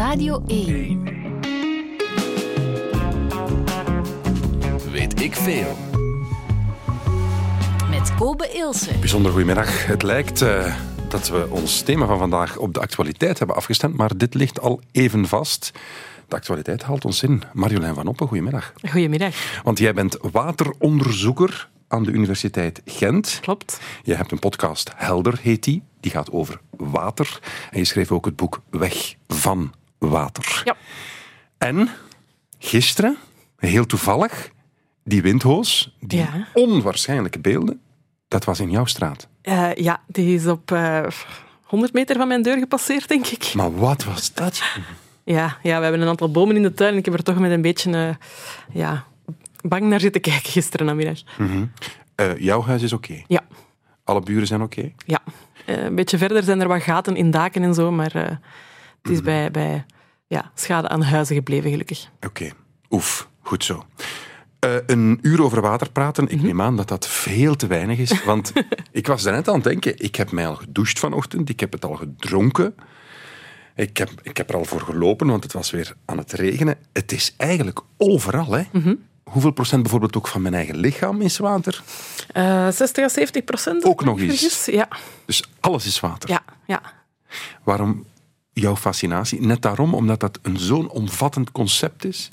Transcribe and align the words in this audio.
Radio 0.00 0.42
1. 0.46 1.02
Weet 4.92 5.22
ik 5.22 5.34
veel. 5.34 5.76
Met 7.90 8.14
Kobe 8.14 8.50
Ilse. 8.52 8.98
Bijzonder 8.98 9.30
goedemiddag. 9.30 9.86
Het 9.86 10.02
lijkt 10.02 10.42
uh, 10.42 10.76
dat 11.08 11.28
we 11.28 11.46
ons 11.50 11.82
thema 11.82 12.06
van 12.06 12.18
vandaag 12.18 12.56
op 12.56 12.74
de 12.74 12.80
actualiteit 12.80 13.38
hebben 13.38 13.56
afgestemd, 13.56 13.96
maar 13.96 14.16
dit 14.16 14.34
ligt 14.34 14.60
al 14.60 14.80
even 14.92 15.26
vast. 15.26 15.72
De 16.28 16.36
actualiteit 16.36 16.82
haalt 16.82 17.04
ons 17.04 17.22
in. 17.22 17.42
Marjolein 17.52 17.94
van 17.94 18.06
Oppen, 18.06 18.26
goedemiddag. 18.26 18.72
Goedemiddag. 18.90 19.62
Want 19.62 19.78
jij 19.78 19.94
bent 19.94 20.18
wateronderzoeker 20.32 21.68
aan 21.88 22.02
de 22.02 22.10
Universiteit 22.10 22.82
Gent. 22.84 23.38
Klopt. 23.40 23.80
Je 24.02 24.14
hebt 24.14 24.32
een 24.32 24.38
podcast, 24.38 24.92
Helder 24.96 25.38
heet 25.42 25.64
die. 25.64 25.82
Die 26.00 26.10
gaat 26.10 26.30
over 26.30 26.60
water. 26.76 27.40
En 27.70 27.78
je 27.78 27.84
schreef 27.84 28.12
ook 28.12 28.24
het 28.24 28.36
boek 28.36 28.60
Weg 28.70 29.14
van 29.28 29.72
Water. 30.08 30.62
Ja. 30.64 30.76
En 31.58 31.88
gisteren, 32.58 33.16
heel 33.56 33.86
toevallig, 33.86 34.50
die 35.04 35.22
windhoos, 35.22 35.96
die 36.00 36.18
Ja. 36.18 36.46
onwaarschijnlijke 36.54 37.38
beelden, 37.38 37.80
dat 38.28 38.44
was 38.44 38.60
in 38.60 38.70
jouw 38.70 38.84
straat. 38.84 39.28
Eh, 39.42 39.74
ja, 39.74 40.00
die 40.06 40.34
is 40.34 40.46
op 40.46 40.72
eh 40.72 41.06
100 41.62 41.92
meter 41.92 42.16
van 42.16 42.28
mijn 42.28 42.42
deur 42.42 42.58
gepasseerd, 42.58 43.08
denk 43.08 43.26
ik. 43.26 43.54
Maar 43.54 43.74
wat 43.76 44.04
was 44.04 44.34
dat? 44.34 44.62
Ja, 45.24 45.56
ja, 45.62 45.76
we 45.76 45.82
hebben 45.82 46.00
een 46.00 46.08
aantal 46.08 46.30
bomen 46.30 46.56
in 46.56 46.62
de 46.62 46.74
tuin 46.74 46.92
en 46.92 46.98
ik 46.98 47.04
heb 47.04 47.14
er 47.14 47.22
toch 47.22 47.38
met 47.38 47.50
een 47.50 47.62
beetje 47.62 47.92
eh, 47.92 48.14
ja, 48.76 49.04
bang 49.60 49.82
naar 49.82 50.00
zitten 50.00 50.20
kijken 50.20 50.50
gisteren 50.50 50.86
namiddag. 50.86 51.18
Eh, 52.14 52.36
jouw 52.38 52.62
huis 52.62 52.82
is 52.82 52.92
oké. 52.92 53.22
Ja, 53.26 53.40
Alle 54.04 54.20
buren 54.20 54.46
zijn 54.46 54.62
oké. 54.62 54.92
ja. 55.06 55.20
Een 55.66 55.94
beetje 55.94 56.18
verder 56.18 56.42
zijn 56.42 56.60
er 56.60 56.68
wat 56.68 56.82
gaten 56.82 57.16
in 57.16 57.30
daken 57.30 57.62
en 57.62 57.74
zo, 57.74 57.90
maar 57.92 58.12
het 58.12 58.38
Mhm. 59.02 59.12
is 59.12 59.20
bij, 59.22 59.50
bij 59.50 59.84
ja, 60.30 60.50
schade 60.54 60.88
aan 60.88 61.02
huizen 61.02 61.34
gebleven, 61.36 61.70
gelukkig. 61.70 62.08
Oké. 62.26 62.50
Oef, 62.90 63.28
goed 63.42 63.64
zo. 63.64 63.84
Eh, 64.58 64.74
een 64.86 65.18
uur 65.22 65.42
over 65.42 65.60
water 65.60 65.90
praten, 65.90 66.28
ik 66.28 66.42
neem 66.42 66.60
aan 66.62 66.76
dat 66.76 66.88
dat 66.88 67.08
veel 67.08 67.56
te 67.56 67.66
weinig 67.66 67.98
is. 67.98 68.24
Want 68.24 68.52
ik 68.92 69.06
was 69.06 69.22
daarnet 69.22 69.48
aan 69.48 69.54
het 69.54 69.64
denken, 69.64 69.98
ik 69.98 70.16
heb 70.16 70.30
mij 70.30 70.46
al 70.46 70.54
gedoucht 70.54 70.98
vanochtend, 70.98 71.48
ik 71.48 71.60
heb 71.60 71.72
het 71.72 71.84
al 71.84 71.94
gedronken. 71.94 72.74
Ik 73.74 73.96
heb, 73.96 74.10
ik 74.22 74.36
heb 74.36 74.48
er 74.48 74.56
al 74.56 74.64
voor 74.64 74.80
gelopen, 74.80 75.26
want 75.26 75.42
het 75.42 75.52
was 75.52 75.70
weer 75.70 75.94
aan 76.04 76.18
het 76.18 76.32
regenen. 76.32 76.76
Het 76.92 77.12
is 77.12 77.34
eigenlijk 77.36 77.80
overal, 77.96 78.52
hè. 78.52 78.62
Hoeveel 79.24 79.50
procent 79.50 79.82
bijvoorbeeld 79.82 80.16
ook 80.16 80.26
van 80.28 80.42
mijn 80.42 80.54
eigen 80.54 80.76
lichaam 80.76 81.20
is 81.20 81.38
water? 81.38 81.82
Eh 82.32 82.68
60 82.68 83.04
à 83.04 83.08
70 83.08 83.44
procent. 83.44 83.84
Ook 83.84 84.04
nog 84.04 84.20
eens. 84.20 84.64
Ja, 84.64 84.88
Dus 85.24 85.44
alles 85.60 85.86
is 85.86 86.00
water. 86.00 86.28
ja, 86.30 86.42
ja. 86.66 86.82
Waarom 87.62 88.06
jouw 88.52 88.76
fascinatie? 88.76 89.40
Net 89.40 89.62
daarom, 89.62 89.94
omdat 89.94 90.20
dat 90.20 90.38
een 90.42 90.58
zo'n 90.58 90.90
omvattend 90.90 91.52
concept 91.52 92.04
is? 92.04 92.30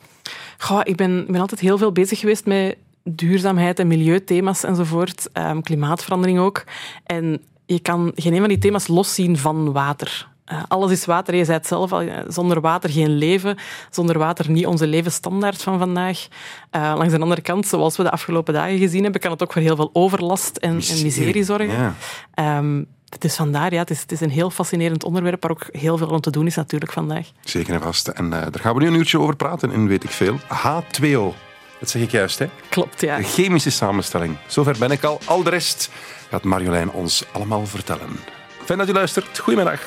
Goh, 0.57 0.79
ik 0.83 0.95
ben, 0.95 1.25
ben 1.27 1.41
altijd 1.41 1.59
heel 1.59 1.77
veel 1.77 1.91
bezig 1.91 2.19
geweest 2.19 2.45
met 2.45 2.77
duurzaamheid 3.03 3.79
en 3.79 3.87
milieuthema's 3.87 4.63
enzovoort. 4.63 5.29
Ehm, 5.33 5.61
klimaatverandering 5.61 6.39
ook. 6.39 6.63
En 7.03 7.41
je 7.65 7.79
kan 7.79 8.11
geen 8.15 8.33
een 8.33 8.39
van 8.39 8.47
die 8.47 8.57
thema's 8.57 8.87
loszien 8.87 9.37
van 9.37 9.71
water. 9.71 10.27
Eh, 10.45 10.63
alles 10.67 10.91
is 10.91 11.05
water, 11.05 11.35
je 11.35 11.45
zei 11.45 11.57
het 11.57 11.67
zelf 11.67 11.91
al. 11.93 12.01
eh, 12.01 12.17
Zonder 12.27 12.61
water 12.61 12.89
geen 12.89 13.17
leven. 13.17 13.57
Zonder 13.89 14.17
water 14.17 14.49
niet 14.52 14.65
onze 14.65 14.87
levensstandaard 14.87 15.61
van 15.63 15.79
vandaag. 15.79 16.27
Eh, 16.69 16.93
langs 16.97 17.13
de 17.13 17.19
andere 17.19 17.41
kant, 17.41 17.67
zoals 17.67 17.97
we 17.97 18.03
de 18.03 18.11
afgelopen 18.11 18.53
dagen 18.53 18.77
gezien 18.77 19.03
hebben, 19.03 19.21
kan 19.21 19.31
het 19.31 19.43
ook 19.43 19.53
voor 19.53 19.61
heel 19.61 19.75
veel 19.75 19.89
overlast 19.93 20.57
en 20.57 20.75
miserie, 20.75 20.99
en 20.99 21.05
miserie 21.05 21.43
zorgen. 21.43 21.71
Ja. 21.71 21.95
Ehm, 22.33 22.83
het 23.09 23.23
is 23.23 23.36
vandaar, 23.36 23.73
ja, 23.73 23.80
het 23.80 23.89
is, 23.89 24.02
het 24.02 24.11
is 24.11 24.19
een 24.19 24.30
heel 24.30 24.50
fascinerend 24.50 25.03
onderwerp, 25.03 25.41
waar 25.41 25.52
ook 25.52 25.67
heel 25.72 25.97
veel 25.97 26.08
om 26.08 26.22
te 26.22 26.31
doen 26.31 26.45
is 26.45 26.55
natuurlijk 26.55 26.91
vandaag. 26.91 27.27
Zeker 27.44 27.73
en 27.73 27.81
vast. 27.81 28.08
En 28.08 28.25
eh, 28.25 28.41
daar 28.41 28.61
gaan 28.61 28.73
we 28.75 28.81
nu 28.81 28.88
een 28.88 28.94
uurtje 28.94 29.19
over 29.19 29.36
praten 29.36 29.72
in 29.72 29.88
Weet 29.88 30.03
ik 30.03 30.09
Veel. 30.09 30.39
H2O. 30.39 31.36
Dat 31.80 31.89
zeg 31.89 32.02
ik 32.02 32.11
juist, 32.11 32.39
hè? 32.39 32.49
Klopt, 32.69 33.02
ja. 33.02 33.17
De 33.17 33.23
chemische 33.23 33.72
samenstelling. 33.72 34.38
Zover 34.47 34.75
ben 34.80 34.92
ik 34.92 35.04
al. 35.04 35.20
Al 35.26 35.43
de 35.43 35.49
rest 35.49 35.89
gaat 36.30 36.43
Marjolein 36.43 36.92
ons 36.92 37.23
allemaal 37.31 37.65
vertellen. 37.65 38.09
Fijn 38.65 38.80
dat 38.80 38.89
u 38.89 38.93
luistert. 38.93 39.39
Goedemiddag. 39.39 39.81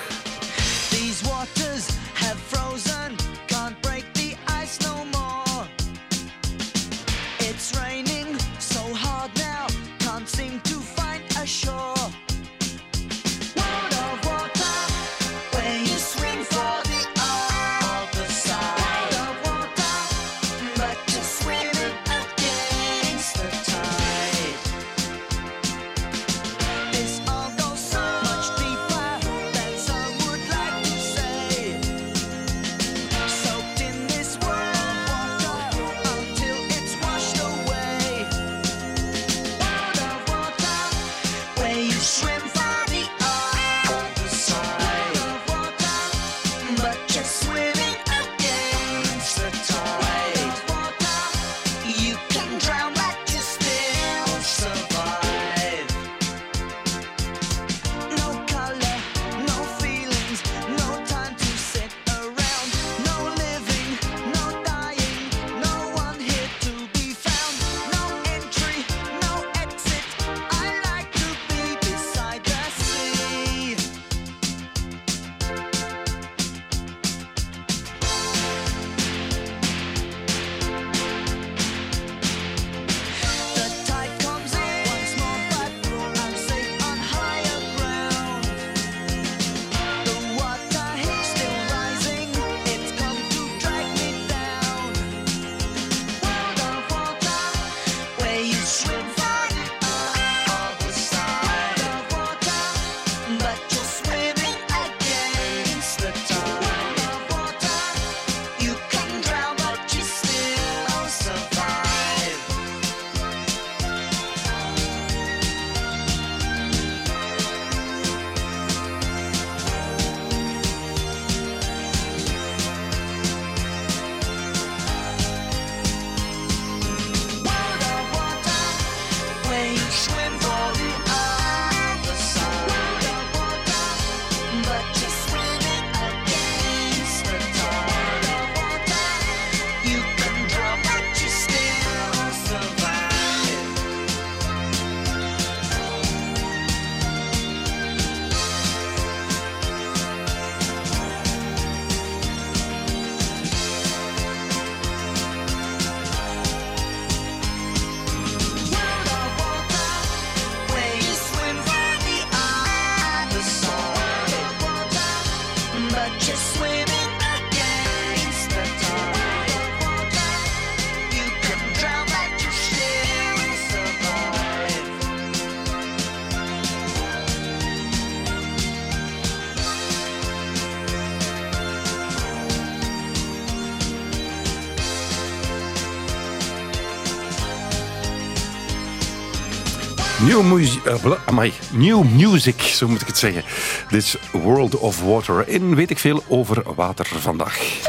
Amai. 191.26 191.52
New 191.72 192.04
music, 192.04 192.60
zo 192.60 192.88
moet 192.88 193.00
ik 193.00 193.06
het 193.06 193.18
zeggen. 193.18 193.42
Dit 193.88 194.02
is 194.02 194.16
World 194.32 194.78
of 194.78 195.02
Water. 195.02 195.48
In 195.48 195.74
weet 195.74 195.90
ik 195.90 195.98
veel 195.98 196.22
over 196.28 196.74
water 196.74 197.06
vandaag. 197.06 197.80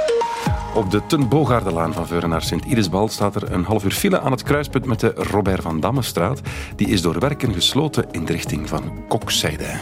Op 0.73 0.91
de 0.91 1.05
Ten 1.07 1.27
Bogaardelaan 1.27 1.93
van 1.93 2.07
Veuren 2.07 2.29
naar 2.29 2.41
Sint-Irisbal 2.41 3.07
staat 3.07 3.35
er 3.35 3.51
een 3.51 3.63
half 3.63 3.83
uur 3.83 3.91
file 3.91 4.19
aan 4.19 4.31
het 4.31 4.43
kruispunt 4.43 4.85
met 4.85 4.99
de 4.99 5.13
Robert 5.15 5.61
van 5.61 5.79
Dammestraat. 5.79 6.41
Die 6.75 6.87
is 6.87 7.01
door 7.01 7.19
werken 7.19 7.53
gesloten 7.53 8.07
in 8.11 8.25
de 8.25 8.31
richting 8.31 8.69
van 8.69 9.07
Kokzijde. 9.07 9.79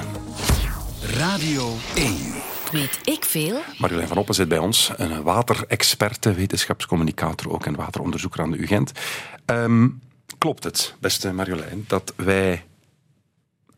Radio 1.17 1.75
1. 1.95 2.15
Weet 2.71 2.99
ik 3.03 3.25
veel? 3.25 3.59
Marjolein 3.77 4.07
van 4.07 4.17
Oppen 4.17 4.35
zit 4.35 4.47
bij 4.47 4.57
ons, 4.57 4.91
een 4.95 5.23
waterexperte, 5.23 6.33
wetenschapscommunicator 6.33 7.51
ook 7.51 7.65
en 7.65 7.75
wateronderzoeker 7.75 8.41
aan 8.41 8.51
de 8.51 8.57
UGent. 8.57 8.91
Ehm, 9.45 9.87
klopt 10.37 10.63
het, 10.63 10.95
beste 10.99 11.33
Marjolein, 11.33 11.83
dat 11.87 12.13
wij 12.15 12.63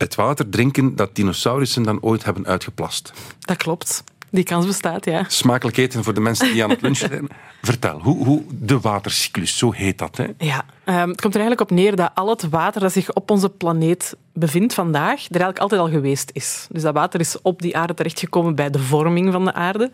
het 0.02 0.16
water 0.16 0.50
drinken 0.50 0.96
dat 0.96 1.16
dinosaurussen 1.16 1.84
dan 1.84 2.02
ooit 2.02 2.24
hebben 2.24 2.46
uitgeplast? 2.46 3.14
Dat 3.40 3.58
klopt. 3.58 4.04
Die 4.30 4.44
kans 4.44 4.66
bestaat, 4.66 5.06
ja. 5.06 5.26
Smakelijk 5.28 5.78
eten 5.78 6.04
voor 6.04 6.14
de 6.14 6.20
mensen 6.20 6.54
die 6.54 6.64
aan 6.64 6.70
het 6.70 6.82
lunchen 6.82 7.10
zijn. 7.10 7.28
Vertel, 7.62 8.00
hoe, 8.00 8.26
hoe 8.26 8.44
de 8.50 8.80
watercyclus, 8.80 9.58
zo 9.58 9.72
heet 9.72 9.98
dat. 9.98 10.18
Hè? 10.18 10.26
Ja, 10.38 10.66
ehm, 10.84 11.10
het 11.10 11.22
komt 11.22 11.34
er 11.34 11.42
eigenlijk 11.42 11.62
op 11.62 11.78
neer 11.78 11.96
dat 11.96 12.12
al 12.14 12.30
het 12.30 12.50
water 12.50 12.82
dat 12.82 12.92
zich 12.92 13.14
op 13.14 13.32
onze 13.32 13.50
planeet 13.50 14.16
bevindt 14.34 14.74
vandaag, 14.74 15.10
er 15.10 15.42
eigenlijk 15.42 15.60
altijd 15.60 15.82
al 15.82 15.90
geweest 15.90 16.30
is. 16.34 16.68
Dus 16.70 16.82
dat 16.82 16.94
water 16.94 17.20
is 17.20 17.42
op 17.42 17.62
die 17.62 17.78
aarde 17.78 17.94
terechtgekomen 17.94 18.56
bij 18.56 18.70
de 18.70 18.80
vorming 18.80 19.32
van 19.32 19.46
de 19.46 19.54
aarde. 19.54 19.92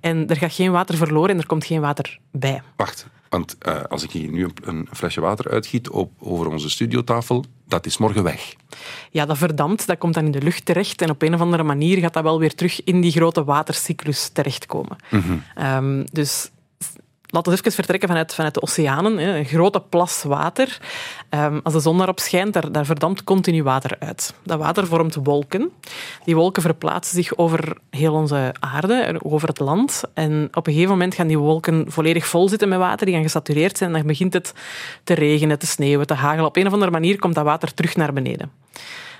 En 0.00 0.26
er 0.28 0.36
gaat 0.36 0.52
geen 0.52 0.72
water 0.72 0.96
verloren 0.96 1.30
en 1.30 1.38
er 1.38 1.46
komt 1.46 1.64
geen 1.64 1.80
water 1.80 2.18
bij. 2.30 2.62
Wacht, 2.76 3.06
want 3.28 3.56
eh, 3.58 3.82
als 3.88 4.02
ik 4.02 4.10
hier 4.10 4.30
nu 4.30 4.44
een, 4.44 4.52
een 4.62 4.88
flesje 4.92 5.20
water 5.20 5.50
uitgiet 5.50 5.88
op, 5.88 6.12
over 6.18 6.48
onze 6.48 6.70
studiotafel, 6.70 7.44
dat 7.66 7.86
is 7.86 7.98
morgen 7.98 8.22
weg. 8.22 8.54
Ja, 9.10 9.26
dat 9.26 9.38
verdampt, 9.38 9.86
dat 9.86 9.98
komt 9.98 10.14
dan 10.14 10.24
in 10.24 10.30
de 10.30 10.42
lucht 10.42 10.64
terecht 10.64 11.02
en 11.02 11.10
op 11.10 11.22
een 11.22 11.34
of 11.34 11.40
andere 11.40 11.62
manier 11.62 11.98
gaat 11.98 12.12
dat 12.12 12.22
wel 12.22 12.38
weer 12.38 12.54
terug 12.54 12.84
in 12.84 13.00
die 13.00 13.12
grote 13.12 13.44
watercyclus 13.44 14.28
terechtkomen. 14.28 14.96
Ehm, 15.54 16.04
dus 16.12 16.50
laten 17.30 17.52
we 17.52 17.58
even 17.58 17.72
vertrekken 17.72 18.08
vanuit, 18.08 18.34
vanuit 18.34 18.54
de 18.54 18.62
oceanen. 18.62 19.18
Een 19.18 19.44
grote 19.44 19.80
plas 19.80 20.22
water. 20.22 20.78
Ehm, 21.28 21.60
als 21.62 21.74
de 21.74 21.80
zon 21.80 21.96
daarop 21.96 22.18
schijnt, 22.18 22.72
daar, 22.72 22.86
verdampt 22.86 23.24
continu 23.24 23.62
water 23.62 23.96
uit. 23.98 24.34
Dat 24.42 24.58
water 24.58 24.86
vormt 24.86 25.14
wolken. 25.22 25.70
Die 26.24 26.34
wolken 26.34 26.62
verplaatsen 26.62 27.14
zich 27.14 27.36
over 27.36 27.76
heel 27.90 28.14
onze 28.14 28.54
aarde, 28.58 29.20
over 29.22 29.48
het 29.48 29.58
land. 29.58 30.02
En 30.14 30.48
op 30.52 30.66
een 30.66 30.72
gegeven 30.72 30.92
moment 30.92 31.14
gaan 31.14 31.26
die 31.26 31.38
wolken 31.38 31.84
volledig 31.88 32.26
vol 32.26 32.48
zitten 32.48 32.68
met 32.68 32.78
water. 32.78 33.06
Die 33.06 33.14
gaan 33.14 33.24
gesatureerd 33.24 33.78
zijn 33.78 33.90
en 33.90 33.96
dan 33.96 34.06
begint 34.06 34.32
het 34.32 34.54
te 35.04 35.14
regenen, 35.14 35.58
te 35.58 35.66
sneeuwen, 35.66 36.06
te 36.06 36.14
hagelen. 36.14 36.46
Op 36.46 36.56
een 36.56 36.66
of 36.66 36.72
andere 36.72 36.90
manier 36.90 37.18
komt 37.18 37.34
dat 37.34 37.44
water 37.44 37.74
terug 37.74 37.96
naar 37.96 38.12
beneden. 38.12 38.50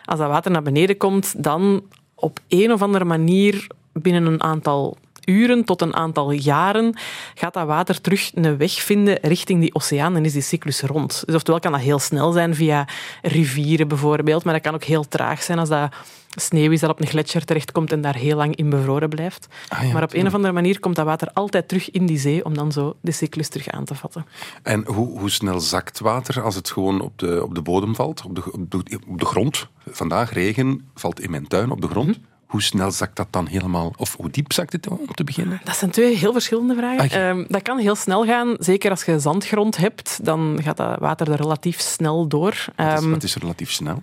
Als 0.05 0.19
dat 0.19 0.29
water 0.29 0.51
naar 0.51 0.63
beneden 0.63 0.97
komt, 0.97 1.43
dan 1.43 1.83
op 2.15 2.39
een 2.49 2.73
of 2.73 2.83
andere 2.83 3.05
manier 3.05 3.67
binnen 3.93 4.27
een 4.27 4.43
aantal 4.43 4.97
uren 5.29 5.65
tot 5.65 5.83
een 5.83 5.95
aantal 5.95 6.31
jaren 6.31 6.97
gaat 7.35 7.55
dat 7.55 7.67
water 7.67 8.01
terug 8.01 8.31
een 8.35 8.57
weg 8.57 8.73
vinden 8.73 9.19
richting 9.23 9.61
die 9.61 9.75
oceaan 9.75 10.17
en 10.17 10.25
is 10.25 10.33
die 10.33 10.43
cyclus 10.43 10.81
rond. 10.81 11.23
Dus 11.27 11.35
oftewel 11.35 11.61
kan 11.61 11.73
dat 11.73 11.81
heel 11.81 11.99
snel 11.99 12.33
zijn 12.33 12.55
via 12.55 12.87
rivieren 13.23 13.89
bijvoorbeeld, 13.89 14.45
maar 14.45 14.55
dat 14.55 14.63
kan 14.63 14.75
ook 14.75 14.85
heel 14.85 15.09
traag 15.09 15.43
zijn 15.43 15.59
als 15.59 15.69
dat 15.69 15.93
sneeuw 16.41 16.71
is 16.71 16.81
dat 16.81 16.91
op 16.91 17.01
een 17.01 17.07
gletsjer 17.07 17.45
terechtkomt 17.45 17.93
en 17.93 18.01
daar 18.01 18.17
heel 18.17 18.37
lang 18.37 18.57
in 18.57 18.71
bevroren 18.71 19.09
blijft. 19.09 19.49
Ah 19.69 19.83
ja, 19.83 19.93
maar 19.93 20.03
op 20.03 20.15
een 20.15 20.27
of 20.27 20.35
andere 20.35 20.53
manier 20.53 20.81
komt 20.81 20.97
dat 20.97 21.05
water 21.05 21.31
altijd 21.33 21.69
terug 21.69 21.91
in 21.91 22.07
die 22.07 22.19
zee 22.19 22.45
om 22.45 22.55
dan 22.55 22.73
zo 22.73 22.97
de 23.01 23.13
cyclus 23.13 23.49
terug 23.49 23.69
aan 23.69 23.85
te 23.85 23.95
vatten. 23.95 24.27
En 24.63 24.87
hoe, 24.87 25.19
hoe 25.19 25.31
snel 25.31 25.61
zakt 25.61 25.99
water 25.99 26.43
als 26.43 26.55
het 26.55 26.71
gewoon 26.71 27.01
op 27.01 27.19
de, 27.19 27.43
op 27.43 27.55
de 27.55 27.63
bodem 27.63 27.95
valt, 27.95 28.25
op 28.25 28.35
de, 28.35 28.53
op 28.53 28.71
de, 28.71 28.99
op 29.09 29.19
de 29.19 29.27
grond? 29.27 29.69
Vandaag 29.91 30.33
regen 30.33 30.89
valt 30.95 31.21
in 31.21 31.31
mijn 31.31 31.47
tuin 31.47 31.71
op 31.71 31.81
de 31.81 31.89
grond. 31.89 32.19
Hoe 32.49 32.63
snel 32.63 32.91
zakt 32.91 33.17
dat 33.17 33.27
dan 33.31 33.47
helemaal? 33.47 33.93
Of 33.97 34.17
hoe 34.17 34.31
diep 34.31 34.53
zakt 34.53 34.73
het 34.73 34.89
om 34.89 35.07
te 35.15 35.25
beginnen? 35.25 35.61
Dat 35.65 35.77
zijn 35.77 35.91
twee 35.91 36.17
heel 36.17 36.33
verschillende 36.33 36.75
vragen. 36.75 37.11
Ah. 37.21 37.29
Ehm, 37.29 37.45
dat 37.49 37.63
kan 37.63 37.79
heel 37.79 37.95
snel 37.95 38.25
gaan. 38.25 38.57
Zeker 38.59 38.91
als 38.91 39.05
je 39.05 39.19
zandgrond 39.19 39.77
hebt, 39.77 40.25
dan 40.25 40.59
gaat 40.63 40.77
dat 40.77 40.99
water 40.99 41.31
er 41.31 41.37
relatief 41.37 41.81
snel 41.81 42.27
door. 42.29 42.65
Dat 42.77 42.93
is, 42.99 43.01
Ehm, 43.03 43.11
dat 43.11 43.23
is 43.23 43.37
relatief 43.37 43.71
snel. 43.71 44.03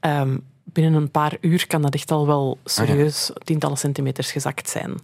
ehm, 0.00 0.36
binnen 0.76 1.02
een 1.02 1.10
paar 1.10 1.36
uur 1.40 1.66
kan 1.66 1.82
dat 1.82 1.94
echt 1.94 2.10
al 2.10 2.26
wel 2.26 2.58
Ah, 2.64 2.72
serieus 2.72 3.30
tientallen 3.44 3.76
centimeters 3.78 4.32
gezakt 4.32 4.68
zijn. 4.68 4.94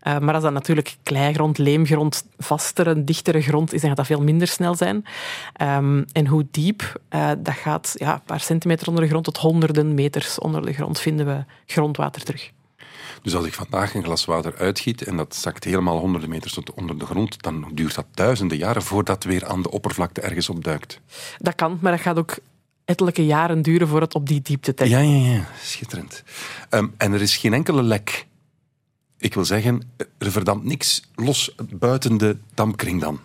Eh, 0.00 0.18
maar 0.18 0.34
als 0.34 0.42
dat 0.42 0.52
natuurlijk 0.52 0.96
kleigrond, 1.02 1.58
leemgrond, 1.58 2.24
vastere, 2.38 3.04
dichtere 3.04 3.40
grond 3.42 3.72
is, 3.72 3.80
dan 3.80 3.88
gaat 3.88 3.98
dat 3.98 4.06
veel 4.06 4.22
minder 4.22 4.48
snel 4.48 4.74
zijn. 4.74 5.04
Ehm, 5.52 6.02
en 6.12 6.26
hoe 6.26 6.46
diep, 6.50 7.00
eh, 7.08 7.30
dat 7.38 7.54
gaat 7.54 7.94
ja, 7.98 8.14
een 8.14 8.22
paar 8.22 8.40
centimeter 8.40 8.88
onder 8.88 9.02
de 9.02 9.08
grond 9.08 9.24
tot 9.24 9.36
honderden 9.36 9.94
meters 9.94 10.38
onder 10.38 10.62
de 10.62 10.72
grond 10.72 11.00
vinden 11.00 11.26
we 11.26 11.44
grondwater 11.66 12.22
terug. 12.22 12.50
Dus 13.22 13.34
als 13.34 13.46
ik 13.46 13.52
vandaag 13.52 13.94
een 13.94 14.04
glas 14.04 14.24
water 14.24 14.56
uitgiet 14.56 15.02
en 15.02 15.16
dat 15.16 15.34
zakt 15.34 15.64
helemaal 15.64 15.98
honderden 15.98 16.28
meters 16.28 16.52
tot 16.54 16.72
onder 16.72 16.98
de 16.98 17.04
grond, 17.04 17.42
dan 17.42 17.70
duurt 17.74 17.94
dat 17.94 18.06
duizenden 18.14 18.56
jaren 18.56 18.82
voordat 18.82 19.14
het 19.14 19.32
weer 19.32 19.46
aan 19.46 19.62
de 19.62 19.70
oppervlakte 19.70 20.20
ergens 20.20 20.48
opduikt. 20.48 21.00
Dat 21.38 21.54
kan, 21.54 21.78
maar 21.80 21.92
dat 21.92 22.00
gaat 22.00 22.18
ook 22.18 22.36
ettelijke 22.92 23.26
jaren 23.26 23.62
duren 23.62 23.88
voor 23.88 24.00
het 24.00 24.14
op 24.14 24.26
die 24.28 24.40
diepte 24.42 24.74
terecht 24.74 24.94
Ja, 24.94 25.00
ja, 25.00 25.32
ja. 25.32 25.44
Schitterend. 25.62 26.22
Ehm, 26.68 26.86
en 26.96 27.12
er 27.12 27.20
is 27.22 27.36
geen 27.36 27.52
enkele 27.52 27.82
lek. 27.82 28.26
Ik 29.18 29.34
wil 29.34 29.44
zeggen, 29.44 29.90
er 30.18 30.30
verdampt 30.30 30.64
niks 30.64 31.02
los 31.14 31.54
buiten 31.70 32.16
de 32.16 32.36
dampkring 32.54 33.00
dan. 33.00 33.20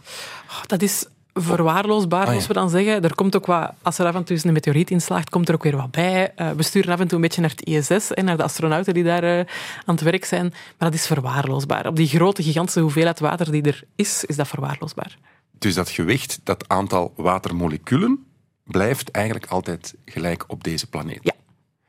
Dat 0.66 0.82
is 0.82 1.06
verwaarloosbaar, 1.34 2.20
Ah, 2.20 2.26
ja. 2.26 2.32
zoals 2.32 2.48
we 2.48 2.54
dan 2.54 2.70
zeggen. 2.70 3.04
Er 3.04 3.16
komt 3.16 3.36
ook 3.36 3.46
wat, 3.46 3.72
als 3.82 3.98
er 3.98 4.06
af 4.06 4.16
en 4.16 4.24
toe 4.24 4.40
een 4.44 4.54
meteoriet 4.54 4.92
inslaagt, 4.92 5.30
komt 5.30 5.48
er 5.50 5.54
ook 5.56 5.64
weer 5.64 5.76
wat 5.78 5.92
bij. 5.92 6.32
Eh, 6.36 6.52
we 6.52 6.64
sturen 6.64 6.94
af 6.94 7.00
en 7.00 7.08
toe 7.08 7.16
een 7.16 7.22
beetje 7.22 7.42
naar 7.42 7.50
het 7.50 7.62
ISS 7.66 8.14
en 8.14 8.26
naar 8.26 8.38
de 8.38 8.44
astronauten 8.44 8.94
die 8.94 9.04
daar 9.04 9.24
eh, 9.24 9.38
aan 9.86 9.96
het 9.96 10.02
werk 10.02 10.26
zijn. 10.26 10.44
Maar 10.50 10.90
dat 10.90 10.94
is 10.94 11.06
verwaarloosbaar. 11.08 11.88
Op 11.88 11.96
die 11.96 12.08
grote, 12.08 12.44
gigantische 12.44 12.80
hoeveelheid 12.80 13.20
water 13.20 13.52
die 13.52 13.62
er 13.62 13.84
is, 13.96 14.24
is 14.26 14.36
dat 14.36 14.48
verwaarloosbaar. 14.48 15.18
Dus 15.60 15.74
dat 15.74 15.90
gewicht, 15.90 16.40
dat 16.44 16.68
aantal 16.68 17.14
watermoleculen, 17.16 18.26
blijft 18.68 19.12
eigenlijk 19.12 19.46
altijd 19.46 19.96
gelijk 20.06 20.44
op 20.48 20.64
deze 20.64 20.88
planeet. 20.88 21.20
Ja. 21.22 21.34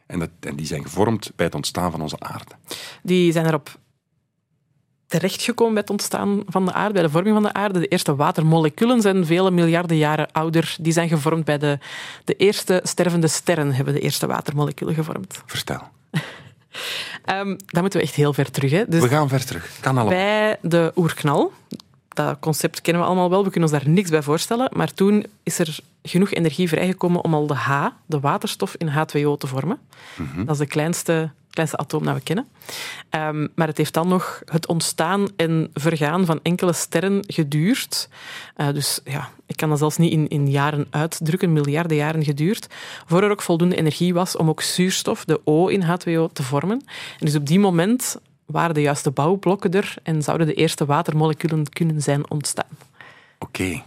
En, 0.06 0.18
dat, 0.18 0.30
en 0.40 0.56
die 0.56 0.66
zijn 0.66 0.82
gevormd 0.82 1.32
bij 1.36 1.46
het 1.46 1.54
ontstaan 1.54 1.90
van 1.90 2.02
onze 2.02 2.20
aarde. 2.20 2.52
Die 3.02 3.32
zijn 3.32 3.46
erop 3.46 3.78
terechtgekomen 5.06 5.72
bij 5.72 5.82
het 5.82 5.90
ontstaan 5.90 6.42
van 6.46 6.64
de 6.64 6.72
aarde, 6.72 6.92
bij 6.92 7.02
de 7.02 7.10
vorming 7.10 7.34
van 7.34 7.42
de 7.42 7.52
aarde. 7.52 7.78
De 7.78 7.88
eerste 7.88 8.16
watermoleculen 8.16 9.00
zijn 9.00 9.26
vele 9.26 9.50
miljarden 9.50 9.96
jaren 9.96 10.32
ouder. 10.32 10.76
Die 10.80 10.92
zijn 10.92 11.08
gevormd 11.08 11.44
bij 11.44 11.58
de, 11.58 11.78
de 12.24 12.34
eerste 12.34 12.80
stervende 12.84 13.28
sterren, 13.28 13.72
hebben 13.72 13.94
de 13.94 14.00
eerste 14.00 14.26
watermoleculen 14.26 14.94
gevormd. 14.94 15.42
Vertel. 15.46 15.80
Ehm 17.24 17.56
dan 17.66 17.82
moeten 17.82 18.00
we 18.00 18.06
echt 18.06 18.14
heel 18.14 18.32
ver 18.32 18.50
terug. 18.50 18.70
Hè. 18.70 18.84
Dus 18.88 19.02
We 19.02 19.08
gaan 19.08 19.28
ver 19.28 19.44
terug. 19.44 19.70
Kan 19.80 19.98
allemaal. 19.98 20.18
bij 20.18 20.58
de 20.62 20.92
oerknal, 20.96 21.52
dat 22.26 22.38
concept 22.40 22.80
kennen 22.80 23.02
we 23.02 23.08
allemaal 23.08 23.30
wel, 23.30 23.44
we 23.44 23.50
kunnen 23.50 23.70
ons 23.70 23.78
daar 23.78 23.88
niks 23.88 24.10
bij 24.10 24.22
voorstellen, 24.22 24.70
maar 24.72 24.94
toen 24.94 25.24
is 25.42 25.58
er 25.58 25.78
genoeg 26.02 26.32
energie 26.32 26.68
vrijgekomen 26.68 27.24
om 27.24 27.34
al 27.34 27.46
de 27.46 27.54
H, 27.54 27.86
de 28.06 28.20
waterstof, 28.20 28.74
in 28.76 28.88
H2O 28.88 29.38
te 29.38 29.46
vormen. 29.46 29.78
Dat 30.36 30.50
is 30.50 30.58
de 30.58 30.66
kleinste, 30.66 31.30
kleinste 31.50 31.76
atoom 31.76 32.04
dat 32.04 32.14
we 32.14 32.20
kennen. 32.20 32.48
Ehm, 33.10 33.46
maar 33.54 33.66
het 33.66 33.76
heeft 33.76 33.94
dan 33.94 34.08
nog 34.08 34.42
het 34.44 34.66
ontstaan 34.66 35.28
en 35.36 35.70
vergaan 35.74 36.24
van 36.24 36.40
enkele 36.42 36.72
sterren 36.72 37.24
geduurd. 37.26 38.08
Eh, 38.56 38.68
dus 38.72 39.00
ja, 39.04 39.28
ik 39.46 39.56
kan 39.56 39.68
dat 39.68 39.78
zelfs 39.78 39.96
niet 39.96 40.12
in, 40.12 40.28
in 40.28 40.50
jaren 40.50 40.86
uitdrukken, 40.90 41.52
miljarden 41.52 41.96
jaren 41.96 42.24
geduurd, 42.24 42.66
voor 43.06 43.22
er 43.22 43.30
ook 43.30 43.42
voldoende 43.42 43.76
energie 43.76 44.14
was 44.14 44.36
om 44.36 44.48
ook 44.48 44.62
zuurstof, 44.62 45.24
de 45.24 45.40
O 45.44 45.66
in 45.66 45.82
H2O, 45.82 46.32
te 46.32 46.42
vormen. 46.42 46.82
En 47.18 47.26
dus 47.26 47.34
op 47.34 47.46
die 47.46 47.58
moment 47.58 48.18
waren 48.48 48.74
de 48.74 48.80
juiste 48.80 49.10
bouwblokken 49.10 49.70
er 49.70 49.94
en 50.02 50.22
zouden 50.22 50.46
de 50.46 50.54
eerste 50.54 50.84
watermoleculen 50.84 51.68
kunnen 51.68 52.02
zijn 52.02 52.30
ontstaan. 52.30 52.76
Oké. 53.38 53.82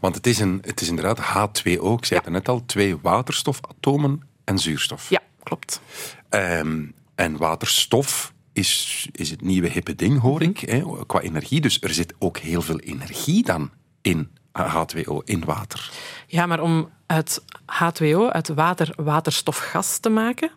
Want 0.00 0.14
het 0.14 0.26
is, 0.26 0.38
een, 0.38 0.58
het 0.62 0.80
is 0.80 0.88
inderdaad 0.88 1.20
H2O, 1.20 1.92
ik 1.96 2.04
zei 2.04 2.20
het 2.24 2.30
net 2.30 2.48
al, 2.48 2.62
twee 2.66 2.96
waterstofatomen 3.02 4.22
en 4.44 4.58
zuurstof. 4.58 5.10
Ja, 5.10 5.20
klopt. 5.42 5.80
Ehm, 6.28 6.84
en 7.14 7.36
waterstof 7.36 8.32
is, 8.52 9.08
is 9.12 9.30
het 9.30 9.40
nieuwe 9.40 9.68
hippe 9.68 9.94
ding, 9.94 10.20
hoor 10.20 10.42
ik, 10.42 10.58
hè, 10.58 11.06
qua 11.06 11.20
energie. 11.20 11.60
Dus 11.60 11.80
er 11.80 11.94
zit 11.94 12.14
ook 12.18 12.38
heel 12.38 12.62
veel 12.62 12.78
energie 12.78 13.44
dan 13.44 13.70
in 14.02 14.30
H2O, 14.58 15.24
in 15.24 15.44
water. 15.44 15.90
Ja, 16.26 16.46
maar 16.46 16.60
om 16.60 16.90
uit 17.06 17.42
H2O, 17.60 18.30
uit 18.30 18.48
water, 18.48 18.92
waterstofgas 18.96 19.98
te 19.98 20.08
maken, 20.08 20.50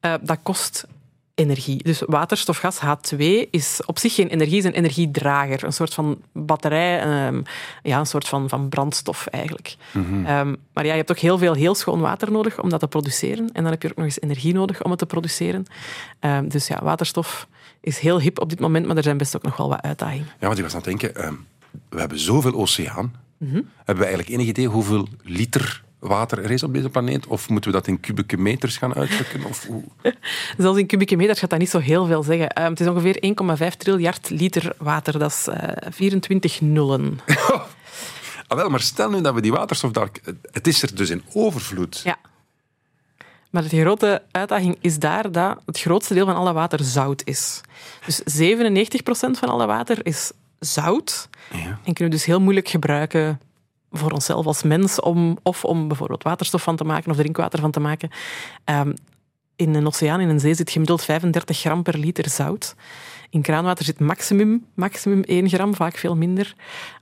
eh, 0.00 0.14
dat 0.20 0.38
kost 0.42 0.86
energie. 1.38 1.82
Dus 1.82 2.02
waterstofgas 2.06 2.80
H2 2.80 3.16
is 3.50 3.80
op 3.86 3.98
zich 3.98 4.14
geen 4.14 4.28
energie, 4.28 4.58
is 4.58 4.64
een 4.64 4.72
energiedrager. 4.72 5.64
Een 5.64 5.72
soort 5.72 5.94
van 5.94 6.18
batterij, 6.32 7.00
ehm, 7.00 7.42
ja, 7.82 7.98
een 7.98 8.06
soort 8.06 8.28
van, 8.28 8.48
van 8.48 8.68
brandstof 8.68 9.26
eigenlijk. 9.26 9.76
Ehm, 9.92 10.54
maar 10.72 10.84
ja, 10.84 10.90
je 10.90 10.96
hebt 10.96 11.10
ook 11.10 11.18
heel 11.18 11.38
veel 11.38 11.54
heel 11.54 11.74
schoon 11.74 12.00
water 12.00 12.32
nodig 12.32 12.62
om 12.62 12.68
dat 12.68 12.80
te 12.80 12.88
produceren. 12.88 13.50
En 13.52 13.62
dan 13.62 13.72
heb 13.72 13.82
je 13.82 13.88
ook 13.90 13.96
nog 13.96 14.04
eens 14.04 14.20
energie 14.20 14.54
nodig 14.54 14.82
om 14.82 14.90
het 14.90 14.98
te 14.98 15.06
produceren. 15.06 15.64
Ehm, 16.20 16.48
dus 16.48 16.66
ja, 16.66 16.80
waterstof 16.82 17.48
is 17.80 17.98
heel 17.98 18.20
hip 18.20 18.40
op 18.40 18.50
dit 18.50 18.60
moment, 18.60 18.86
maar 18.86 18.96
er 18.96 19.02
zijn 19.02 19.18
best 19.18 19.36
ook 19.36 19.42
nog 19.42 19.56
wel 19.56 19.68
wat 19.68 19.82
uitdagingen. 19.82 20.26
Ja, 20.40 20.46
want 20.46 20.58
ik 20.58 20.64
was 20.64 20.74
aan 20.74 20.80
het 20.80 20.88
denken, 20.88 21.38
we 21.88 21.98
hebben 22.00 22.18
zoveel 22.18 22.54
oceaan. 22.54 23.12
Mhm. 23.36 23.54
Hebben 23.76 24.04
we 24.04 24.04
eigenlijk 24.04 24.28
enig 24.28 24.46
idee 24.46 24.66
hoeveel 24.66 25.08
liter 25.22 25.82
water 25.98 26.44
er 26.44 26.50
is 26.50 26.62
op 26.62 26.74
deze 26.74 26.88
planeet? 26.88 27.26
Of 27.26 27.48
moeten 27.48 27.70
we 27.70 27.76
dat 27.76 27.86
in 27.86 28.00
kubieke 28.00 28.36
meters 28.36 28.76
gaan 28.76 28.94
uitdrukken? 28.94 29.44
Of 29.44 29.66
hoe? 29.66 29.82
Zelfs 30.58 30.78
in 30.78 30.86
kubieke 30.86 31.16
meters 31.16 31.38
gaat 31.38 31.50
dat 31.50 31.58
niet 31.58 31.70
zo 31.70 31.78
heel 31.78 32.06
veel 32.06 32.22
zeggen. 32.22 32.48
Ehm, 32.48 32.70
het 32.70 32.80
is 32.80 32.86
ongeveer 32.86 33.18
1,5 33.70 33.76
triljard 33.76 34.30
liter 34.30 34.72
water. 34.78 35.18
Dat 35.18 35.30
is 35.30 35.46
eh, 35.46 35.90
24 35.90 36.60
nullen. 36.60 37.18
Ah, 38.50 38.56
wel, 38.56 38.68
maar 38.68 38.80
stel 38.80 39.10
nu 39.10 39.20
dat 39.20 39.34
we 39.34 39.40
die 39.40 39.52
waterstof 39.52 39.90
daar... 39.90 40.08
Het 40.50 40.66
is 40.66 40.82
er 40.82 40.94
dus 40.94 41.10
in 41.10 41.22
overvloed. 41.32 42.00
Ja. 42.04 42.16
Maar 43.50 43.68
de 43.68 43.80
grote 43.80 44.22
uitdaging 44.30 44.76
is 44.80 44.98
daar 44.98 45.32
dat 45.32 45.58
het 45.66 45.80
grootste 45.80 46.14
deel 46.14 46.26
van 46.26 46.34
alle 46.34 46.52
water 46.52 46.84
zout 46.84 47.22
is. 47.24 47.60
Dus 48.06 48.20
97% 48.20 48.20
van 49.30 49.48
alle 49.48 49.66
water 49.66 50.06
is 50.06 50.32
zout. 50.58 51.28
Ja. 51.52 51.58
En 51.58 51.92
kunnen 51.94 52.04
we 52.04 52.08
dus 52.08 52.24
heel 52.24 52.40
moeilijk 52.40 52.68
gebruiken 52.68 53.40
voor 53.90 54.10
onszelf 54.12 54.46
als 54.46 54.62
mens, 54.62 55.00
om, 55.00 55.38
of 55.42 55.64
om 55.64 55.88
bijvoorbeeld 55.88 56.22
waterstof 56.22 56.62
van 56.62 56.76
te 56.76 56.84
maken 56.84 57.10
of 57.10 57.16
drinkwater 57.16 57.60
van 57.60 57.70
te 57.70 57.80
maken. 57.80 58.10
Ehm, 58.64 58.92
in 59.56 59.74
een 59.74 59.86
oceaan, 59.86 60.20
in 60.20 60.28
een 60.28 60.40
zee, 60.40 60.54
zit 60.54 60.70
gemiddeld 60.70 61.02
35 61.04 61.58
gram 61.58 61.82
per 61.82 61.98
liter 61.98 62.28
zout. 62.28 62.74
In 63.30 63.42
kraanwater 63.42 63.84
zit 63.84 63.98
maximum, 64.00 64.66
maximum 64.74 65.22
1 65.26 65.48
gram, 65.48 65.74
vaak 65.74 65.96
veel 65.96 66.16
minder. 66.16 66.54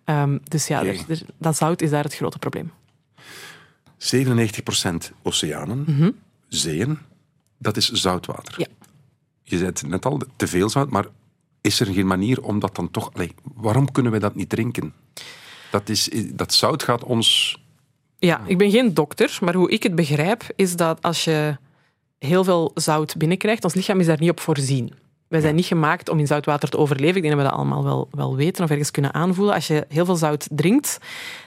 Ehm, 0.04 0.38
dus 0.44 0.66
ja, 0.66 0.84
er- 0.84 1.04
er- 1.08 1.22
dat 1.38 1.56
zout 1.56 1.82
is 1.82 1.90
daar 1.90 2.04
het 2.04 2.14
grote 2.14 2.38
probleem. 2.38 2.72
97% 3.98 5.12
oceanen, 5.22 5.84
zeeën, 6.48 6.98
dat 7.58 7.76
is 7.76 7.90
zoutwater. 7.90 8.54
Ja. 8.58 8.66
Je 9.42 9.56
zei 9.56 9.68
het 9.68 9.86
net 9.86 10.06
al, 10.06 10.20
te 10.36 10.46
veel 10.46 10.68
zout, 10.68 10.90
maar 10.90 11.06
is 11.60 11.80
er 11.80 11.86
geen 11.86 12.06
manier 12.06 12.42
om 12.42 12.58
dat 12.58 12.74
dan 12.76 12.90
toch... 12.90 13.10
Allee, 13.14 13.34
waarom 13.54 13.92
kunnen 13.92 14.10
wij 14.12 14.20
dat 14.20 14.34
niet 14.34 14.48
drinken? 14.48 14.92
Dat, 15.78 15.88
is, 15.88 16.08
dat 16.32 16.54
zout 16.54 16.82
gaat 16.82 17.04
ons... 17.04 17.58
Ja, 18.18 18.40
ik 18.46 18.58
ben 18.58 18.70
geen 18.70 18.94
dokter, 18.94 19.38
maar 19.40 19.54
hoe 19.54 19.70
ik 19.70 19.82
het 19.82 19.94
begrijp 19.94 20.42
is 20.54 20.76
dat 20.76 21.02
als 21.02 21.24
je 21.24 21.56
heel 22.18 22.44
veel 22.44 22.70
zout 22.74 23.16
binnenkrijgt, 23.16 23.64
ons 23.64 23.74
lichaam 23.74 24.00
is 24.00 24.06
daar 24.06 24.20
niet 24.20 24.30
op 24.30 24.40
voorzien. 24.40 24.92
Wij 25.28 25.40
zijn 25.40 25.54
niet 25.54 25.66
gemaakt 25.66 26.08
om 26.08 26.18
in 26.18 26.26
zoutwater 26.26 26.68
te 26.68 26.76
overleven. 26.76 27.16
Ik 27.16 27.22
denk 27.22 27.34
dat 27.34 27.42
we 27.42 27.48
dat 27.48 27.58
allemaal 27.58 27.84
wel, 27.84 28.08
wel 28.10 28.36
weten 28.36 28.64
of 28.64 28.70
ergens 28.70 28.90
kunnen 28.90 29.14
aanvoelen. 29.14 29.54
Als 29.54 29.66
je 29.66 29.86
heel 29.88 30.04
veel 30.04 30.16
zout 30.16 30.46
drinkt, 30.50 30.98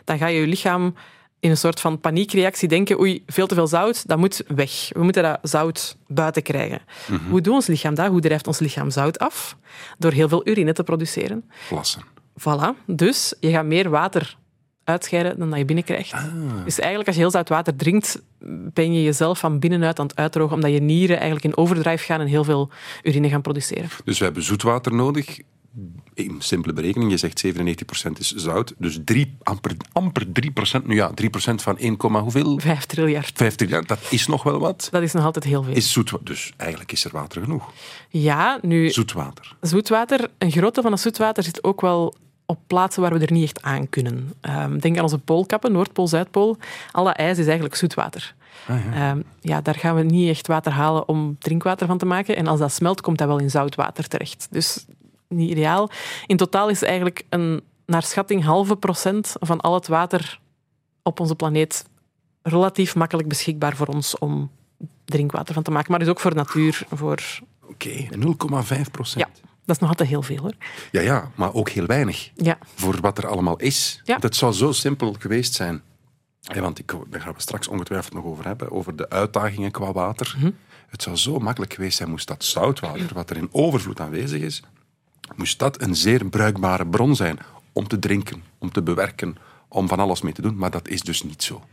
dan 0.03 0.17
ga 0.17 0.27
je 0.27 0.39
je 0.39 0.48
lichaam 0.48 0.93
in 1.39 1.50
een 1.50 1.57
soort 1.57 1.79
van 1.79 2.00
paniekreactie 2.00 2.67
denken 2.67 3.00
oei, 3.00 3.24
veel 3.25 3.48
te 3.48 3.55
veel 3.55 3.67
zout, 3.67 4.07
dat 4.07 4.17
moet 4.17 4.43
weg. 4.48 4.89
We 4.93 5.03
moeten 5.03 5.24
dat 5.24 5.39
zout 5.41 5.98
buiten 6.07 6.43
krijgen. 6.43 6.81
Hoe 7.29 7.41
doet 7.41 7.53
ons 7.53 7.67
lichaam 7.67 7.95
dat? 7.95 8.07
Hoe 8.07 8.21
drijft 8.21 8.48
ons 8.48 8.59
lichaam 8.59 8.89
zout 8.89 9.19
af? 9.19 9.57
Door 9.98 10.12
heel 10.12 10.27
veel 10.27 10.48
urine 10.48 10.74
te 10.74 10.83
produceren. 10.83 11.50
Plassen. 11.67 12.17
Voilà. 12.39 12.86
Dus 12.86 13.34
je 13.39 13.50
gaat 13.50 13.65
meer 13.65 13.89
water 13.89 14.38
uitscheiden 14.84 15.39
dan 15.39 15.50
dat 15.50 15.60
je 15.60 15.65
binnenkrijgt. 15.65 16.12
Dus 16.63 16.79
eigenlijk 16.79 17.08
als 17.08 17.15
je 17.15 17.22
heel 17.22 17.31
zout 17.31 17.50
water 17.50 17.75
drinkt, 17.75 18.22
ben 18.74 18.93
je 18.93 19.03
jezelf 19.03 19.39
van 19.39 19.60
binnenuit 19.60 20.00
aan 20.00 20.08
het 20.08 20.15
uitdrogen, 20.15 20.55
omdat 20.55 20.72
je 20.72 20.81
nieren 20.81 21.15
eigenlijk 21.15 21.46
in 21.46 21.58
overdrive 21.58 22.03
gaan 22.03 22.19
en 22.19 22.27
heel 22.27 22.43
veel 22.43 22.69
urine 23.03 23.29
gaan 23.29 23.41
produceren. 23.41 23.89
Dus 24.03 24.17
we 24.17 24.24
hebben 24.24 24.43
zoetwater 24.43 24.93
nodig. 24.93 25.39
Een 26.13 26.36
simpele 26.39 26.74
berekening, 26.74 27.12
je 27.12 27.17
zegt 27.17 27.46
97% 27.46 28.12
is 28.19 28.34
zout. 28.36 28.74
Dus 28.77 29.00
drie, 29.05 29.38
amper, 29.43 29.72
amper 29.91 30.25
3%, 30.25 30.86
nu 30.86 30.96
ja, 30.96 31.12
3% 31.22 31.55
van 31.55 31.77
1, 31.77 31.98
komma 31.98 32.22
hoeveel? 32.22 32.60
Vijf 32.60 32.86
triljard. 32.86 33.31
50 33.36 33.69
jaar, 33.69 33.86
dat 33.86 34.00
is 34.10 34.27
nog 34.27 34.43
wel 34.43 34.60
wat. 34.60 34.88
Dat 34.91 35.01
is 35.01 35.13
nog 35.13 35.24
altijd 35.24 35.46
heel 35.46 35.63
veel. 35.63 35.74
Is 35.74 35.91
zoetwater. 35.91 36.25
Dus 36.25 36.53
eigenlijk 36.58 36.91
is 36.91 37.05
er 37.05 37.12
water 37.12 37.41
genoeg. 37.41 37.72
Ja, 38.10 38.60
nu, 38.62 38.89
Zoetwater. 38.89 39.55
zoetwater, 39.62 40.29
een 40.38 40.51
groot 40.51 40.74
deel 40.74 40.84
van 40.84 40.91
het 40.91 41.01
zoetwater 41.01 41.43
zit 41.43 41.63
ook 41.63 41.81
wel 41.81 42.15
op 42.50 42.60
plaatsen 42.68 43.01
waar 43.01 43.13
we 43.13 43.25
er 43.25 43.32
niet 43.32 43.44
echt 43.44 43.62
aan 43.62 43.89
kunnen. 43.89 44.34
Ehm, 44.41 44.77
denk 44.77 44.98
aan 44.98 45.03
onze 45.03 45.18
poolkappen, 45.18 45.72
Noordpool, 45.72 46.08
Zuidpool. 46.08 46.58
Al 46.91 47.03
dat 47.03 47.15
ijs 47.15 47.38
is 47.38 47.46
eigenlijk 47.46 47.75
zoetwater. 47.75 48.36
ja. 48.94 49.18
ja, 49.41 49.62
daar 49.62 49.75
gaan 49.75 49.96
we 49.96 50.03
niet 50.03 50.29
echt 50.29 50.48
water 50.48 50.72
halen 50.72 51.08
om 51.08 51.36
drinkwater 51.39 51.88
van 51.88 51.98
te 51.98 52.06
maken. 52.06 52.36
En 52.36 52.48
als 52.48 52.60
dat 52.60 52.72
smelt, 52.72 53.01
komt 53.01 53.18
dat 53.18 53.27
wel 53.27 53.39
in 53.39 53.50
zoutwater 53.50 54.08
terecht. 54.08 54.48
Dus 54.51 54.86
niet 55.27 55.50
ideaal. 55.50 55.89
In 56.25 56.38
totaal 56.38 56.70
is 56.70 56.84
eigenlijk 56.84 57.24
een, 57.29 57.62
naar 57.86 58.03
schatting 58.03 58.44
halve 58.44 58.75
procent 58.75 59.36
van 59.39 59.60
al 59.60 59.74
het 59.74 59.88
water 59.88 60.39
op 61.03 61.20
onze 61.20 61.36
planeet 61.36 61.86
relatief 62.41 62.96
makkelijk 62.96 63.27
beschikbaar 63.27 63.75
voor 63.75 63.88
ons 63.88 64.18
om 64.18 64.51
drinkwater 65.06 65.53
van 65.53 65.63
te 65.63 65.72
maken. 65.72 65.91
Maar 65.91 66.00
dus 66.00 66.10
ook 66.10 66.20
voor 66.20 66.36
natuur, 66.36 66.84
voor... 66.89 67.39
Oké, 67.70 68.08
0,5 68.75 68.91
procent. 68.91 69.27
Ja, 69.41 69.49
dat 69.69 69.75
is 69.75 69.81
nog 69.81 69.89
altijd 69.89 70.09
heel 70.09 70.21
veel, 70.21 70.38
hoor. 70.38 70.53
Ja, 70.91 71.01
ja, 71.01 71.31
maar 71.35 71.53
ook 71.53 71.69
heel 71.69 71.85
weinig 71.85 72.29
Ja. 72.35 72.57
voor 72.75 73.01
wat 73.01 73.17
er 73.17 73.27
allemaal 73.27 73.57
is. 73.57 74.01
Ja. 74.03 74.17
Het 74.19 74.35
zou 74.35 74.53
zo 74.53 74.71
simpel 74.71 75.15
geweest 75.19 75.53
zijn. 75.53 75.81
Ja, 76.41 76.61
want 76.61 76.79
ik, 76.79 76.93
daar 77.09 77.21
gaan 77.21 77.33
we 77.33 77.41
straks 77.41 77.67
ongetwijfeld 77.67 78.13
nog 78.13 78.23
over 78.23 78.45
hebben, 78.45 78.71
over 78.71 78.95
de 78.95 79.09
uitdagingen 79.09 79.71
qua 79.71 79.91
water. 79.91 80.35
Mhm. 80.38 80.51
Het 80.88 81.01
zou 81.03 81.15
zo 81.15 81.39
makkelijk 81.39 81.73
geweest 81.73 81.97
zijn, 81.97 82.09
moest 82.09 82.27
dat 82.27 82.43
zoutwater, 82.43 83.13
wat 83.13 83.29
er 83.29 83.38
in 83.38 83.49
overvloed 83.51 83.99
aanwezig 83.99 84.41
is, 84.41 84.63
moest 85.35 85.59
dat 85.59 85.81
een 85.81 85.95
zeer 85.95 86.25
bruikbare 86.25 86.88
bron 86.88 87.15
zijn 87.15 87.39
om 87.73 87.88
te 87.88 87.99
drinken, 87.99 88.43
om 88.57 88.71
te 88.71 88.81
bewerken, 88.81 89.38
om 89.67 89.88
van 89.88 89.99
alles 89.99 90.21
mee 90.21 90.33
te 90.33 90.41
doen. 90.41 90.57
Maar 90.57 90.71
dat 90.71 90.88
is 90.88 91.01
dus 91.01 91.23
niet 91.23 91.43
zo. 91.43 91.63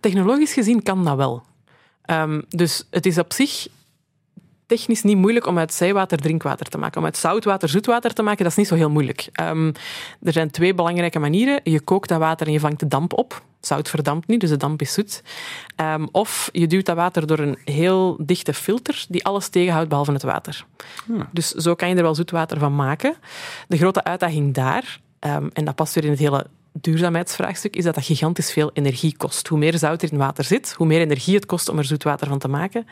Technologisch 0.00 0.52
gezien 0.52 0.82
kan 0.82 1.04
dat 1.04 1.16
wel. 1.16 1.42
Ehm, 2.02 2.40
dus 2.48 2.86
het 2.90 3.06
is 3.06 3.18
op 3.18 3.32
zich 3.32 3.68
technisch 4.70 5.02
niet 5.02 5.16
moeilijk 5.16 5.46
om 5.46 5.58
uit 5.58 5.74
zeewater 5.74 6.18
drinkwater 6.18 6.66
te 6.66 6.78
maken. 6.78 6.98
Om 6.98 7.04
uit 7.04 7.16
zoutwater 7.16 7.68
zoetwater 7.68 8.14
te 8.14 8.22
maken, 8.22 8.42
dat 8.42 8.52
is 8.52 8.58
niet 8.58 8.66
zo 8.66 8.74
heel 8.74 8.90
moeilijk. 8.90 9.28
Ehm, 9.32 9.72
er 10.22 10.32
zijn 10.32 10.50
twee 10.50 10.74
belangrijke 10.74 11.18
manieren. 11.18 11.60
Je 11.64 11.80
kookt 11.80 12.08
dat 12.08 12.18
water 12.18 12.46
en 12.46 12.52
je 12.52 12.60
vangt 12.60 12.80
de 12.80 12.88
damp 12.88 13.12
op. 13.12 13.42
Zout 13.60 13.88
verdampt 13.88 14.26
niet, 14.26 14.40
dus 14.40 14.50
de 14.50 14.56
damp 14.56 14.80
is 14.80 14.92
zoet. 14.92 15.22
Ehm, 15.76 16.06
of 16.12 16.48
je 16.52 16.66
duwt 16.66 16.86
dat 16.86 16.96
water 16.96 17.26
door 17.26 17.38
een 17.38 17.58
heel 17.64 18.18
dichte 18.22 18.54
filter 18.54 19.04
die 19.08 19.24
alles 19.24 19.48
tegenhoudt 19.48 19.88
behalve 19.88 20.12
het 20.12 20.22
water. 20.22 20.64
Dus 21.32 21.50
zo 21.50 21.74
kan 21.74 21.88
je 21.88 21.94
er 21.94 22.02
wel 22.02 22.14
zoetwater 22.14 22.58
van 22.58 22.74
maken. 22.74 23.14
De 23.68 23.76
grote 23.76 24.04
uitdaging 24.04 24.54
daar, 24.54 25.00
ehm, 25.18 25.48
en 25.52 25.64
dat 25.64 25.74
past 25.74 25.94
weer 25.94 26.04
in 26.04 26.10
het 26.10 26.18
hele 26.18 26.46
duurzaamheidsvraagstuk, 26.72 27.76
is 27.76 27.84
dat 27.84 27.94
dat 27.94 28.04
gigantisch 28.04 28.52
veel 28.52 28.70
energie 28.72 29.16
kost. 29.16 29.48
Hoe 29.48 29.58
meer 29.58 29.78
zout 29.78 30.02
er 30.02 30.12
in 30.12 30.18
water 30.18 30.44
zit, 30.44 30.72
hoe 30.72 30.86
meer 30.86 31.00
energie 31.00 31.34
het 31.34 31.46
kost 31.46 31.68
om 31.68 31.78
er 31.78 31.84
zoetwater 31.84 32.26
van 32.26 32.38
te 32.38 32.48
maken. 32.48 32.86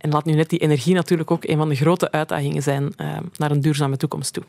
En 0.00 0.10
laat 0.10 0.24
nu 0.24 0.32
net 0.32 0.48
die 0.50 0.58
energie 0.58 0.94
natuurlijk 0.94 1.30
ook 1.30 1.44
een 1.44 1.56
van 1.56 1.68
de 1.68 1.74
grote 1.74 2.10
uitdagingen 2.10 2.62
zijn 2.62 2.92
ehm, 2.96 3.22
naar 3.36 3.50
een 3.50 3.60
duurzame 3.60 3.96
toekomst 3.96 4.32
toe. 4.32 4.42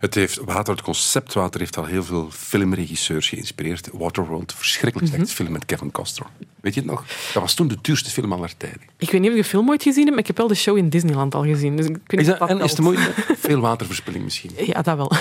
Het, 0.00 0.14
heeft, 0.14 0.40
water, 0.44 0.72
het 0.74 0.82
concept 0.82 1.32
water 1.34 1.60
heeft 1.60 1.76
al 1.76 1.84
heel 1.84 2.04
veel 2.04 2.28
filmregisseurs 2.30 3.28
geïnspireerd. 3.28 3.88
Waterworld, 3.92 4.52
verschrikkelijk 4.56 5.06
Mhm. 5.06 5.16
slechte 5.16 5.34
film 5.34 5.52
met 5.52 5.64
Kevin 5.64 5.90
Costner. 5.92 6.28
Weet 6.60 6.74
je 6.74 6.80
het 6.80 6.90
nog? 6.90 7.04
Dat 7.32 7.42
was 7.42 7.54
toen 7.54 7.68
de 7.68 7.76
duurste 7.82 8.10
film 8.10 8.32
aller 8.32 8.56
tijden. 8.56 8.80
Ik 8.96 9.10
weet 9.10 9.20
niet 9.20 9.30
of 9.30 9.36
je 9.36 9.42
de 9.42 9.48
film 9.48 9.68
ooit 9.68 9.82
gezien 9.82 10.00
hebt, 10.02 10.10
maar 10.10 10.20
ik 10.20 10.26
heb 10.26 10.36
wel 10.36 10.46
de 10.48 10.54
show 10.54 10.76
in 10.76 10.88
Disneyland 10.88 11.34
al 11.34 11.42
gezien. 11.44 11.76
Dus 11.76 11.86
ik 11.86 11.96
weet 12.06 12.20
Is 12.20 12.26
dat, 12.26 12.48
en 12.48 12.60
is 12.60 12.74
de 12.74 12.82
moeite? 12.82 13.12
Veel 13.38 13.60
waterverspilling 13.60 14.24
misschien. 14.24 14.50
Ja, 14.72 14.82
dat 14.82 14.96
wel. 14.96 15.12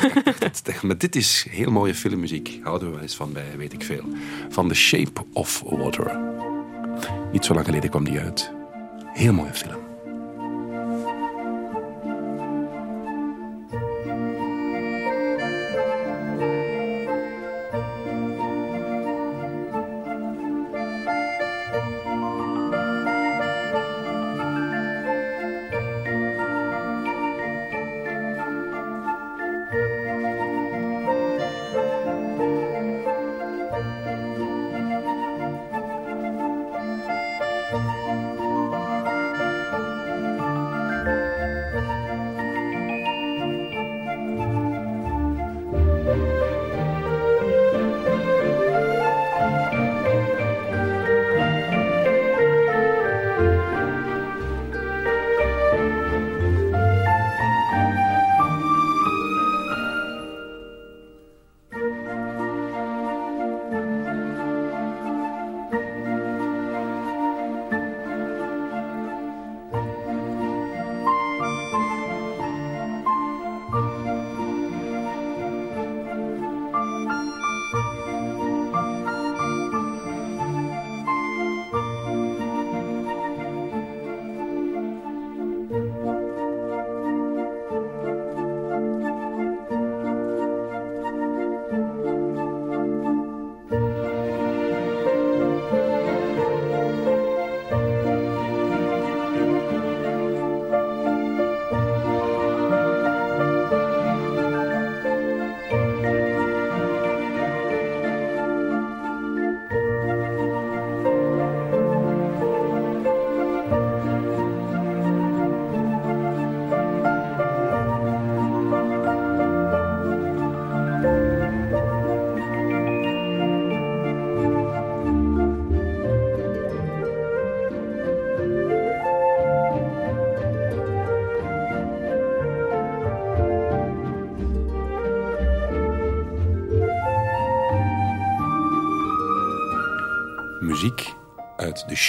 Maar 0.81 0.97
dit 0.97 1.15
is 1.15 1.45
heel 1.49 1.71
mooie 1.71 1.95
filmmuziek. 1.95 2.59
Houden 2.63 2.87
we 2.87 2.93
wel 2.93 3.03
eens 3.03 3.15
van 3.15 3.33
bij, 3.33 3.57
weet 3.57 3.73
ik 3.73 3.83
veel. 3.83 4.03
Van 4.49 4.67
The 4.67 4.75
Shape 4.75 5.25
of 5.33 5.63
Water. 5.65 6.19
Niet 7.31 7.45
zo 7.45 7.53
lang 7.53 7.65
geleden 7.65 7.89
kwam 7.89 8.03
die 8.03 8.19
uit. 8.19 8.51
Heel 9.13 9.33
mooie 9.33 9.53
film. 9.53 9.82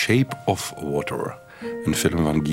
Shape 0.05 0.37
of 0.45 0.75
Water. 0.83 1.39
Een 1.85 1.95
film 1.95 2.25
van 2.25 2.47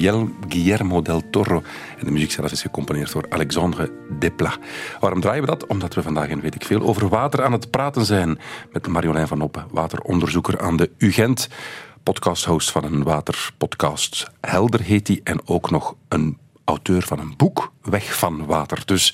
Guillermo 0.47 1.01
del 1.01 1.29
Toro. 1.29 1.63
En 1.97 2.05
de 2.05 2.11
muziek 2.11 2.31
zelf 2.31 2.51
is 2.51 2.61
gecomponeerd 2.61 3.11
door 3.11 3.25
Alexandre 3.29 3.91
Desplat. 4.19 4.59
Waarom 4.99 5.21
draaien 5.21 5.41
we 5.41 5.47
dat? 5.47 5.65
Omdat 5.65 5.93
we 5.93 6.01
vandaag 6.01 6.27
in 6.27 6.41
Weet 6.41 6.55
ik 6.55 6.65
Veel 6.65 6.81
over 6.81 7.09
water 7.09 7.43
aan 7.43 7.51
het 7.51 7.71
praten 7.71 8.05
zijn. 8.05 8.39
Met 8.71 8.87
Marjolein 8.87 9.27
van 9.27 9.41
Oppen, 9.41 9.65
wateronderzoeker 9.71 10.59
aan 10.59 10.77
de 10.77 10.91
UGent. 10.97 11.47
Podcasthost 12.03 12.71
van 12.71 12.83
een 12.83 13.03
waterpodcast. 13.03 14.31
Helder 14.41 14.81
heet 14.81 15.07
hij. 15.07 15.21
En 15.23 15.47
ook 15.47 15.69
nog 15.69 15.95
een 16.07 16.37
auteur 16.63 17.01
van 17.01 17.19
een 17.19 17.33
boek, 17.37 17.71
Weg 17.81 18.17
van 18.17 18.45
Water. 18.45 18.81
Dus 18.85 19.13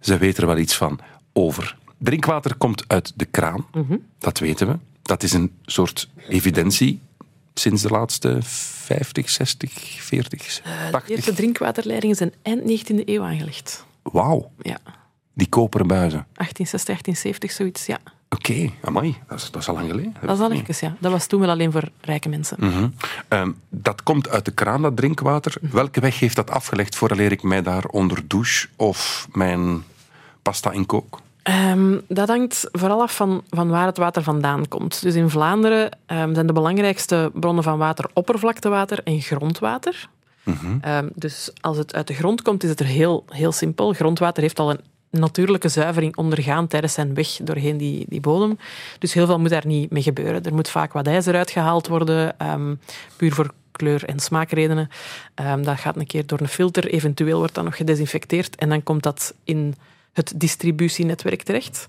ze 0.00 0.18
weet 0.18 0.36
er 0.36 0.46
wel 0.46 0.58
iets 0.58 0.76
van 0.76 0.98
over. 1.32 1.76
Drinkwater 1.98 2.56
komt 2.56 2.84
uit 2.86 3.12
de 3.16 3.24
kraan, 3.24 3.66
dat 4.18 4.38
weten 4.38 4.66
we. 4.66 4.78
Dat 5.02 5.22
is 5.22 5.32
een 5.32 5.52
soort 5.64 6.08
evidentie 6.28 7.00
sinds 7.54 7.82
de 7.82 7.88
laatste 7.88 8.38
50, 8.42 9.30
60, 9.30 9.72
40, 10.02 10.54
De 10.62 10.88
80. 10.90 11.16
eerste 11.16 11.32
drinkwaterleidingen 11.32 12.16
zijn 12.16 12.32
eind 12.42 12.60
19e 12.90 13.04
eeuw 13.04 13.22
aangelegd. 13.22 13.84
Wauw, 14.02 14.50
Ja, 14.62 14.78
die 15.34 15.48
koperen 15.48 15.86
buizen. 15.86 16.26
1860, 16.34 16.86
1870, 17.02 17.50
zoiets. 17.50 17.86
Ja, 17.86 17.98
Oké, 18.28 18.70
amai, 18.84 19.16
dat 19.28 19.38
is, 19.38 19.50
dat 19.50 19.60
is 19.62 19.68
al 19.68 19.74
lang 19.74 19.90
geleden. 19.90 20.14
dat 20.20 20.36
is 20.36 20.42
al 20.42 20.52
even, 20.52 20.74
ja. 20.80 20.96
Dat 21.00 21.12
was 21.12 21.26
toen 21.26 21.40
wel 21.40 21.48
alleen 21.50 21.72
voor 21.72 21.88
rijke 22.00 22.28
mensen. 22.28 22.56
Mhm. 22.60 22.88
Ehm, 23.28 23.50
dat 23.68 24.02
komt 24.02 24.28
uit 24.28 24.44
de 24.44 24.50
kraan, 24.50 24.82
dat 24.82 24.96
drinkwater. 24.96 25.54
Welke 25.60 26.00
weg 26.00 26.18
heeft 26.18 26.36
dat 26.36 26.50
afgelegd 26.50 26.96
vooraleer 26.96 27.32
ik 27.32 27.42
mij 27.42 27.62
daar 27.62 27.84
onder 27.84 28.28
douche 28.28 28.68
of 28.76 29.28
mijn 29.32 29.82
pasta 30.42 30.70
in 30.70 30.86
kook? 30.86 31.20
Ehm, 31.42 31.98
dat 32.08 32.28
hangt 32.28 32.68
vooral 32.72 33.00
af 33.00 33.16
van, 33.16 33.42
van 33.48 33.68
waar 33.68 33.86
het 33.86 33.96
water 33.96 34.22
vandaan 34.22 34.68
komt. 34.68 35.02
Dus 35.02 35.14
in 35.14 35.30
Vlaanderen 35.30 35.98
ehm, 36.06 36.34
zijn 36.34 36.46
de 36.46 36.52
belangrijkste 36.52 37.30
bronnen 37.34 37.64
van 37.64 37.78
water 37.78 38.04
oppervlaktewater 38.12 39.00
en 39.04 39.20
grondwater. 39.20 40.08
Ehm, 40.80 41.08
dus 41.14 41.50
als 41.60 41.76
het 41.76 41.94
uit 41.94 42.06
de 42.06 42.14
grond 42.14 42.42
komt, 42.42 42.62
is 42.62 42.70
het 42.70 42.80
er 42.80 42.86
heel, 42.86 43.24
heel 43.28 43.52
simpel. 43.52 43.92
Grondwater 43.92 44.42
heeft 44.42 44.58
al 44.58 44.70
een 44.70 44.80
natuurlijke 45.10 45.68
zuivering 45.68 46.16
ondergaan 46.16 46.66
tijdens 46.66 46.92
zijn 46.92 47.14
weg 47.14 47.28
doorheen 47.42 47.76
die, 47.76 48.04
die 48.08 48.20
bodem. 48.20 48.58
Dus 48.98 49.12
heel 49.12 49.26
veel 49.26 49.40
moet 49.40 49.50
daar 49.50 49.66
niet 49.66 49.90
mee 49.90 50.02
gebeuren. 50.02 50.42
Er 50.42 50.54
moet 50.54 50.68
vaak 50.68 50.92
wat 50.92 51.06
ijzer 51.06 51.34
uitgehaald 51.34 51.86
worden, 51.88 52.36
puur 53.16 53.32
voor 53.32 53.50
kleur- 53.72 54.04
en 54.04 54.18
smaakredenen. 54.18 54.88
Dat 55.60 55.78
gaat 55.78 55.96
een 55.96 56.06
keer 56.06 56.26
door 56.26 56.40
een 56.40 56.48
filter, 56.48 56.86
eventueel 56.86 57.38
wordt 57.38 57.54
dat 57.54 57.64
nog 57.64 57.76
gedesinfecteerd 57.76 58.56
en 58.56 58.68
dan 58.68 58.82
komt 58.82 59.02
dat 59.02 59.34
in 59.44 59.74
het 60.12 60.32
distributienetwerk 60.36 61.42
terecht. 61.42 61.88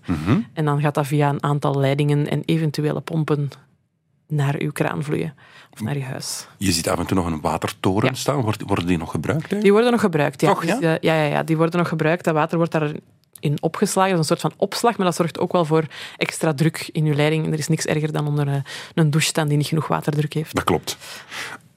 En 0.53 0.65
dan 0.65 0.81
gaat 0.81 0.93
dat 0.95 1.07
via 1.07 1.29
een 1.29 1.43
aantal 1.43 1.79
leidingen 1.79 2.29
en 2.29 2.41
eventuele 2.45 3.01
pompen 3.01 3.49
naar 4.27 4.55
uw 4.59 4.71
kraan 4.71 5.03
vloeien 5.03 5.33
of 5.73 5.81
naar 5.81 5.97
je 5.97 6.03
huis. 6.03 6.47
Je 6.57 6.71
ziet 6.71 6.89
af 6.89 6.99
en 6.99 7.05
toe 7.05 7.17
nog 7.17 7.25
een 7.25 7.41
watertoren 7.41 8.09
Ja. 8.09 8.15
staan. 8.15 8.41
Worden 8.65 8.85
die 8.87 8.97
nog 8.97 9.11
gebruikt? 9.11 9.51
hè? 9.51 9.59
Die 9.59 9.71
worden 9.71 9.91
nog 9.91 10.01
gebruikt, 10.01 10.41
ja. 10.41 10.47
Toch, 10.53 10.65
ja? 10.65 10.75
Dus, 10.75 10.83
eh, 10.83 10.97
ja, 11.01 11.13
ja, 11.13 11.23
ja, 11.23 11.43
die 11.43 11.57
worden 11.57 11.79
nog 11.79 11.87
gebruikt. 11.87 12.23
Dat 12.23 12.33
water 12.33 12.57
wordt 12.57 12.71
daarin 12.71 13.01
opgeslagen. 13.61 14.11
Dat 14.15 14.23
is 14.23 14.29
een 14.29 14.37
soort 14.37 14.53
van 14.53 14.63
opslag, 14.67 14.97
maar 14.97 15.05
dat 15.05 15.15
zorgt 15.15 15.39
ook 15.39 15.51
wel 15.51 15.65
voor 15.65 15.85
extra 16.17 16.53
druk 16.53 16.89
in 16.91 17.05
uw 17.05 17.13
leiding. 17.13 17.45
En 17.45 17.51
er 17.53 17.59
is 17.59 17.67
niks 17.67 17.85
erger 17.85 18.11
dan 18.11 18.27
onder 18.27 18.47
eh, 18.47 18.55
een 18.93 19.09
douche 19.09 19.27
staan 19.27 19.47
die 19.47 19.57
niet 19.57 19.67
genoeg 19.67 19.87
waterdruk 19.87 20.33
heeft. 20.33 20.55
Dat 20.55 20.63
klopt. 20.63 20.97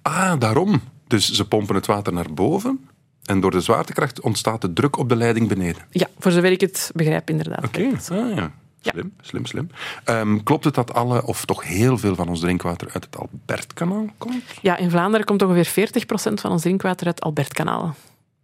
Ah, 0.02 0.32
daarom. 0.38 0.80
Dus 1.06 1.30
ze 1.30 1.48
pompen 1.48 1.74
het 1.74 1.86
water 1.86 2.12
naar 2.12 2.32
boven 2.34 2.88
en 3.24 3.40
door 3.40 3.50
de 3.50 3.60
zwaartekracht 3.60 4.20
ontstaat 4.20 4.60
de 4.60 4.72
druk 4.72 4.98
op 4.98 5.08
de 5.08 5.16
leiding 5.16 5.48
beneden. 5.48 5.82
Ja, 5.90 6.06
voor 6.18 6.32
zover 6.32 6.50
ik 6.50 6.60
het 6.60 6.90
begrijp, 6.94 7.30
inderdaad. 7.30 7.64
Oké, 7.64 7.90
ah, 8.10 8.36
ja. 8.36 8.52
Ja. 8.80 8.92
Slim, 8.92 9.12
slim, 9.20 9.46
slim. 9.46 9.70
Ehm, 10.04 10.38
klopt 10.42 10.64
het 10.64 10.74
dat 10.74 10.94
alle, 10.94 11.26
of 11.26 11.44
toch 11.44 11.64
heel 11.64 11.98
veel 11.98 12.14
van 12.14 12.28
ons 12.28 12.40
drinkwater 12.40 12.88
uit 12.92 13.04
het 13.04 13.16
Albertkanaal 13.18 14.06
komt? 14.18 14.42
Ja, 14.62 14.76
in 14.76 14.90
Vlaanderen 14.90 15.26
komt 15.26 15.42
ongeveer 15.42 15.88
40% 15.90 16.40
van 16.40 16.50
ons 16.50 16.62
drinkwater 16.62 17.06
uit 17.06 17.20
Albertkanalen. 17.20 17.94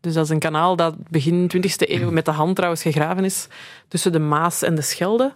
Dus 0.00 0.14
dat 0.14 0.24
is 0.24 0.30
een 0.30 0.38
kanaal 0.38 0.76
dat 0.76 0.94
begin 1.08 1.50
20e 1.56 1.88
eeuw 1.88 2.10
met 2.10 2.24
de 2.24 2.30
hand 2.30 2.54
trouwens 2.54 2.82
gegraven 2.82 3.24
is 3.24 3.48
tussen 3.88 4.12
de 4.12 4.18
Maas 4.18 4.62
en 4.62 4.74
de 4.74 4.82
Schelde. 4.82 5.34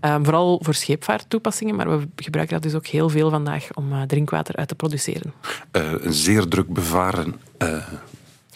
Ehm, 0.00 0.22
vooral 0.24 0.60
voor 0.62 0.74
scheepvaarttoepassingen, 0.74 1.74
maar 1.74 1.98
we 1.98 2.08
gebruiken 2.16 2.54
dat 2.54 2.70
dus 2.70 2.74
ook 2.74 2.86
heel 2.86 3.08
veel 3.08 3.30
vandaag 3.30 3.68
om 3.74 3.92
eh, 3.92 4.02
drinkwater 4.02 4.56
uit 4.56 4.68
te 4.68 4.74
produceren. 4.74 5.32
Eh, 5.70 5.92
een 6.00 6.12
zeer 6.12 6.48
druk 6.48 6.68
bevaren 6.68 7.34
eh, 7.58 7.86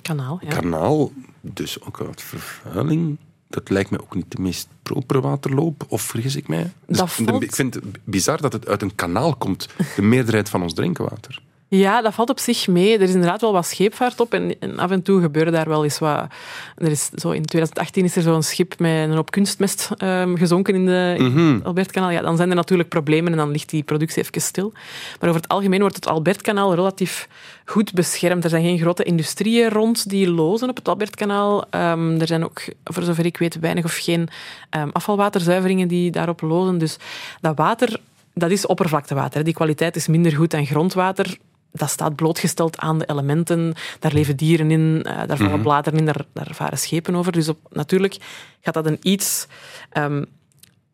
Kanaal, 0.07 0.39
ja. 0.43 0.49
kanaal, 0.49 1.13
dus 1.41 1.81
ook 1.83 1.97
wat 1.97 2.23
vervuiling. 2.23 3.17
Dat 3.49 3.71
lijkt 3.71 3.91
me 3.91 4.01
ook 4.03 4.15
niet 4.15 4.31
de 4.31 4.41
meest 4.43 4.69
propere 4.83 5.21
waterloop, 5.21 5.85
of 5.89 6.03
vergis 6.03 6.37
ik 6.37 6.49
mij? 6.49 6.73
Dus 6.87 6.99
Dat 6.99 7.11
valt- 7.13 7.43
Ik 7.43 7.55
vind 7.55 7.75
het 7.75 7.85
bizar 8.05 8.41
dat 8.41 8.53
het 8.53 8.67
uit 8.69 8.83
een 8.83 8.95
kanaal 8.95 9.35
komt, 9.37 9.69
de 9.97 10.03
meerderheid 10.03 10.49
van 10.49 10.63
ons 10.63 10.75
drinkwater. 10.75 11.43
Ja, 11.69 12.03
dat 12.03 12.15
valt 12.15 12.31
op 12.31 12.39
zich 12.39 12.69
mee. 12.69 12.95
Er 12.95 13.03
is 13.03 13.13
inderdaad 13.13 13.41
wel 13.41 13.53
wat 13.53 13.67
scheepvaart 13.67 14.21
op 14.21 14.35
en, 14.35 14.61
en 14.61 14.79
af 14.79 14.91
en 14.91 15.03
toe 15.03 15.21
gebeuren 15.21 15.53
daar 15.53 15.69
wel 15.69 15.85
eens 15.85 15.99
wat... 15.99 16.27
Er 16.77 16.91
is 16.91 17.11
zo, 17.15 17.31
in 17.31 17.45
2018 17.45 18.05
is 18.05 18.17
er 18.17 18.23
zo'n 18.23 18.43
schip 18.43 18.79
met 18.79 19.09
een 19.09 19.13
hoop 19.13 19.31
kunstmest 19.31 19.91
ehm, 19.97 20.37
gezonken 20.37 20.75
in, 20.75 20.87
de, 20.87 21.15
in 21.19 21.37
het 21.37 21.65
Albertkanaal. 21.65 22.11
Ja, 22.11 22.21
dan 22.21 22.37
zijn 22.37 22.49
er 22.49 22.55
natuurlijk 22.55 22.89
problemen 22.89 23.33
en 23.33 23.39
dan 23.39 23.51
ligt 23.51 23.71
die 23.71 23.83
productie 23.83 24.23
even 24.23 24.41
stil. 24.41 24.73
Maar 25.21 25.29
over 25.29 25.41
het 25.41 25.51
algemeen 25.51 25.81
wordt 25.81 25.97
het 25.97 26.09
Albertkanaal 26.09 26.75
relatief 26.75 27.29
goed 27.65 27.93
beschermd. 27.93 28.45
Er 28.45 28.51
zijn 28.51 28.65
geen 28.65 28.79
grote 28.79 29.03
industrieën 29.03 29.71
rond 29.71 30.09
die 30.09 30.31
lozen 30.31 30.69
op 30.69 30.77
het 30.77 30.89
Albertkanaal. 30.89 31.65
Ehm, 31.71 32.21
er 32.21 32.27
zijn 32.27 32.45
ook, 32.45 32.63
voor 32.85 33.03
zover 33.03 33.27
ik 33.27 33.37
weet, 33.37 33.59
weinig 33.61 33.85
of 33.85 33.97
geen 33.97 34.29
ehm, 34.71 34.89
afvalwaterzuiveringen 34.93 35.89
die 35.89 36.11
daarop 36.11 36.41
lozen. 36.41 36.79
Dus 36.79 36.97
dat 37.41 37.57
water 37.57 38.01
dat 38.39 38.51
is 38.51 38.67
oppervlaktewater. 38.67 39.45
Die 39.45 39.55
kwaliteit 39.55 39.97
is 39.97 40.07
minder 40.07 40.33
goed 40.33 40.51
dan 40.51 40.67
grondwater. 40.67 41.39
Dat 41.77 41.91
staat 41.91 42.15
blootgesteld 42.17 42.79
aan 42.79 42.99
de 42.99 43.07
elementen. 43.07 43.75
Daar 44.01 44.13
leven 44.13 44.37
dieren 44.37 44.71
in, 44.71 45.03
eh, 45.03 45.27
daar 45.27 45.37
vallen 45.37 45.63
bladeren 45.63 45.99
in, 45.99 46.05
daar, 46.05 46.25
daar 46.33 46.49
varen 46.53 46.79
schepen 46.79 47.15
over. 47.15 47.33
Dus 47.33 47.49
op, 47.49 47.59
natuurlijk 47.71 48.17
gaat 48.61 48.75
dat 48.75 48.87
een 48.87 48.99
iets 49.03 49.47
ehm, 49.91 50.25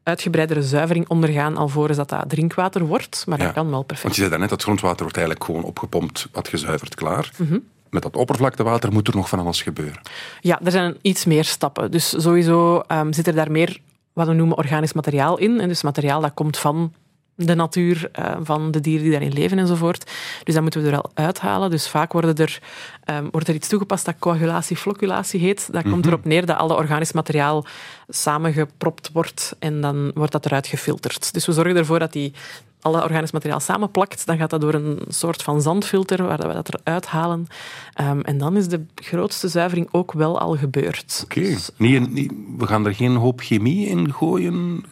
uitgebreidere 0.02 0.62
zuivering 0.62 1.08
ondergaan 1.08 1.56
alvorens 1.56 1.96
dat 1.96 2.08
dat 2.08 2.28
drinkwater 2.28 2.86
wordt. 2.86 3.24
Maar 3.26 3.38
Ja. 3.38 3.44
dat 3.44 3.54
kan 3.54 3.64
wel 3.64 3.72
Want 3.74 3.86
perfect. 3.86 4.08
je 4.14 4.18
zei 4.18 4.30
daarnet, 4.30 4.48
dat 4.50 4.62
grondwater 4.62 5.00
wordt 5.02 5.16
eigenlijk 5.16 5.46
gewoon 5.46 5.64
opgepompt, 5.64 6.28
wat 6.32 6.48
gezuiverd, 6.48 6.94
klaar. 6.94 7.30
Mhm. 7.36 7.58
Met 7.90 8.02
dat 8.02 8.16
oppervlaktewater 8.16 8.92
moet 8.92 9.08
er 9.08 9.16
nog 9.16 9.28
van 9.28 9.38
alles 9.38 9.62
gebeuren. 9.62 10.00
Ja, 10.40 10.60
er 10.64 10.70
zijn 10.70 10.96
iets 11.02 11.24
meer 11.24 11.44
stappen. 11.44 11.90
Dus 11.90 12.08
sowieso 12.22 12.78
ehm, 12.86 13.12
zit 13.12 13.26
er 13.26 13.34
daar 13.34 13.50
meer 13.50 13.80
wat 14.12 14.26
we 14.26 14.32
noemen 14.32 14.56
organisch 14.56 14.92
materiaal 14.92 15.38
in. 15.38 15.60
En 15.60 15.68
dus 15.68 15.82
materiaal 15.82 16.20
dat 16.20 16.34
komt 16.34 16.58
van 16.58 16.92
de 17.34 17.54
natuur, 17.54 18.08
eh, 18.12 18.36
van 18.42 18.70
de 18.70 18.80
dieren 18.80 19.02
die 19.02 19.10
daarin 19.12 19.32
leven 19.32 19.58
enzovoort. 19.58 20.10
Dus 20.44 20.54
dat 20.54 20.62
moeten 20.62 20.82
we 20.82 20.88
er 20.90 20.96
al 21.02 21.10
uithalen. 21.14 21.70
Dus 21.70 21.88
vaak 21.88 22.12
worden 22.12 22.36
er, 22.36 22.58
ehm, 23.04 23.26
wordt 23.30 23.48
er 23.48 23.54
iets 23.54 23.68
toegepast 23.68 24.04
dat 24.04 24.14
coagulatie, 24.18 24.76
flocculatie 24.76 25.40
heet. 25.40 25.68
Dat 25.72 25.82
komt 25.82 26.06
erop 26.06 26.24
neer 26.24 26.46
dat 26.46 26.56
al 26.56 26.68
dat 26.68 26.78
organisch 26.78 27.12
materiaal 27.12 27.64
samengepropt 28.08 29.10
wordt 29.12 29.56
en 29.58 29.80
dan 29.80 30.10
wordt 30.14 30.32
dat 30.32 30.46
eruit 30.46 30.66
gefilterd. 30.66 31.32
Dus 31.32 31.46
we 31.46 31.52
zorgen 31.52 31.76
ervoor 31.76 31.98
dat 31.98 32.12
die 32.12 32.32
alle 32.80 33.02
organisch 33.02 33.30
materiaal 33.32 33.60
samenplakt. 33.60 34.26
Dan 34.26 34.36
gaat 34.36 34.50
dat 34.50 34.60
door 34.60 34.74
een 34.74 34.98
soort 35.08 35.42
van 35.42 35.62
zandfilter 35.62 36.22
waar 36.22 36.48
we 36.48 36.52
dat 36.54 36.68
eruit 36.74 37.06
halen. 37.06 37.46
Ehm, 37.94 38.20
en 38.20 38.38
dan 38.38 38.56
is 38.56 38.68
de 38.68 38.84
grootste 38.94 39.48
zuivering 39.48 39.88
ook 39.90 40.12
wel 40.12 40.38
al 40.40 40.56
gebeurd. 40.56 41.20
Oké. 41.24 41.40
Dus, 41.40 41.70
niet- 41.76 42.32
we 42.58 42.66
gaan 42.66 42.86
er 42.86 42.94
geen 42.94 43.16
hoop 43.16 43.40
chemie 43.40 43.86
in 43.86 44.12
gooien. 44.12 44.84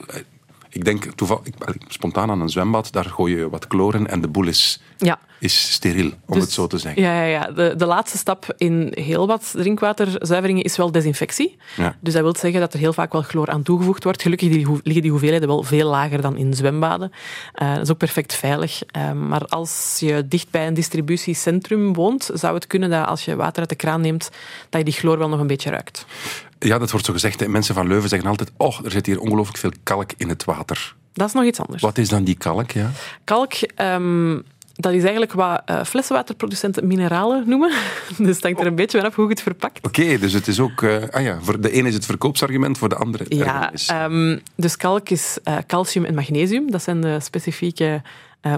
Ik 0.70 0.84
denk 0.84 1.04
toevallig, 1.04 1.42
spontaan 1.88 2.30
aan 2.30 2.40
een 2.40 2.48
zwembad, 2.48 2.92
daar 2.92 3.04
gooi 3.04 3.36
je 3.36 3.50
wat 3.50 3.66
chloor 3.68 3.94
in 3.94 4.06
en 4.06 4.20
de 4.20 4.28
boel 4.28 4.46
is, 4.46 4.80
ja, 4.98 5.18
is 5.40 5.72
steriel, 5.72 6.10
om 6.26 6.34
Dus- 6.34 6.42
het 6.42 6.52
zo 6.52 6.66
te 6.66 6.78
zeggen. 6.78 7.02
Ja, 7.02 7.22
ja, 7.22 7.22
ja. 7.22 7.52
De, 7.52 7.74
de 7.76 7.86
laatste 7.86 8.18
stap 8.18 8.54
in 8.56 8.92
heel 8.94 9.26
wat 9.26 9.50
drinkwaterzuiveringen 9.56 10.62
is 10.62 10.76
wel 10.76 10.92
desinfectie. 10.92 11.56
Ja. 11.76 11.96
Dus 12.00 12.12
dat 12.12 12.22
wil 12.22 12.36
zeggen 12.36 12.60
dat 12.60 12.72
er 12.72 12.78
heel 12.78 12.92
vaak 12.92 13.12
wel 13.12 13.22
chloor 13.22 13.48
aan 13.48 13.62
toegevoegd 13.62 14.04
wordt. 14.04 14.22
Gelukkig 14.22 14.48
liggen 14.82 15.02
die 15.02 15.10
hoeveelheden 15.10 15.48
wel 15.48 15.62
veel 15.62 15.88
lager 15.88 16.20
dan 16.20 16.36
in 16.36 16.54
zwembaden. 16.54 17.12
Eh, 17.54 17.74
dat 17.74 17.82
is 17.82 17.90
ook 17.90 17.98
perfect 17.98 18.34
veilig. 18.34 18.82
Eh, 18.86 19.12
maar 19.12 19.46
als 19.46 19.96
je 20.00 20.28
dicht 20.28 20.50
bij 20.50 20.66
een 20.66 20.74
distributiecentrum 20.74 21.92
woont, 21.92 22.30
zou 22.34 22.54
het 22.54 22.66
kunnen 22.66 22.90
dat 22.90 23.06
als 23.06 23.24
je 23.24 23.36
water 23.36 23.60
uit 23.60 23.68
de 23.68 23.74
kraan 23.74 24.00
neemt, 24.00 24.30
dat 24.68 24.80
je 24.80 24.84
die 24.84 24.94
chloor 24.94 25.18
wel 25.18 25.28
nog 25.28 25.40
een 25.40 25.46
beetje 25.46 25.70
ruikt. 25.70 26.06
Ja, 26.68 26.78
dat 26.78 26.90
wordt 26.90 27.06
zo 27.06 27.12
gezegd. 27.12 27.40
hè. 27.40 27.48
Mensen 27.48 27.74
van 27.74 27.86
Leuven 27.88 28.08
zeggen 28.08 28.28
altijd, 28.28 28.52
oh, 28.56 28.84
er 28.84 28.90
zit 28.90 29.06
hier 29.06 29.20
ongelooflijk 29.20 29.58
veel 29.58 29.72
kalk 29.82 30.10
in 30.16 30.28
het 30.28 30.44
water. 30.44 30.94
Dat 31.12 31.28
is 31.28 31.34
nog 31.34 31.44
iets 31.44 31.60
anders. 31.60 31.82
Wat 31.82 31.98
is 31.98 32.08
dan 32.08 32.24
die 32.24 32.34
kalk? 32.36 32.70
Ja? 32.70 32.90
Kalk, 33.24 33.52
ehm, 33.74 34.38
dat 34.80 34.92
is 34.92 35.02
eigenlijk 35.02 35.32
wat 35.32 35.62
eh, 35.64 35.84
flessenwaterproducenten 35.84 36.86
mineralen 36.86 37.42
noemen. 37.46 37.70
Dus 38.18 38.34
het 38.34 38.42
hangt 38.42 38.60
er 38.60 38.66
een 38.66 38.74
beetje 38.74 38.98
vanaf 38.98 39.14
hoe 39.14 39.24
je 39.24 39.30
het 39.30 39.42
verpakt. 39.42 39.86
Oké, 39.86 40.18
dus 40.18 40.32
het 40.32 40.48
is 40.48 40.60
ook... 40.60 40.82
eh, 40.82 40.96
ah 41.10 41.22
ja, 41.22 41.38
voor 41.40 41.60
de 41.60 41.70
ene 41.70 41.88
is 41.88 41.94
het 41.94 42.06
verkoopsargument, 42.06 42.78
voor 42.78 42.88
de 42.88 42.94
andere 42.94 43.24
Ja, 43.28 43.72
ehm, 43.86 44.38
dus 44.56 44.76
kalk 44.76 45.08
is 45.08 45.38
eh, 45.44 45.56
calcium 45.66 46.04
en 46.04 46.14
magnesium. 46.14 46.70
Dat 46.70 46.82
zijn 46.82 47.00
de 47.00 47.20
specifieke 47.20 48.02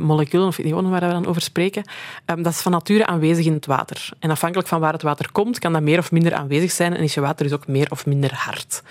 moleculen 0.00 0.46
of 0.46 0.58
ionen 0.58 0.90
waar 0.90 1.00
we 1.00 1.08
dan 1.08 1.26
over 1.26 1.42
spreken. 1.42 1.82
Ehm, 2.24 2.42
dat 2.42 2.52
is 2.52 2.60
van 2.60 2.72
nature 2.72 3.06
aanwezig 3.06 3.46
in 3.46 3.52
het 3.52 3.66
water. 3.66 4.08
En 4.18 4.30
afhankelijk 4.30 4.68
van 4.68 4.80
waar 4.80 4.92
het 4.92 5.02
water 5.02 5.32
komt, 5.32 5.58
kan 5.58 5.72
dat 5.72 5.82
meer 5.82 5.98
of 5.98 6.12
minder 6.12 6.34
aanwezig 6.34 6.70
zijn 6.70 6.96
en 6.96 7.02
is 7.02 7.14
je 7.14 7.20
water 7.20 7.44
dus 7.44 7.54
ook 7.54 7.66
meer 7.66 7.86
of 7.90 8.06
minder 8.06 8.34
hard. 8.34 8.82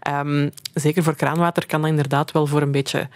Ehm, 0.00 0.48
zeker 0.74 1.02
voor 1.02 1.14
kraanwater 1.14 1.66
kan 1.66 1.80
dat 1.80 1.90
inderdaad 1.90 2.32
wel 2.32 2.46
voor 2.46 2.62
een 2.62 2.70
beetje 2.70 3.08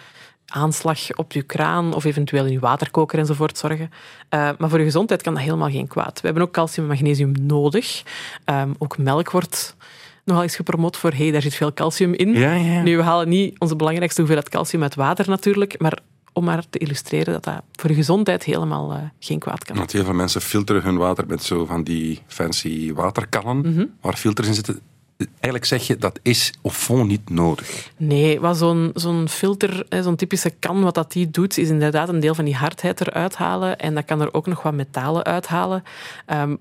aanslag 0.50 1.16
op 1.16 1.32
je 1.32 1.42
kraan 1.42 1.94
of 1.94 2.04
eventueel 2.04 2.44
in 2.44 2.52
je 2.52 2.58
waterkoker 2.58 3.18
enzovoort 3.18 3.58
zorgen. 3.58 3.90
Eh, 4.28 4.50
maar 4.58 4.68
voor 4.68 4.78
je 4.78 4.84
gezondheid 4.84 5.22
kan 5.22 5.34
dat 5.34 5.42
helemaal 5.42 5.70
geen 5.70 5.88
kwaad. 5.88 6.20
We 6.20 6.26
hebben 6.26 6.42
ook 6.42 6.52
calcium 6.52 6.90
en 6.90 6.92
magnesium 6.92 7.32
nodig. 7.40 8.02
Ehm, 8.44 8.70
ook 8.78 8.98
melk 8.98 9.30
wordt 9.30 9.76
nogal 10.24 10.42
eens 10.42 10.56
gepromoot 10.56 10.96
voor 10.96 11.12
hey, 11.12 11.30
daar 11.30 11.42
zit 11.42 11.54
veel 11.54 11.72
calcium 11.72 12.14
in. 12.14 12.32
Ja, 12.32 12.54
ja. 12.54 12.82
Nu, 12.82 12.96
we 12.96 13.02
halen 13.02 13.28
niet 13.28 13.60
onze 13.60 13.76
belangrijkste 13.76 14.20
hoeveelheid 14.20 14.50
calcium 14.50 14.82
uit 14.82 14.94
water 14.94 15.28
natuurlijk, 15.28 15.80
maar 15.80 15.98
om 16.32 16.44
maar 16.44 16.64
te 16.70 16.78
illustreren 16.78 17.32
dat 17.32 17.44
dat 17.44 17.62
voor 17.72 17.90
je 17.90 17.96
gezondheid 17.96 18.44
helemaal 18.44 18.92
eh, 18.92 18.98
geen 19.18 19.38
kwaad 19.38 19.64
kan. 19.64 19.76
Want 19.76 19.92
heel 19.92 20.04
veel 20.04 20.14
mensen 20.14 20.40
filteren 20.40 20.82
hun 20.82 20.96
water 20.96 21.26
met 21.26 21.42
zo 21.42 21.64
van 21.64 21.82
die 21.82 22.22
fancy 22.26 22.92
waterkannen 22.92 23.96
waar 24.00 24.16
filters 24.16 24.48
in 24.48 24.54
zitten. 24.54 24.80
Eigenlijk 25.28 25.64
zeg 25.64 25.86
je 25.86 25.96
dat 25.96 26.18
is 26.22 26.52
of 26.62 26.76
fond 26.76 27.08
niet 27.08 27.30
nodig. 27.30 27.90
Nee, 27.96 28.40
wat 28.40 28.56
zo'n 28.56 28.90
zo'n 28.94 29.28
filter, 29.28 29.86
zo'n 30.02 30.16
typische 30.16 30.50
kan, 30.50 30.82
wat 30.82 30.94
dat 30.94 31.12
die 31.12 31.30
doet, 31.30 31.58
is 31.58 31.68
inderdaad 31.68 32.08
een 32.08 32.20
deel 32.20 32.34
van 32.34 32.44
die 32.44 32.54
hardheid 32.54 33.00
eruit 33.00 33.36
halen. 33.36 33.78
En 33.78 33.94
dat 33.94 34.04
kan 34.04 34.20
er 34.20 34.34
ook 34.34 34.46
nog 34.46 34.62
wat 34.62 34.74
metalen 34.74 35.24
uithalen. 35.24 35.82
Ehm, 36.26 36.56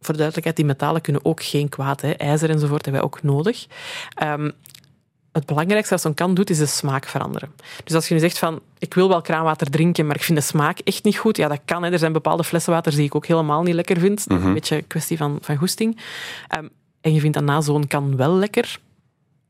voor 0.00 0.14
de 0.14 0.20
duidelijkheid, 0.20 0.56
die 0.56 0.64
metalen 0.64 1.00
kunnen 1.00 1.24
ook 1.24 1.42
geen 1.42 1.68
kwaad. 1.68 2.00
Hè. 2.00 2.10
IJzer 2.10 2.50
enzovoort 2.50 2.84
hebben 2.84 3.02
wij 3.02 3.10
ook 3.10 3.22
nodig. 3.22 3.66
Ehm, 4.14 4.50
het 5.32 5.46
belangrijkste 5.46 5.94
dat 5.94 6.02
zo'n 6.02 6.14
kan 6.14 6.34
doet, 6.34 6.50
is 6.50 6.58
de 6.58 6.66
smaak 6.66 7.06
veranderen. 7.06 7.52
Dus 7.84 7.94
als 7.94 8.08
je 8.08 8.14
nu 8.14 8.20
zegt 8.20 8.38
van, 8.38 8.60
ik 8.78 8.94
wil 8.94 9.08
wel 9.08 9.20
kraanwater 9.20 9.70
drinken, 9.70 10.06
maar 10.06 10.16
ik 10.16 10.22
vind 10.22 10.38
de 10.38 10.44
smaak 10.44 10.78
echt 10.78 11.04
niet 11.04 11.16
goed, 11.16 11.36
ja, 11.36 11.48
dat 11.48 11.60
kan. 11.64 11.82
Hè. 11.82 11.90
Er 11.90 11.98
zijn 11.98 12.12
bepaalde 12.12 12.44
flessenwaters 12.44 12.96
die 12.96 13.04
ik 13.04 13.14
ook 13.14 13.26
helemaal 13.26 13.62
niet 13.62 13.74
lekker 13.74 13.98
vind. 13.98 14.24
Een 14.28 14.54
beetje 14.54 14.76
een 14.76 14.86
kwestie 14.86 15.16
van, 15.16 15.38
van 15.40 15.56
goesting. 15.56 16.00
Ehm, 16.48 16.66
en 17.02 17.14
je 17.14 17.20
vindt 17.20 17.36
dat 17.36 17.44
na 17.44 17.60
zo'n 17.60 17.86
kan 17.86 18.16
wel 18.16 18.34
lekker. 18.34 18.80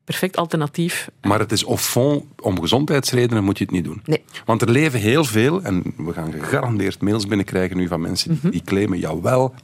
Perfect 0.05 0.37
alternatief. 0.37 1.11
Maar 1.21 1.39
het 1.39 1.53
is 1.53 1.65
of 1.65 1.83
fond, 1.85 2.25
om 2.41 2.61
gezondheidsredenen 2.61 3.45
moet 3.45 3.59
je 3.59 3.65
het 3.65 3.73
niet 3.73 3.85
doen. 3.85 4.03
Nee. 4.05 4.25
Want 4.45 4.63
er 4.63 4.71
leven 4.71 5.01
heel 5.01 5.25
veel, 5.25 5.63
en 5.63 5.95
we 5.97 6.13
gaan 6.13 6.33
gegarandeerd 6.33 7.01
mails 7.01 7.27
binnenkrijgen 7.27 7.77
nu 7.77 7.89
van 7.89 8.01
mensen 8.01 8.39
die, 8.41 8.51
die 8.51 8.63
claimen, 8.65 8.99
jawel, 8.99 9.55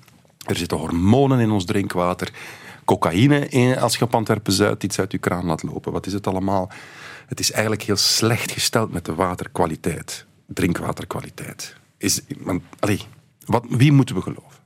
er 0.47 0.57
zitten 0.57 0.79
hormonen 0.79 1.41
in 1.41 1.51
ons 1.51 1.65
drinkwater, 1.65 2.33
cocaïne 2.85 3.49
in, 3.49 3.79
als 3.79 3.97
je 3.97 4.05
op 4.05 4.15
Antwerpen 4.15 4.53
Zuid 4.53 4.83
iets 4.85 4.99
uit 4.99 5.13
je 5.13 5.19
kraan 5.19 5.47
laat 5.47 5.63
lopen. 5.63 5.93
Wat 5.93 6.07
is 6.07 6.13
het 6.13 6.27
allemaal? 6.27 6.71
Het 7.27 7.41
is 7.41 7.53
eigenlijk 7.53 7.83
heel 7.83 7.97
slecht 7.97 8.51
gesteld 8.51 8.93
met 8.93 9.05
de 9.05 9.15
waterkwaliteit, 9.15 10.27
drinkwaterkwaliteit. 10.47 11.77
Is, 11.97 12.21
want, 12.39 12.63
allee, 12.79 13.01
wat, 13.47 13.65
wie 13.69 13.93
moeten 13.93 14.15
we 14.15 14.23
geloven? 14.23 14.59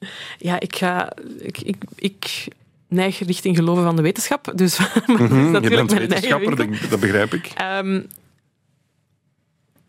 Ja, 0.38 0.60
ik 0.60 0.76
ga... 0.76 1.12
Ik, 1.38 1.60
ik, 1.60 1.76
ik 1.96 2.48
neig 2.88 3.18
richting 3.18 3.56
geloven 3.56 3.84
van 3.84 3.96
de 3.96 4.02
wetenschap. 4.02 4.52
Dus 4.54 4.78
maar 4.78 4.92
dat 5.06 5.20
is 5.20 5.28
Hm, 5.28 5.62
je 5.62 5.68
bent 5.68 5.92
wetenschapper, 5.92 6.56
dat, 6.90 7.00
begrijp 7.00 7.34
ik. 7.34 7.50
Ehm, 7.54 8.00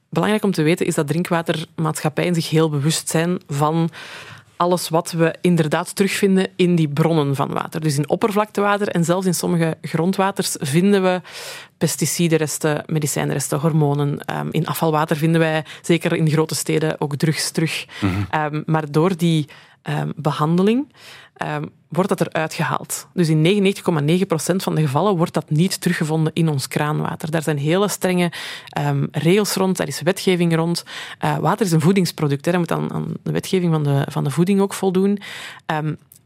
belangrijk 0.09 0.43
om 0.43 0.51
te 0.51 0.61
weten 0.61 0.85
is 0.85 0.95
dat 0.95 1.07
drinkwatermaatschappijen 1.07 2.35
zich 2.35 2.49
heel 2.49 2.69
bewust 2.69 3.09
zijn 3.09 3.39
van 3.47 3.89
alles 4.61 4.89
wat 4.89 5.11
we 5.11 5.35
inderdaad 5.41 5.95
terugvinden 5.95 6.47
in 6.55 6.75
die 6.75 6.87
bronnen 6.87 7.35
van 7.35 7.53
water. 7.53 7.81
Dus 7.81 7.97
in 7.97 8.09
oppervlaktewater 8.09 8.87
en 8.87 9.03
zelfs 9.03 9.25
in 9.25 9.33
sommige 9.33 9.77
grondwaters 9.81 10.55
vinden 10.59 11.03
we 11.03 11.21
pesticidenresten, 11.77 12.83
medicijnresten, 12.85 13.59
hormonen. 13.59 14.19
Ehm, 14.25 14.47
in 14.51 14.67
afvalwater 14.67 15.17
vinden 15.17 15.39
wij, 15.39 15.65
zeker 15.81 16.15
in 16.15 16.29
grote 16.29 16.55
steden, 16.55 17.01
ook 17.01 17.15
drugs 17.15 17.51
terug. 17.51 17.85
Ehm, 18.29 18.61
maar 18.65 18.91
door 18.91 19.17
die 19.17 19.47
ehm, 19.81 20.11
behandeling 20.15 20.93
ehm, 21.33 21.65
wordt 21.89 22.09
dat 22.09 22.21
eruit 22.21 22.53
gehaald. 22.53 23.07
Dus 23.13 23.29
in 23.29 23.41
99,9% 23.41 24.63
van 24.63 24.75
de 24.75 24.81
gevallen 24.81 25.17
wordt 25.17 25.33
dat 25.33 25.49
niet 25.49 25.81
teruggevonden 25.81 26.33
in 26.33 26.49
ons 26.49 26.67
kraanwater. 26.67 27.31
Daar 27.31 27.43
zijn 27.43 27.57
hele 27.57 27.87
strenge 27.87 28.31
ehm, 28.69 29.05
regels 29.11 29.53
rond, 29.53 29.77
daar 29.77 29.87
is 29.87 30.01
wetgeving 30.01 30.55
rond. 30.55 30.83
Eh, 31.19 31.37
water 31.37 31.65
is 31.65 31.71
een 31.71 31.81
voedingsproduct, 31.81 32.45
hè. 32.45 32.51
dat 32.51 32.59
moet 32.59 32.71
aan, 32.71 33.13
de 33.23 33.31
wetgeving 33.31 33.71
van 33.73 33.83
de, 33.83 34.05
van 34.09 34.23
de 34.23 34.31
voeding 34.31 34.61
ook 34.61 34.73
voldoen. 34.73 35.19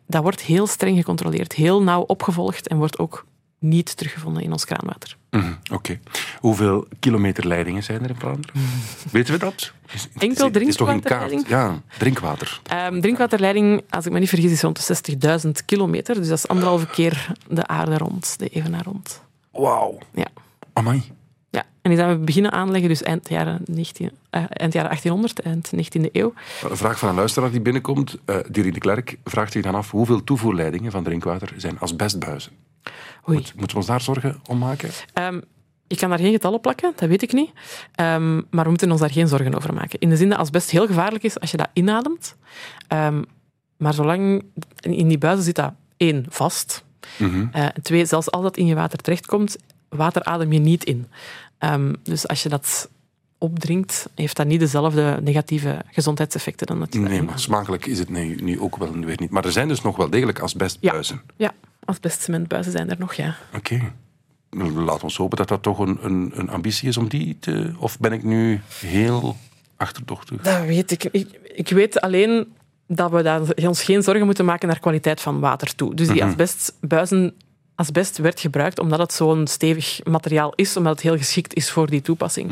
Dat 0.08 0.22
wordt 0.22 0.42
heel 0.42 0.68
streng 0.68 0.98
gecontroleerd, 0.98 1.54
heel 1.54 1.84
nauw 1.84 2.02
opgevolgd 2.02 2.68
en 2.68 2.78
wordt 2.78 3.00
ook 3.00 3.26
niet 3.70 3.98
teruggevonden 3.98 4.44
in 4.44 4.52
ons 4.52 4.66
kraanwater. 4.66 5.18
Mhm, 5.32 5.54
Oké. 5.72 6.00
Hoeveel 6.40 6.88
kilometer 7.00 7.48
leidingen 7.48 7.84
zijn 7.84 8.04
er 8.04 8.10
in 8.10 8.16
Vlaanderen? 8.16 8.56
Weten 9.12 9.34
we 9.34 9.40
dat? 9.40 9.72
Is- 9.94 10.08
Enkel 10.18 10.46
Het 10.48 10.56
is 10.62 10.76
toch 10.76 10.90
in 10.92 11.00
kaart? 11.02 11.28
drinkwaterleiding? 11.30 11.48
Ja, 11.48 11.98
drinkwater. 11.98 12.60
Ehm, 12.64 13.02
drinkwaterleiding, 13.02 13.82
als 13.90 14.06
ik 14.06 14.12
me 14.12 14.20
niet 14.20 14.30
vergis, 14.30 14.52
is 14.52 14.62
rond 14.62 14.88
de 14.88 14.94
60.000 15.46 15.66
kilometer. 15.66 16.16
Dus 16.16 16.28
dat 16.28 16.38
is 16.38 16.48
anderhalve 16.48 16.88
keer 16.88 17.32
de 17.50 17.68
aarde 17.68 17.98
rond, 17.98 18.40
de 18.40 18.48
evenaar 18.50 18.84
rond. 18.84 19.22
Wauw. 19.52 19.98
Ja. 20.14 20.28
Amai. 20.74 21.04
Ja, 21.50 21.64
en 21.82 21.90
die 21.92 21.96
zijn 22.00 22.10
we 22.20 22.24
beginnen 22.26 22.52
aanleggen 22.52 22.90
dus 22.90 23.04
eind 23.04 23.30
jaren, 23.30 23.62
19, 23.66 24.12
eh, 24.30 24.44
eind 24.48 24.74
jaren 24.74 24.90
1800, 24.90 25.40
eind 25.42 25.72
19e 25.76 26.10
eeuw. 26.12 26.34
Een 26.70 26.78
vraag 26.78 27.00
van 27.00 27.10
een 27.10 27.16
luisteraar 27.16 27.52
die 27.52 27.62
binnenkomt. 27.62 28.18
Uh, 28.26 28.36
Diri 28.50 28.72
de 28.72 28.80
Klerk 28.80 29.18
vraagt 29.24 29.52
zich 29.52 29.64
dan 29.64 29.76
af 29.76 29.92
hoeveel 29.92 30.24
toevoerleidingen 30.24 30.92
van 30.92 31.04
drinkwater 31.04 31.54
zijn 31.58 31.80
asbestbuizen. 31.80 32.52
Moet, 33.26 33.54
moeten 33.56 33.68
we 33.68 33.76
ons 33.76 33.86
daar 33.86 34.02
zorgen 34.02 34.40
om 34.48 34.58
maken? 34.58 34.90
Ehm, 35.14 35.42
ik 35.88 35.98
kan 35.98 36.10
daar 36.10 36.20
geen 36.20 36.32
getallen 36.32 36.62
plakken, 36.62 36.94
dat 36.96 37.10
weet 37.10 37.22
ik 37.22 37.34
niet. 37.34 37.52
Ehm, 37.96 38.36
maar 38.36 38.64
we 38.64 38.70
moeten 38.70 38.92
ons 38.92 39.00
daar 39.00 39.12
geen 39.12 39.28
zorgen 39.28 39.56
over 39.56 39.74
maken. 39.74 40.00
In 40.00 40.10
de 40.10 40.18
zin 40.18 40.30
dat 40.30 40.38
asbest 40.38 40.70
heel 40.70 40.88
gevaarlijk 40.88 41.24
is 41.24 41.40
als 41.40 41.52
je 41.52 41.58
dat 41.58 41.70
inademt. 41.74 42.36
Ehm, 42.88 43.22
maar 43.78 43.94
zolang 43.94 44.44
in 44.80 45.08
die 45.08 45.18
buizen 45.18 45.44
zit 45.44 45.56
dat 45.56 45.74
één 45.98 46.26
vast. 46.30 46.84
Eh, 47.52 47.66
twee, 47.68 48.06
zelfs 48.06 48.32
als 48.32 48.44
dat 48.44 48.58
in 48.58 48.66
je 48.66 48.76
water 48.76 49.00
terechtkomt, 49.00 49.58
water 49.90 50.24
adem 50.24 50.52
je 50.52 50.60
niet 50.60 50.84
in. 50.84 51.08
Dus 52.04 52.28
als 52.28 52.44
je 52.44 52.50
dat 52.50 52.90
opdrinkt, 53.46 54.10
heeft 54.16 54.36
dat 54.36 54.48
niet 54.48 54.60
dezelfde 54.60 55.20
negatieve 55.22 55.82
gezondheidseffecten 55.92 56.68
dan 56.68 56.78
natuurlijk. 56.78 57.14
Nee, 57.14 57.24
maar 57.24 57.40
smakelijk 57.40 57.86
is 57.86 58.00
het 58.00 58.10
nu, 58.10 58.36
nu 58.36 58.60
ook 58.60 58.78
wel 58.78 58.92
weer 58.92 59.18
niet. 59.20 59.30
Maar 59.30 59.46
er 59.46 59.52
zijn 59.52 59.68
dus 59.68 59.82
nog 59.82 59.96
wel 59.96 60.10
degelijk 60.10 60.40
asbestbuizen. 60.40 61.22
Ja, 61.36 61.54
asbestcementbuizen 61.86 62.72
zijn 62.72 62.90
er 62.90 63.00
nog, 63.00 63.14
ja. 63.14 63.36
Oké. 63.56 63.92
Laten 64.50 64.98
we 64.98 65.04
ons 65.04 65.18
hopen 65.18 65.38
dat 65.38 65.48
dat 65.48 65.64
toch 65.64 65.80
een, 65.80 65.98
een, 66.02 66.32
een 66.34 66.50
ambitie 66.50 66.88
is 66.88 66.98
om 66.98 67.08
die 67.08 67.38
te... 67.40 67.74
Of 67.78 68.00
ben 68.00 68.12
ik 68.12 68.24
nu 68.24 68.62
heel 68.80 69.38
achterdochtig? 69.78 70.42
Dat 70.42 70.66
weet 70.66 70.92
ik. 70.92 71.04
Ik, 71.04 71.40
ik 71.44 71.70
weet 71.70 72.02
alleen 72.02 72.54
dat 72.88 73.12
we 73.12 73.22
daar 73.22 73.42
ons 73.68 73.84
geen 73.84 74.04
zorgen 74.04 74.26
moeten 74.26 74.46
maken 74.46 74.68
naar 74.68 74.80
kwaliteit 74.80 75.22
van 75.22 75.40
water 75.40 75.76
toe. 75.76 75.96
Dus 75.96 76.08
die 76.08 76.24
asbestbuizen, 76.24 77.34
asbest 77.76 78.18
werd 78.18 78.40
gebruikt 78.40 78.80
omdat 78.80 79.00
het 79.00 79.14
zo'n 79.14 79.48
stevig 79.48 80.00
materiaal 80.04 80.54
is, 80.56 80.78
omdat 80.78 80.92
het 80.92 81.02
heel 81.02 81.18
geschikt 81.18 81.54
is 81.54 81.72
voor 81.72 81.90
die 81.90 82.02
toepassing. 82.02 82.52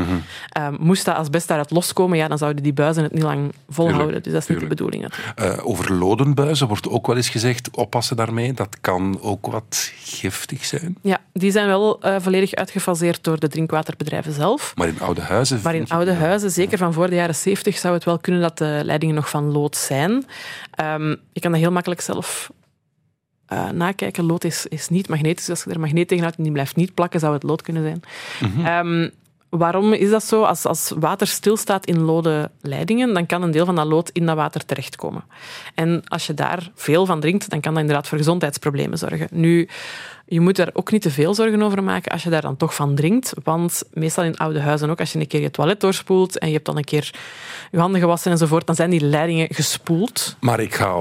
Ehm, 0.50 0.76
moest 0.80 1.06
dat 1.06 1.16
asbest 1.16 1.48
daaruit 1.48 1.72
loskomen, 1.72 2.18
ja, 2.18 2.28
dan 2.28 2.38
zouden 2.38 2.64
die 2.64 2.74
buizen 2.74 3.04
het 3.04 3.14
niet 3.14 3.24
lang 3.24 3.54
volhouden. 3.70 4.06
Tuurlijk, 4.06 4.24
dus 4.24 4.34
dat 4.34 4.42
is 4.42 4.48
niet 4.48 4.60
de 4.60 4.66
bedoeling. 4.66 5.14
Eh, 5.36 5.66
over 5.68 5.94
lodenbuizen 5.94 6.68
wordt 6.68 6.90
ook 6.90 7.08
wel 7.08 7.16
eens 7.16 7.30
gezegd, 7.30 7.70
oppassen 7.72 8.16
daarmee. 8.16 8.54
Dat 8.54 8.78
kan 8.82 9.22
ook 9.22 9.48
wat 9.48 9.92
giftig 10.04 10.66
zijn. 10.66 10.98
Ja, 11.02 11.22
die 11.34 11.52
zijn 11.52 11.68
wel 11.68 12.02
eh, 12.02 12.16
volledig 12.20 12.54
uitgefaseerd 12.54 13.24
door 13.24 13.40
de 13.40 13.48
drinkwaterbedrijven 13.48 14.34
zelf. 14.34 14.74
Maar 14.76 14.88
in 14.88 15.00
oude 15.00 15.22
huizen... 15.22 15.60
Maar 15.64 15.76
in 15.76 15.90
oude 15.90 16.14
huizen, 16.14 16.52
zeker 16.52 16.78
van 16.78 16.94
voor 16.94 17.10
de 17.10 17.16
jaren 17.16 17.36
70, 17.36 17.78
zou 17.78 17.94
het 17.94 18.04
wel 18.04 18.20
kunnen 18.20 18.42
dat 18.42 18.58
de 18.58 18.82
leidingen 18.84 19.16
nog 19.16 19.30
van 19.30 19.52
lood 19.52 19.76
zijn. 19.76 20.26
Ehm, 20.72 21.16
je 21.32 21.40
kan 21.40 21.52
dat 21.52 21.60
heel 21.60 21.72
makkelijk 21.72 22.02
zelf 22.02 22.52
eh, 23.54 23.70
nakijken. 23.70 24.26
Lood 24.26 24.44
is, 24.44 24.66
is 24.68 24.90
niet 24.90 25.10
magnetisch. 25.10 25.50
Als 25.50 25.64
je 25.64 25.70
er 25.70 25.80
magneet 25.80 26.08
tegen 26.08 26.24
houdt 26.24 26.38
en 26.38 26.44
die 26.44 26.54
blijft 26.54 26.76
niet 26.76 26.94
plakken, 26.94 27.20
zou 27.20 27.34
het 27.34 27.44
lood 27.44 27.62
kunnen 27.62 27.84
zijn. 27.84 28.02
Ehm, 28.66 29.10
waarom 29.50 29.94
is 29.94 30.10
dat 30.10 30.24
zo? 30.24 30.44
Als, 30.44 30.66
als 30.66 30.94
water 31.00 31.28
stilstaat 31.28 31.86
in 31.86 32.02
lode 32.02 32.52
leidingen, 32.62 33.14
dan 33.14 33.26
kan 33.26 33.42
een 33.42 33.52
deel 33.52 33.66
van 33.66 33.76
dat 33.76 33.86
lood 33.86 34.10
in 34.10 34.26
dat 34.26 34.36
water 34.36 34.66
terechtkomen. 34.66 35.24
En 35.76 36.04
als 36.08 36.28
je 36.28 36.34
daar 36.34 36.72
veel 36.76 37.06
van 37.06 37.20
drinkt, 37.20 37.50
dan 37.50 37.62
kan 37.62 37.74
dat 37.74 37.82
inderdaad 37.82 38.08
voor 38.08 38.18
gezondheidsproblemen 38.18 38.98
zorgen. 38.98 39.28
Nu, 39.32 39.70
je 40.34 40.40
moet 40.40 40.56
daar 40.56 40.70
ook 40.74 40.92
niet 40.92 41.02
te 41.02 41.12
veel 41.12 41.34
zorgen 41.34 41.62
over 41.62 41.84
maken 41.84 42.12
als 42.12 42.24
je 42.24 42.30
daar 42.30 42.42
dan 42.42 42.58
toch 42.58 42.76
van 42.76 42.96
drinkt. 42.96 43.34
Want 43.44 43.84
meestal 43.94 44.24
in 44.24 44.38
oude 44.38 44.60
huizen 44.60 44.90
ook, 44.90 45.00
als 45.00 45.12
je 45.14 45.20
een 45.20 45.28
keer 45.28 45.42
je 45.42 45.52
toilet 45.52 45.80
doorspoelt 45.80 46.38
en 46.38 46.48
je 46.48 46.54
hebt 46.54 46.66
dan 46.66 46.78
een 46.78 46.84
keer 46.84 47.14
je 47.72 47.80
handen 47.80 48.00
gewassen 48.02 48.32
enzovoort, 48.32 48.66
dan 48.68 48.76
zijn 48.76 48.90
die 48.90 49.02
leidingen 49.02 49.48
gespoeld. 49.54 50.36
Maar 50.40 50.60
ik 50.60 50.76
ga 50.76 50.96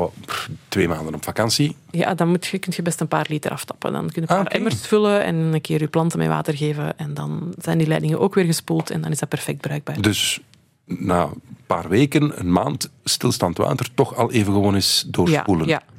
twee 0.68 0.88
maanden 0.88 1.14
op 1.14 1.25
vakantie. 1.25 1.77
Ja, 1.90 2.14
dan 2.14 2.29
moet 2.29 2.47
je, 2.47 2.59
kun 2.59 2.73
je 2.77 2.83
best 2.83 3.01
een 3.01 3.09
paar 3.09 3.27
liter 3.29 3.51
aftappen. 3.51 3.92
Dan 3.92 4.03
kun 4.11 4.12
je 4.14 4.21
een 4.21 4.27
paar 4.27 4.37
Ah, 4.38 4.45
oké. 4.45 4.57
emmers 4.57 4.87
vullen 4.87 5.25
en 5.25 5.35
een 5.37 5.61
keer 5.61 5.81
je 5.81 5.88
planten 5.88 6.18
met 6.18 6.29
water 6.29 6.57
geven. 6.57 6.99
En 6.99 7.14
dan 7.14 7.55
zijn 7.59 7.79
die 7.79 7.87
leidingen 7.87 8.21
ook 8.21 8.35
weer 8.35 8.45
gespoeld 8.45 8.90
en 8.90 9.01
dan 9.01 9.11
is 9.11 9.18
dat 9.18 9.29
perfect 9.29 9.61
bruikbaar. 9.61 10.01
Dus 10.01 10.40
na 10.87 11.23
een 11.23 11.40
paar 11.66 11.88
weken, 11.88 12.38
een 12.40 12.53
maand, 12.53 12.90
stilstand 13.05 13.57
water, 13.57 13.88
toch 13.95 14.16
al 14.16 14.31
even 14.33 14.53
gewoon 14.53 14.75
eens 14.75 15.05
doorspoelen. 15.07 15.66
ja, 15.68 15.73
ja. 15.87 15.90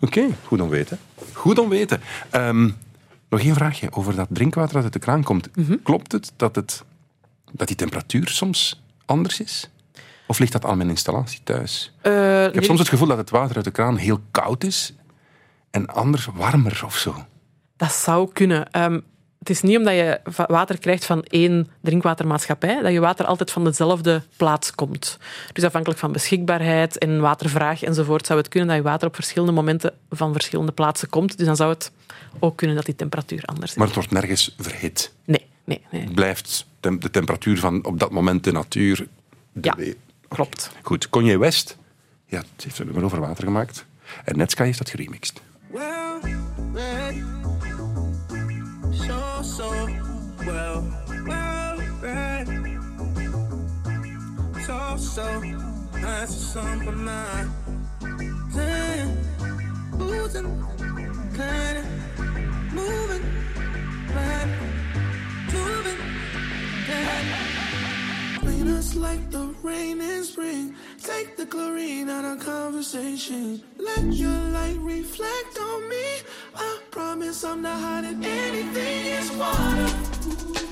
Oké, 0.00 0.26
goed 0.44 0.60
om 0.60 0.68
weten. 0.68 0.98
Goed 1.32 1.58
om 1.58 1.68
weten. 1.68 2.00
Ehm, 2.30 2.70
nog 3.28 3.40
één 3.40 3.54
vraagje 3.54 3.92
over 3.92 4.16
dat 4.16 4.26
drinkwater 4.30 4.74
dat 4.74 4.82
uit 4.84 4.92
de 4.92 4.98
kraan 4.98 5.22
komt. 5.22 5.56
Mhm. 5.56 5.76
Klopt 5.82 6.12
het 6.12 6.32
dat, 6.36 6.56
het 6.56 6.84
dat 7.52 7.66
die 7.66 7.76
temperatuur 7.76 8.28
soms 8.28 8.82
anders 9.04 9.40
is? 9.40 9.70
Of 10.26 10.38
ligt 10.38 10.52
dat 10.52 10.64
aan 10.64 10.76
mijn 10.76 10.88
installatie 10.88 11.40
thuis? 11.44 11.94
Eh, 12.02 12.44
Ik 12.46 12.54
heb 12.54 12.64
soms 12.64 12.78
het 12.78 12.88
gevoel 12.88 13.08
dat 13.08 13.16
het 13.16 13.30
water 13.30 13.56
uit 13.56 13.64
de 13.64 13.70
kraan 13.70 13.96
heel 13.96 14.20
koud 14.30 14.64
is 14.64 14.94
en 15.70 15.86
anders 15.86 16.26
warmer 16.34 16.82
of 16.84 16.96
zo. 16.96 17.24
Dat 17.76 17.92
zou 17.92 18.32
kunnen. 18.32 18.70
Ehm, 18.70 19.00
het 19.48 19.56
is 19.56 19.62
niet 19.62 19.76
omdat 19.76 19.94
je 19.94 20.20
water 20.46 20.78
krijgt 20.78 21.04
van 21.04 21.22
één 21.22 21.68
drinkwatermaatschappij, 21.80 22.82
dat 22.82 22.92
je 22.92 23.00
water 23.00 23.26
altijd 23.26 23.50
van 23.50 23.64
dezelfde 23.64 24.22
plaats 24.36 24.74
komt. 24.74 25.18
Dus 25.52 25.64
afhankelijk 25.64 26.00
van 26.00 26.12
beschikbaarheid 26.12 26.98
en 26.98 27.20
watervraag 27.20 27.82
enzovoort, 27.82 28.26
zou 28.26 28.38
het 28.38 28.48
kunnen 28.48 28.68
dat 28.68 28.76
je 28.76 28.82
water 28.82 29.08
op 29.08 29.14
verschillende 29.14 29.52
momenten 29.52 29.94
van 30.10 30.32
verschillende 30.32 30.72
plaatsen 30.72 31.08
komt. 31.08 31.36
Dus 31.36 31.46
dan 31.46 31.56
zou 31.56 31.70
het 31.70 31.90
ook 32.38 32.56
kunnen 32.56 32.76
dat 32.76 32.84
die 32.84 32.96
temperatuur 32.96 33.42
anders 33.44 33.70
is. 33.70 33.76
Maar 33.76 33.86
het 33.86 33.96
wordt 33.96 34.10
nergens 34.10 34.54
verhit. 34.58 35.12
Nee, 35.24 35.46
nee, 35.64 35.80
nee. 35.90 36.02
Het 36.02 36.14
blijft 36.14 36.66
de 36.80 37.10
temperatuur 37.10 37.58
van 37.58 37.84
op 37.84 37.98
dat 37.98 38.10
moment 38.10 38.44
de 38.44 38.52
natuur. 38.52 39.06
De 39.52 39.72
Ja, 39.78 39.92
klopt. 40.28 40.70
Goed, 40.82 41.08
Kanye 41.10 41.38
West 41.38 41.76
ja, 42.26 42.38
het 42.38 42.64
heeft 42.64 42.78
een 42.78 42.84
nummer 42.84 43.04
over 43.04 43.20
water 43.20 43.44
gemaakt. 43.44 43.84
En 44.24 44.36
Netska 44.36 44.64
heeft 44.64 44.78
dat 44.78 44.90
geremixed. 44.90 45.40
Well. 45.70 47.35
So, 49.04 49.42
so, 49.42 49.70
well, 50.46 50.84
well, 51.26 51.76
read. 52.00 52.46
So, 54.66 54.96
so, 54.96 55.42
that's 55.92 56.34
something 56.34 57.04
mine. 57.04 57.50
Then, 58.54 59.18
boozing, 59.92 60.48
kinda, 61.34 61.84
moving, 62.72 63.24
right, 64.14 64.48
moving, 65.52 66.00
yeah. 66.88 68.38
Clean 68.38 68.68
us 68.68 68.94
like 68.94 69.30
the 69.30 69.54
rain 69.62 70.00
in 70.00 70.24
spring. 70.24 70.74
Take 71.02 71.36
the 71.36 71.46
chlorine 71.46 72.08
out 72.08 72.24
of 72.24 72.44
conversation. 72.44 73.62
Let 73.78 74.04
your 74.12 74.40
light 74.56 74.78
reflect 74.78 75.58
on 75.60 75.65
promise 77.26 77.44
I'm 77.44 77.62
not 77.62 77.80
hiding 77.80 78.24
anything. 78.24 79.06
It's 79.06 79.30
water. 79.32 80.65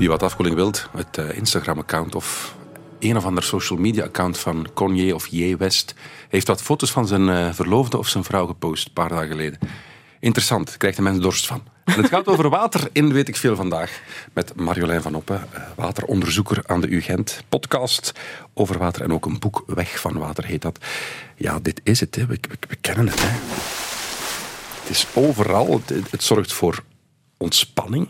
Wie 0.00 0.08
wat 0.08 0.22
afkoeling 0.22 0.56
wilt, 0.56 0.88
het 0.96 1.18
eh, 1.18 1.36
Instagram-account 1.36 2.14
of 2.14 2.56
een 2.98 3.16
of 3.16 3.24
ander 3.24 3.42
social 3.42 3.78
media-account 3.78 4.38
van 4.38 4.66
Kanye 4.74 5.14
of 5.14 5.26
J. 5.26 5.56
West 5.56 5.94
heeft 6.28 6.46
wat 6.46 6.62
foto's 6.62 6.90
van 6.90 7.06
zijn 7.06 7.28
eh, 7.28 7.52
verloofde 7.52 7.98
of 7.98 8.08
zijn 8.08 8.24
vrouw 8.24 8.46
gepost, 8.46 8.86
een 8.86 8.92
paar 8.92 9.08
dagen 9.08 9.28
geleden. 9.28 9.58
Interessant, 10.20 10.76
krijgt 10.76 10.96
de 10.96 11.02
mens 11.02 11.18
dorst 11.18 11.46
van. 11.46 11.62
En 11.84 11.94
het 11.94 12.08
gaat 12.08 12.26
over 12.26 12.48
water 12.48 12.88
in 12.92 13.12
Weet 13.12 13.28
ik 13.28 13.36
Veel 13.36 13.56
Vandaag 13.56 14.00
met 14.32 14.56
Marjolein 14.56 15.02
van 15.02 15.14
Oppen, 15.14 15.48
eh, 15.52 15.62
wateronderzoeker 15.76 16.62
aan 16.66 16.80
de 16.80 16.88
UGent. 16.88 17.44
Podcast 17.48 18.12
over 18.54 18.78
water 18.78 19.02
en 19.02 19.12
ook 19.12 19.26
een 19.26 19.38
boek 19.38 19.62
Weg 19.66 20.00
van 20.00 20.18
Water 20.18 20.44
heet 20.44 20.62
dat. 20.62 20.84
Ja, 21.36 21.58
dit 21.58 21.80
is 21.82 22.00
het, 22.00 22.14
hè. 22.14 22.26
We, 22.26 22.38
kennen 22.80 23.06
het. 23.06 23.20
Hè. 23.20 23.28
Het 24.80 24.90
is 24.90 25.06
overal, 25.14 25.80
het 26.10 26.22
zorgt 26.22 26.52
voor 26.52 26.82
ontspanning. 27.36 28.08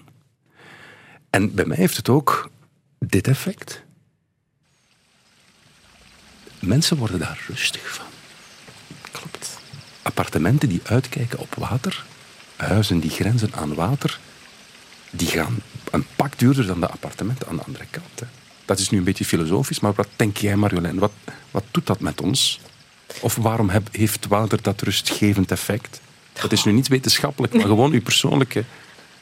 En 1.30 1.54
bij 1.54 1.64
mij 1.64 1.76
heeft 1.76 1.96
het 1.96 2.08
ook 2.08 2.50
dit 2.98 3.28
effect. 3.28 3.82
Mensen 6.58 6.96
worden 6.96 7.18
daar 7.18 7.44
rustig 7.48 7.94
van. 7.94 8.06
Klopt. 9.10 9.58
Appartementen 10.02 10.68
die 10.68 10.80
uitkijken 10.84 11.38
op 11.38 11.54
water, 11.54 12.04
huizen 12.56 13.00
die 13.00 13.10
grenzen 13.10 13.54
aan 13.54 13.74
water, 13.74 14.20
die 15.10 15.28
gaan 15.28 15.58
een 15.90 16.06
pak 16.16 16.38
duurder 16.38 16.66
dan 16.66 16.80
de 16.80 16.88
appartementen 16.88 17.48
aan 17.48 17.56
de 17.56 17.62
andere 17.62 17.86
kant. 17.90 18.20
Hè. 18.20 18.26
Dat 18.64 18.78
is 18.78 18.90
nu 18.90 18.98
een 18.98 19.04
beetje 19.04 19.24
filosofisch, 19.24 19.80
maar 19.80 19.92
wat 19.92 20.08
denk 20.16 20.36
jij, 20.36 20.56
Marjolein? 20.56 20.98
Wat, 20.98 21.12
wat 21.50 21.64
doet 21.70 21.86
dat 21.86 22.00
met 22.00 22.20
ons? 22.20 22.60
Of 23.20 23.34
waarom 23.34 23.68
heb- 23.68 23.88
heeft 23.94 24.26
water 24.26 24.62
dat 24.62 24.80
rustgevend 24.82 25.50
effect? 25.50 26.00
Dat 26.32 26.52
is 26.52 26.64
nu 26.64 26.72
niet 26.72 26.88
wetenschappelijk, 26.88 27.52
maar 27.52 27.66
gewoon 27.66 27.92
uw 27.92 28.02
persoonlijke... 28.02 28.64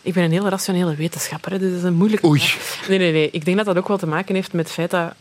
Ik 0.03 0.15
ben 0.15 0.25
een 0.25 0.31
heel 0.31 0.49
rationele 0.49 0.95
wetenschapper, 0.95 1.53
hè, 1.53 1.59
dus 1.59 1.69
dat 1.71 1.79
is 1.79 1.85
een 1.85 1.95
moeilijke 1.95 2.27
Oei. 2.27 2.41
vraag. 2.41 2.89
Nee, 2.89 2.99
nee, 2.99 3.13
nee. 3.13 3.31
Ik 3.31 3.45
denk 3.45 3.57
dat 3.57 3.67
dat 3.67 3.77
ook 3.77 3.89
wel 3.89 3.99
te 3.99 4.07
maken 4.07 4.35
heeft 4.35 4.53
met 4.53 4.65
het 4.65 4.75
feit 4.75 4.91
dat 4.91 5.15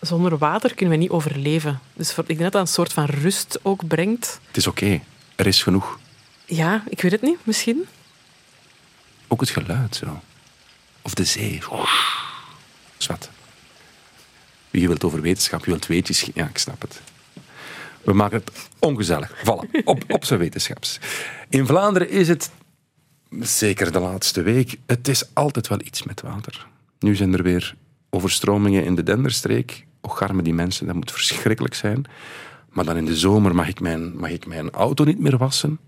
zonder 0.00 0.38
water 0.38 0.74
kunnen 0.74 0.94
we 0.94 1.00
niet 1.00 1.10
overleven. 1.10 1.80
Dus 1.94 2.12
voor, 2.12 2.22
ik 2.22 2.28
denk 2.28 2.40
dat 2.40 2.52
dat 2.52 2.60
een 2.60 2.68
soort 2.68 2.92
van 2.92 3.04
rust 3.04 3.58
ook 3.62 3.86
brengt. 3.86 4.40
Het 4.46 4.56
is 4.56 4.66
oké, 4.66 5.00
er 5.36 5.46
is 5.46 5.62
genoeg. 5.62 5.98
Ja, 6.44 6.82
ik 6.88 7.00
weet 7.00 7.12
het 7.12 7.22
niet, 7.22 7.38
misschien. 7.42 7.86
Ook 9.28 9.40
het 9.40 9.50
geluid 9.50 9.96
zo. 9.96 10.20
Of 11.02 11.14
de 11.14 11.24
zee. 11.24 11.62
Zwat. 12.96 13.30
Wie 14.70 14.86
wilt 14.86 15.04
over 15.04 15.20
wetenschap, 15.20 15.64
je 15.64 15.70
wilt 15.70 15.86
weetjes... 15.86 16.26
Ja, 16.34 16.46
ik 16.46 16.58
snap 16.58 16.80
het. 16.80 17.00
We 18.02 18.12
maken 18.12 18.38
het 18.38 18.50
ongezellig. 18.78 19.32
Voilà, 19.38 19.84
op, 19.84 20.04
op 20.08 20.24
zijn 20.24 20.38
wetenschaps. 20.38 20.98
In 21.48 21.66
Vlaanderen 21.66 22.10
is 22.10 22.28
het, 22.28 22.50
zeker 23.40 23.92
de 23.92 24.00
laatste 24.00 24.42
week, 24.42 24.76
het 24.86 25.08
is 25.08 25.34
altijd 25.34 25.68
wel 25.68 25.80
iets 25.80 26.02
met 26.02 26.20
water. 26.20 26.66
Nu 26.98 27.14
zijn 27.14 27.32
er 27.32 27.42
weer 27.42 27.76
overstromingen 28.10 28.84
in 28.84 28.94
de 28.94 29.02
Denderstreek. 29.02 29.86
Och, 30.00 30.22
arme 30.22 30.42
die 30.42 30.54
mensen, 30.54 30.86
dat 30.86 30.94
moet 30.94 31.12
verschrikkelijk 31.12 31.74
zijn. 31.74 32.04
Maar 32.70 32.84
dan 32.84 32.96
in 32.96 33.04
de 33.04 33.16
zomer 33.16 33.54
mag 33.54 33.68
ik 33.68 33.80
mijn, 33.80 34.18
mag 34.18 34.30
ik 34.30 34.46
mijn 34.46 34.70
auto 34.70 35.04
niet 35.04 35.18
meer 35.18 35.36
wassen. 35.36 35.78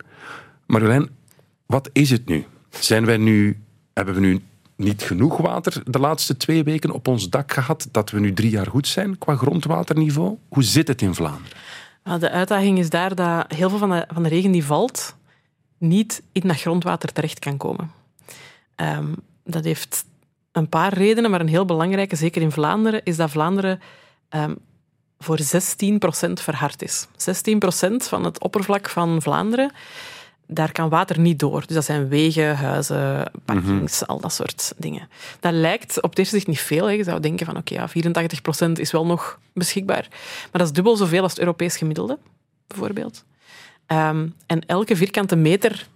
Marjolein, 0.66 1.08
wat 1.66 1.90
is 1.92 2.10
het 2.10 2.26
nu? 2.26 2.44
Zijn 2.70 3.04
wij 3.04 3.16
nu, 3.16 3.60
hebben 3.92 4.14
we 4.14 4.20
nu 4.20 4.40
niet 4.76 5.02
genoeg 5.02 5.36
water 5.36 5.82
de 5.84 5.98
laatste 5.98 6.36
twee 6.36 6.64
weken 6.64 6.90
op 6.90 7.08
ons 7.08 7.28
dak 7.28 7.52
gehad 7.52 7.88
dat 7.90 8.10
we 8.10 8.20
nu 8.20 8.32
drie 8.32 8.50
jaar 8.50 8.66
goed 8.66 8.86
zijn 8.86 9.18
qua 9.18 9.36
grondwaterniveau? 9.36 10.36
Hoe 10.48 10.62
zit 10.62 10.88
het 10.88 11.02
in 11.02 11.14
Vlaanderen? 11.14 11.58
De 12.18 12.30
uitdaging 12.30 12.78
is 12.78 12.90
daar 12.90 13.14
dat 13.14 13.52
heel 13.52 13.68
veel 13.68 13.78
van 13.78 13.90
de, 13.90 14.06
van 14.12 14.22
de 14.22 14.28
regen 14.28 14.50
die 14.50 14.64
valt 14.64 15.16
niet 15.80 16.22
in 16.32 16.48
dat 16.48 16.60
grondwater 16.60 17.12
terecht 17.12 17.38
kan 17.38 17.56
komen. 17.56 17.90
Ehm, 18.74 19.12
dat 19.44 19.64
heeft 19.64 20.04
een 20.52 20.68
paar 20.68 20.92
redenen, 20.92 21.30
maar 21.30 21.40
een 21.40 21.48
heel 21.48 21.64
belangrijke, 21.64 22.16
zeker 22.16 22.42
in 22.42 22.52
Vlaanderen, 22.52 23.04
is 23.04 23.16
dat 23.16 23.30
Vlaanderen 23.30 23.80
ehm, 24.28 24.54
voor 25.18 25.38
16% 25.38 26.40
verhard 26.40 26.82
is. 26.82 27.06
16% 27.16 28.08
van 28.08 28.24
het 28.24 28.42
oppervlak 28.42 28.88
van 28.88 29.22
Vlaanderen, 29.22 29.72
daar 30.46 30.72
kan 30.72 30.88
water 30.88 31.18
niet 31.18 31.38
door. 31.38 31.66
Dus 31.66 31.74
dat 31.74 31.84
zijn 31.84 32.08
wegen, 32.08 32.56
huizen, 32.56 33.30
parkings, 33.44 34.06
al 34.06 34.20
dat 34.20 34.32
soort 34.32 34.72
dingen. 34.76 35.08
Dat 35.40 35.52
lijkt 35.52 36.02
op 36.02 36.10
het 36.10 36.18
eerste 36.18 36.34
zicht 36.34 36.46
niet 36.46 36.60
veel. 36.60 36.86
Hè. 36.86 36.92
Je 36.92 37.04
zou 37.04 37.20
denken 37.20 37.46
van 37.46 37.56
oké, 37.56 37.74
ja, 37.74 37.88
84% 37.88 38.72
is 38.72 38.90
wel 38.90 39.06
nog 39.06 39.38
beschikbaar. 39.52 40.06
Maar 40.10 40.48
dat 40.52 40.66
is 40.66 40.72
dubbel 40.72 40.96
zoveel 40.96 41.22
als 41.22 41.30
het 41.30 41.40
Europees 41.40 41.76
gemiddelde, 41.76 42.18
bijvoorbeeld. 42.66 43.24
Ehm, 43.90 44.28
en 44.46 44.66
elke 44.66 44.96
vierkante 44.96 45.36
meter 45.36 45.88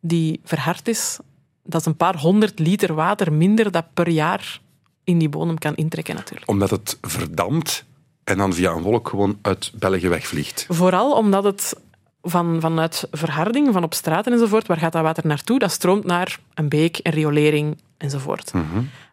die 0.00 0.40
verhard 0.44 0.88
is, 0.88 1.18
dat 1.64 1.80
is 1.80 1.86
een 1.86 1.96
paar 1.96 2.18
honderd 2.18 2.58
liter 2.58 2.94
water 2.94 3.32
minder 3.32 3.70
dat 3.70 3.84
per 3.94 4.08
jaar 4.08 4.60
in 5.04 5.18
die 5.18 5.28
bodem 5.28 5.58
kan 5.58 5.74
intrekken 5.74 6.14
natuurlijk. 6.14 6.50
Omdat 6.50 6.70
het 6.70 6.98
verdampt 7.00 7.84
en 8.24 8.38
dan 8.38 8.52
via 8.52 8.72
een 8.72 8.82
wolk 8.82 9.08
gewoon 9.08 9.38
uit 9.42 9.72
België 9.74 10.08
wegvliegt. 10.08 10.66
Vooral 10.68 11.12
omdat 11.12 11.44
het 11.44 11.76
van, 12.22 12.60
vanuit 12.60 13.08
verharding, 13.10 13.72
van 13.72 13.84
op 13.84 13.94
straten 13.94 14.32
enzovoort, 14.32 14.66
waar 14.66 14.76
gaat 14.76 14.92
dat 14.92 15.02
water 15.02 15.26
naartoe? 15.26 15.58
Dat 15.58 15.70
stroomt 15.70 16.04
naar 16.04 16.38
een 16.54 16.68
beek, 16.68 17.00
een 17.02 17.12
riolering 17.12 17.76
enzovoort. 17.98 18.52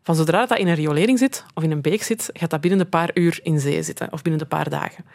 Van 0.03 0.15
zodra 0.15 0.45
dat 0.45 0.57
in 0.57 0.67
een 0.67 0.75
riolering 0.75 1.19
zit 1.19 1.45
of 1.53 1.63
in 1.63 1.71
een 1.71 1.81
beek 1.81 2.03
zit, 2.03 2.29
gaat 2.33 2.49
dat 2.49 2.61
binnen 2.61 2.79
een 2.79 2.89
paar 2.89 3.09
uur 3.13 3.39
in 3.43 3.59
zee 3.59 3.83
zitten 3.83 4.07
of 4.11 4.21
binnen 4.21 4.41
een 4.41 4.47
paar 4.47 4.69
dagen. 4.69 5.05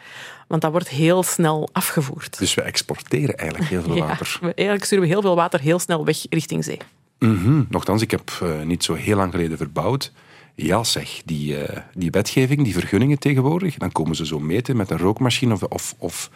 Want 0.47 0.61
dat 0.61 0.71
wordt 0.71 0.89
heel 0.89 1.23
snel 1.23 1.69
afgevoerd. 1.71 2.39
Dus 2.39 2.53
we 2.53 2.61
exporteren 2.61 3.37
eigenlijk 3.37 3.69
heel 3.69 3.81
veel 3.81 3.95
Ja, 4.05 4.05
water. 4.05 4.37
we, 4.41 4.53
eigenlijk 4.53 4.85
sturen 4.85 5.03
we 5.03 5.09
heel 5.09 5.21
veel 5.21 5.35
water 5.35 5.59
heel 5.59 5.79
snel 5.79 6.05
weg 6.05 6.25
richting 6.29 6.63
zee. 6.63 6.79
Mhm. 7.19 7.63
Nochtans, 7.69 8.01
ik 8.01 8.11
heb 8.11 8.31
eh, 8.41 8.61
niet 8.61 8.83
zo 8.83 8.93
heel 8.93 9.15
lang 9.15 9.31
geleden 9.31 9.57
verbouwd. 9.57 10.11
Ja 10.55 10.83
zeg, 10.83 11.21
die, 11.25 11.63
eh, 11.63 11.81
die 11.93 12.11
wetgeving, 12.11 12.63
die 12.63 12.73
vergunningen 12.73 13.19
tegenwoordig, 13.19 13.77
dan 13.77 13.91
komen 13.91 14.15
ze 14.15 14.25
zo 14.25 14.39
meten 14.39 14.77
met 14.77 14.89
een 14.89 14.97
rookmachine 14.97 15.53
of, 15.53 15.63
of, 15.63 15.95
of 15.97 16.29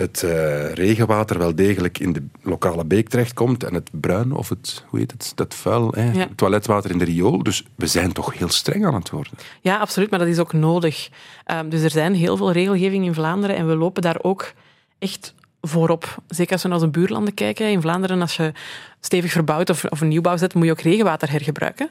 het 0.00 0.22
eh, 0.22 0.72
regenwater 0.72 1.38
wel 1.38 1.54
degelijk 1.54 1.98
in 1.98 2.12
de 2.12 2.22
lokale 2.42 2.84
beek 2.84 3.08
terechtkomt 3.08 3.64
en 3.64 3.74
het 3.74 3.88
bruin 3.92 4.32
of 4.32 4.48
het, 4.48 4.84
hoe 4.88 4.98
heet 4.98 5.10
het, 5.10 5.32
dat 5.34 5.54
vuil, 5.54 5.92
hè, 5.94 6.12
Ja. 6.12 6.28
toiletwater 6.36 6.90
in 6.90 6.98
de 6.98 7.04
riool. 7.04 7.42
Dus 7.42 7.64
we 7.74 7.86
zijn 7.86 8.12
toch 8.12 8.38
heel 8.38 8.48
streng 8.50 8.86
aan 8.86 8.94
het 8.94 9.10
worden. 9.10 9.32
Ja, 9.60 9.76
absoluut, 9.78 10.10
maar 10.10 10.18
dat 10.18 10.28
is 10.28 10.38
ook 10.38 10.52
nodig. 10.52 11.08
Ehm, 11.44 11.68
dus 11.68 11.82
er 11.82 11.90
zijn 11.90 12.14
heel 12.14 12.36
veel 12.36 12.52
regelgeving 12.52 13.04
in 13.04 13.14
Vlaanderen 13.14 13.56
en 13.56 13.66
we 13.68 13.76
lopen 13.76 14.02
daar 14.02 14.18
ook 14.22 14.52
echt 14.98 15.34
voorop. 15.60 16.16
Zeker 16.28 16.52
als 16.52 16.62
we 16.62 16.68
naar 16.68 16.78
onze 16.78 16.90
buurlanden 16.90 17.34
kijken. 17.34 17.70
In 17.70 17.80
Vlaanderen, 17.80 18.20
als 18.20 18.36
je 18.36 18.52
stevig 19.00 19.32
verbouwt 19.32 19.70
of, 19.70 19.84
of 19.84 20.00
een 20.00 20.08
nieuwbouw 20.08 20.36
zet, 20.36 20.54
moet 20.54 20.64
je 20.64 20.70
ook 20.70 20.80
regenwater 20.80 21.30
hergebruiken. 21.30 21.90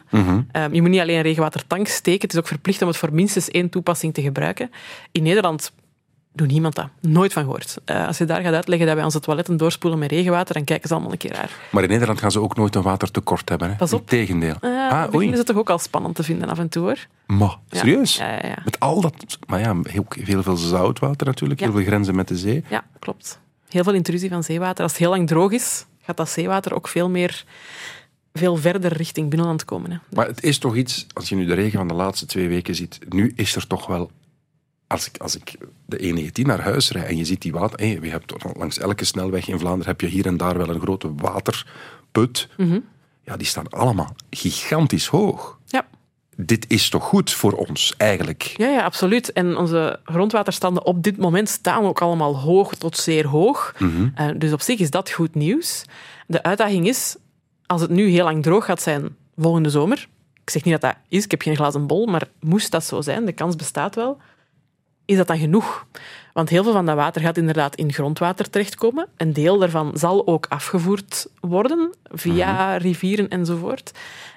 Ehm, 0.52 0.74
je 0.74 0.82
moet 0.82 0.90
niet 0.90 1.00
alleen 1.00 1.16
een 1.18 1.22
regenwatertank 1.22 1.88
steken, 1.88 2.22
het 2.22 2.34
is 2.34 2.40
ook 2.40 2.48
verplicht 2.48 2.82
om 2.82 2.88
het 2.88 2.98
voor 2.98 3.14
minstens 3.14 3.50
één 3.50 3.70
toepassing 3.70 4.14
te 4.14 4.22
gebruiken. 4.22 4.72
In 5.12 5.24
Nederland 5.24 5.72
doet 6.34 6.48
niemand 6.48 6.76
dat. 6.76 6.88
Nooit 7.02 7.34
van 7.34 7.44
gehoord. 7.44 7.78
Eh, 7.86 8.08
als 8.08 8.18
je 8.18 8.26
daar 8.26 8.42
gaat 8.42 8.54
uitleggen 8.54 8.88
dat 8.88 8.96
wij 8.96 9.06
onze 9.06 9.20
toiletten 9.20 9.58
doorspoelen 9.58 10.00
met 10.00 10.12
regenwater, 10.12 10.54
dan 10.54 10.64
kijken 10.64 10.88
ze 10.88 10.94
allemaal 10.94 11.12
een 11.12 11.18
keer 11.18 11.34
raar. 11.34 11.52
Maar 11.72 11.84
in 11.84 11.90
Nederland 11.90 12.20
gaan 12.20 12.32
ze 12.32 12.40
ook 12.40 12.56
nooit 12.56 12.76
een 12.76 12.82
watertekort 12.82 13.50
hebben. 13.50 13.70
Hè? 13.70 13.76
Pas 13.76 13.94
op. 13.94 14.00
Integendeel. 14.00 14.56
Uh, 14.62 14.92
ah, 14.92 15.14
oei. 15.14 15.36
ze 15.36 15.44
toch 15.44 15.58
ook 15.58 15.70
al 15.70 15.80
spannend 15.80 16.16
te 16.16 16.24
vinden 16.24 16.50
af 16.50 16.60
en 16.60 16.70
toe, 16.70 16.84
hoor. 16.84 17.08
Maar, 17.26 17.58
serieus? 17.70 18.16
Ja, 18.16 18.32
ja, 18.32 18.48
ja. 18.48 18.58
Met 18.66 18.80
al 18.80 19.02
dat... 19.02 19.14
Maar 19.48 19.60
ja, 19.60 19.76
heel, 19.84 20.06
heel 20.10 20.44
veel 20.44 20.58
zoutwater 20.58 21.28
natuurlijk, 21.28 21.60
heel 21.60 21.72
veel 21.72 21.84
grenzen 21.84 22.16
met 22.16 22.28
de 22.28 22.38
zee. 22.38 22.64
Ja, 22.70 22.84
klopt. 23.00 23.40
Heel 23.70 23.84
veel 23.84 23.94
intrusie 23.94 24.30
van 24.30 24.44
zeewater. 24.44 24.84
Als 24.84 24.92
het 24.92 25.02
heel 25.02 25.10
lang 25.10 25.28
droog 25.28 25.52
is, 25.52 25.86
gaat 26.02 26.18
dat 26.18 26.30
zeewater 26.30 26.76
ook 26.76 26.88
veel 26.88 27.10
meer 27.10 27.46
veel 28.34 28.56
verder 28.56 28.94
richting 28.94 29.30
binnenland 29.30 29.66
komen. 29.66 29.92
Hè. 29.92 29.98
Maar 30.10 30.28
het 30.28 30.44
is 30.44 30.58
toch 30.58 30.76
iets, 30.76 31.08
als 31.14 31.30
je 31.30 31.36
nu 31.36 31.46
de 31.46 31.54
regen 31.54 31.78
van 31.78 31.88
de 31.88 31.94
laatste 31.94 32.26
twee 32.26 32.48
weken 32.48 32.76
ziet, 32.76 33.00
nu 33.10 33.34
is 33.36 33.56
er 33.56 33.68
toch 33.68 33.88
wel, 33.88 34.12
als 34.90 35.08
ik, 35.08 35.18
als 35.18 35.36
ik 35.36 35.58
de 35.86 35.98
E19 35.98 36.42
naar 36.42 36.62
huis 36.62 36.92
rijd 36.92 37.08
en 37.08 37.18
je 37.18 37.26
ziet 37.26 37.42
die 37.42 37.52
water, 37.52 37.86
je 37.86 38.10
hebt 38.10 38.34
langs 38.58 38.78
elke 38.78 39.06
snelweg 39.06 39.48
in 39.48 39.60
Vlaanderen 39.60 39.88
heb 39.88 40.02
je 40.02 40.08
hier 40.08 40.26
en 40.26 40.38
daar 40.38 40.58
wel 40.58 40.70
een 40.70 40.82
grote 40.82 41.16
waterput. 41.16 42.48
Ja, 43.24 43.38
die 43.38 43.48
staan 43.48 43.70
allemaal 43.70 44.16
gigantisch 44.30 45.08
hoog. 45.08 45.58
Ja. 45.66 45.88
Dit 46.36 46.66
is 46.68 46.90
toch 46.90 47.04
goed 47.04 47.32
voor 47.32 47.52
ons, 47.52 47.94
eigenlijk? 47.98 48.54
Ja, 48.58 48.68
ja, 48.68 48.84
absoluut. 48.84 49.32
En 49.34 49.58
onze 49.58 50.00
grondwaterstanden 50.04 50.86
op 50.86 51.04
dit 51.04 51.18
moment 51.18 51.50
staan 51.50 51.84
ook 51.84 52.02
allemaal 52.02 52.38
hoog 52.38 52.76
tot 52.76 52.98
zeer 52.98 53.28
hoog. 53.28 53.76
Eh, 54.16 54.28
dus 54.38 54.54
op 54.54 54.62
zich 54.62 54.80
is 54.80 54.90
dat 54.90 55.12
goed 55.12 55.36
nieuws. 55.36 55.84
De 56.28 56.44
uitdaging 56.44 56.88
is, 56.88 57.16
als 57.66 57.82
het 57.82 57.90
nu 57.90 58.08
heel 58.08 58.24
lang 58.24 58.44
droog 58.44 58.66
gaat 58.66 58.82
zijn 58.82 59.16
volgende 59.38 59.70
zomer, 59.70 60.08
ik 60.42 60.50
zeg 60.50 60.64
niet 60.64 60.82
dat 60.82 60.92
dat 60.92 60.96
is, 61.08 61.24
ik 61.24 61.32
heb 61.32 61.42
geen 61.42 61.56
glazen 61.56 61.88
bol, 61.88 62.06
maar 62.06 62.28
moest 62.40 62.72
dat 62.72 62.84
zo 62.84 63.02
zijn, 63.02 63.26
de 63.26 63.32
kans 63.32 63.56
bestaat 63.56 63.96
wel, 63.96 64.18
is 65.10 65.18
dat 65.18 65.28
dan 65.28 65.38
genoeg? 65.38 65.86
Want 66.34 66.50
heel 66.50 66.64
veel 66.64 66.72
van 66.72 66.86
dat 66.86 66.96
water 66.96 67.22
gaat 67.22 67.38
inderdaad 67.38 67.76
in 67.76 67.94
grondwater 67.94 68.50
terechtkomen. 68.50 69.08
Een 69.18 69.34
deel 69.34 69.58
daarvan 69.58 69.92
zal 69.94 70.28
ook 70.28 70.46
afgevoerd 70.50 71.28
worden 71.40 71.94
via 72.04 72.76
rivieren 72.76 73.30
enzovoort. 73.30 73.92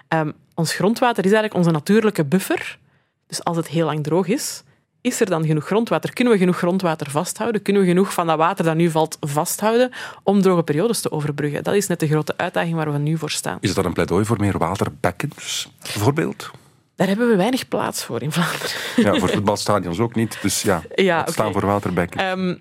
Ehm, 0.09 0.31
ons 0.55 0.75
grondwater 0.75 1.25
is 1.25 1.33
eigenlijk 1.33 1.55
onze 1.55 1.71
natuurlijke 1.71 2.25
buffer. 2.25 2.79
Dus 3.27 3.45
als 3.45 3.57
het 3.57 3.69
heel 3.69 3.87
lang 3.87 4.03
droog 4.03 4.27
is, 4.27 4.63
is 5.01 5.21
er 5.21 5.27
dan 5.27 5.47
genoeg 5.47 5.67
grondwater? 5.67 6.13
Kunnen 6.13 6.33
we 6.33 6.39
genoeg 6.39 6.57
grondwater 6.57 7.11
vasthouden? 7.11 7.63
Kunnen 7.63 7.83
we 7.83 7.89
genoeg 7.89 8.13
van 8.13 8.27
dat 8.27 8.37
water 8.37 8.65
dat 8.65 8.77
nu 8.77 8.91
valt 8.91 9.17
vasthouden 9.21 9.91
om 10.23 10.43
droge 10.43 10.63
periodes 10.63 11.01
te 11.01 11.11
overbruggen? 11.11 11.63
Dat 11.63 11.75
is 11.75 11.87
net 11.87 12.01
de 12.01 12.09
grote 12.09 12.37
uitdaging 12.37 12.75
waar 12.75 12.93
we 12.93 12.99
nu 12.99 13.19
voor 13.19 13.31
staan. 13.31 13.59
Is 13.61 13.75
dat 13.75 13.85
een 13.85 13.93
pleidooi 13.93 14.25
voor 14.25 14.41
meer 14.41 14.59
waterbekkens, 14.59 15.73
bijvoorbeeld? 15.83 16.51
Daar 16.97 17.07
hebben 17.07 17.29
we 17.29 17.37
weinig 17.37 17.69
plaats 17.69 18.05
voor 18.05 18.23
in 18.23 18.33
Vlaanderen. 18.33 18.71
Ja, 18.97 19.19
voor 19.19 19.29
voetbalstadions 19.29 19.99
ook 19.99 20.15
niet. 20.15 20.39
Dus 20.43 20.63
ja, 20.63 20.83
Ja, 20.95 21.27
staan 21.27 21.53
voor 21.53 21.67
waterbekken. 21.67 22.21
Ehm, 22.21 22.55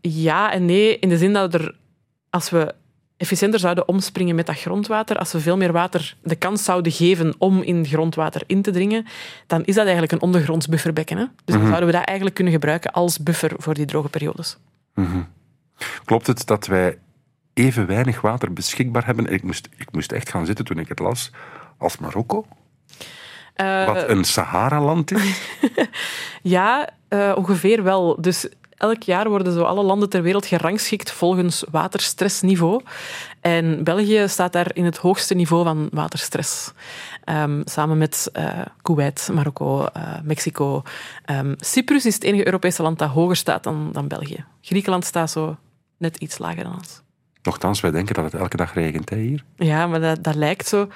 ja 0.00 0.52
en 0.52 0.64
nee, 0.64 0.98
in 0.98 1.08
de 1.08 1.18
zin 1.18 1.32
dat 1.32 1.54
er, 1.54 1.74
als 2.30 2.50
we 2.50 2.74
efficiënter 3.16 3.60
zouden 3.60 3.88
omspringen 3.88 4.34
met 4.34 4.46
dat 4.46 4.58
grondwater, 4.58 5.18
als 5.18 5.32
we 5.32 5.40
veel 5.40 5.56
meer 5.56 5.72
water 5.72 6.16
de 6.22 6.36
kans 6.36 6.64
zouden 6.64 6.92
geven 6.92 7.34
om 7.38 7.62
in 7.62 7.86
grondwater 7.86 8.42
in 8.46 8.62
te 8.62 8.70
dringen, 8.70 9.06
dan 9.46 9.64
is 9.64 9.74
dat 9.74 9.84
eigenlijk 9.84 10.12
een 10.12 10.20
ondergronds 10.20 10.68
bufferbekken. 10.68 11.16
Hè? 11.16 11.24
Dus 11.44 11.54
dan 11.54 11.66
zouden 11.66 11.86
we 11.86 11.92
dat 11.92 12.04
eigenlijk 12.04 12.36
kunnen 12.36 12.52
gebruiken 12.52 12.92
als 12.92 13.18
buffer 13.18 13.52
voor 13.56 13.74
die 13.74 13.86
droge 13.86 14.08
periodes. 14.08 14.56
Klopt 16.04 16.26
het 16.26 16.46
dat 16.46 16.66
wij 16.66 16.98
even 17.54 17.86
weinig 17.86 18.20
water 18.20 18.52
beschikbaar 18.52 19.06
hebben? 19.06 19.26
Ik 19.32 19.42
moest, 19.42 19.68
ik 19.76 19.92
moest 19.92 20.12
echt 20.12 20.30
gaan 20.30 20.46
zitten 20.46 20.64
toen 20.64 20.78
ik 20.78 20.88
het 20.88 20.98
las. 20.98 21.30
Als 21.78 21.98
Marokko, 21.98 22.46
wat 23.56 24.08
een 24.08 24.24
Sahara-land 24.24 25.10
is. 25.12 25.40
Ja, 26.42 26.88
eh, 27.08 27.32
ongeveer 27.36 27.82
wel. 27.82 28.16
Dus 28.20 28.48
elk 28.76 29.02
jaar 29.02 29.28
worden 29.28 29.52
zo 29.52 29.62
alle 29.62 29.82
landen 29.82 30.08
ter 30.08 30.22
wereld 30.22 30.46
gerangschikt 30.46 31.10
volgens 31.10 31.64
waterstressniveau. 31.70 32.82
En 33.40 33.84
België 33.84 34.24
staat 34.28 34.52
daar 34.52 34.70
in 34.74 34.84
het 34.84 34.96
hoogste 34.96 35.34
niveau 35.34 35.64
van 35.64 35.88
waterstress. 35.92 36.72
Ehm, 37.24 37.62
samen 37.64 37.98
met 37.98 38.28
eh 38.32 38.60
Kuwait, 38.82 39.28
Marokko, 39.32 39.84
eh, 39.84 40.02
Mexico. 40.22 40.82
Ehm, 41.24 41.54
Cyprus 41.56 42.06
is 42.06 42.14
het 42.14 42.24
enige 42.24 42.46
Europese 42.46 42.82
land 42.82 42.98
dat 42.98 43.10
hoger 43.10 43.36
staat 43.36 43.62
dan, 43.62 43.88
dan 43.92 44.08
België. 44.08 44.44
Griekenland 44.60 45.04
staat 45.04 45.30
zo 45.30 45.56
net 45.96 46.16
iets 46.16 46.38
lager 46.38 46.64
dan 46.64 46.74
ons. 46.74 47.02
Nochtans, 47.42 47.80
wij 47.80 47.90
denken 47.90 48.14
dat 48.14 48.24
het 48.24 48.34
elke 48.34 48.56
dag 48.56 48.74
regent 48.74 49.10
hè, 49.10 49.16
hier. 49.16 49.44
Ja, 49.56 49.86
maar 49.86 50.00
dat, 50.00 50.24
dat 50.24 50.34
lijkt 50.34 50.68
zo. 50.68 50.88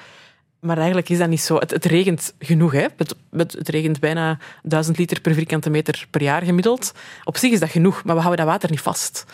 Maar 0.60 0.76
eigenlijk 0.76 1.08
is 1.08 1.18
dat 1.18 1.28
niet 1.28 1.40
zo. 1.40 1.56
Het, 1.56 1.70
het 1.70 1.84
regent 1.84 2.34
genoeg. 2.38 2.72
Hè? 2.72 2.86
Het, 2.96 3.14
het, 3.30 3.52
het 3.52 3.68
regent 3.68 4.00
bijna 4.00 4.38
1000 4.62 4.98
liter 4.98 5.20
per 5.20 5.34
vierkante 5.34 5.70
meter 5.70 6.06
per 6.10 6.22
jaar 6.22 6.42
gemiddeld. 6.42 6.92
Op 7.24 7.36
zich 7.36 7.52
is 7.52 7.60
dat 7.60 7.70
genoeg, 7.70 8.04
maar 8.04 8.14
we 8.14 8.20
houden 8.22 8.44
dat 8.44 8.54
water 8.54 8.70
niet 8.70 8.80
vast. 8.80 9.24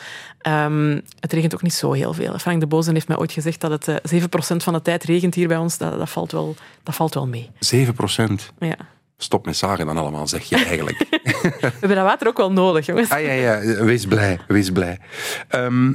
Ehm, 0.41 1.01
het 1.21 1.33
regent 1.33 1.55
ook 1.55 1.63
niet 1.63 1.75
zo 1.75 1.93
heel 1.93 2.13
veel. 2.13 2.39
Frank 2.39 2.61
de 2.61 2.67
Bozen 2.67 2.95
heeft 2.95 3.09
mij 3.09 3.17
ooit 3.17 3.33
gezegd 3.33 3.61
dat 3.61 3.71
het 3.71 3.89
eh, 3.89 4.23
7% 4.23 4.57
van 4.57 4.73
de 4.73 4.83
tijd 4.83 5.05
regent 5.05 5.35
hier 5.35 5.49
bij 5.49 5.57
ons. 5.57 5.79
Dat, 5.79 5.99
dat, 5.99 6.11
valt, 6.11 6.33
wel, 6.33 6.57
dat 6.83 6.95
valt 6.95 7.15
wel 7.15 7.27
mee. 7.27 7.51
7 7.59 7.95
procent. 7.95 8.53
Ja. 8.59 8.77
Stop 9.19 9.47
met 9.47 9.57
zagen 9.57 9.87
dan 9.87 9.97
allemaal, 9.97 10.29
zeg 10.29 10.45
je 10.45 10.57
eigenlijk. 10.57 10.99
We 11.09 11.73
hebben 11.81 11.97
dat 11.97 12.05
water 12.05 12.29
ook 12.29 12.37
wel 12.37 12.53
nodig, 12.53 12.87
jongens. 12.87 13.11
ah 13.11 13.23
ja, 13.23 13.33
ja, 13.33 13.61
wees 13.85 14.07
blij, 14.07 14.39
wees 14.49 14.71
blij. 14.71 14.99
Ehm, 15.49 15.95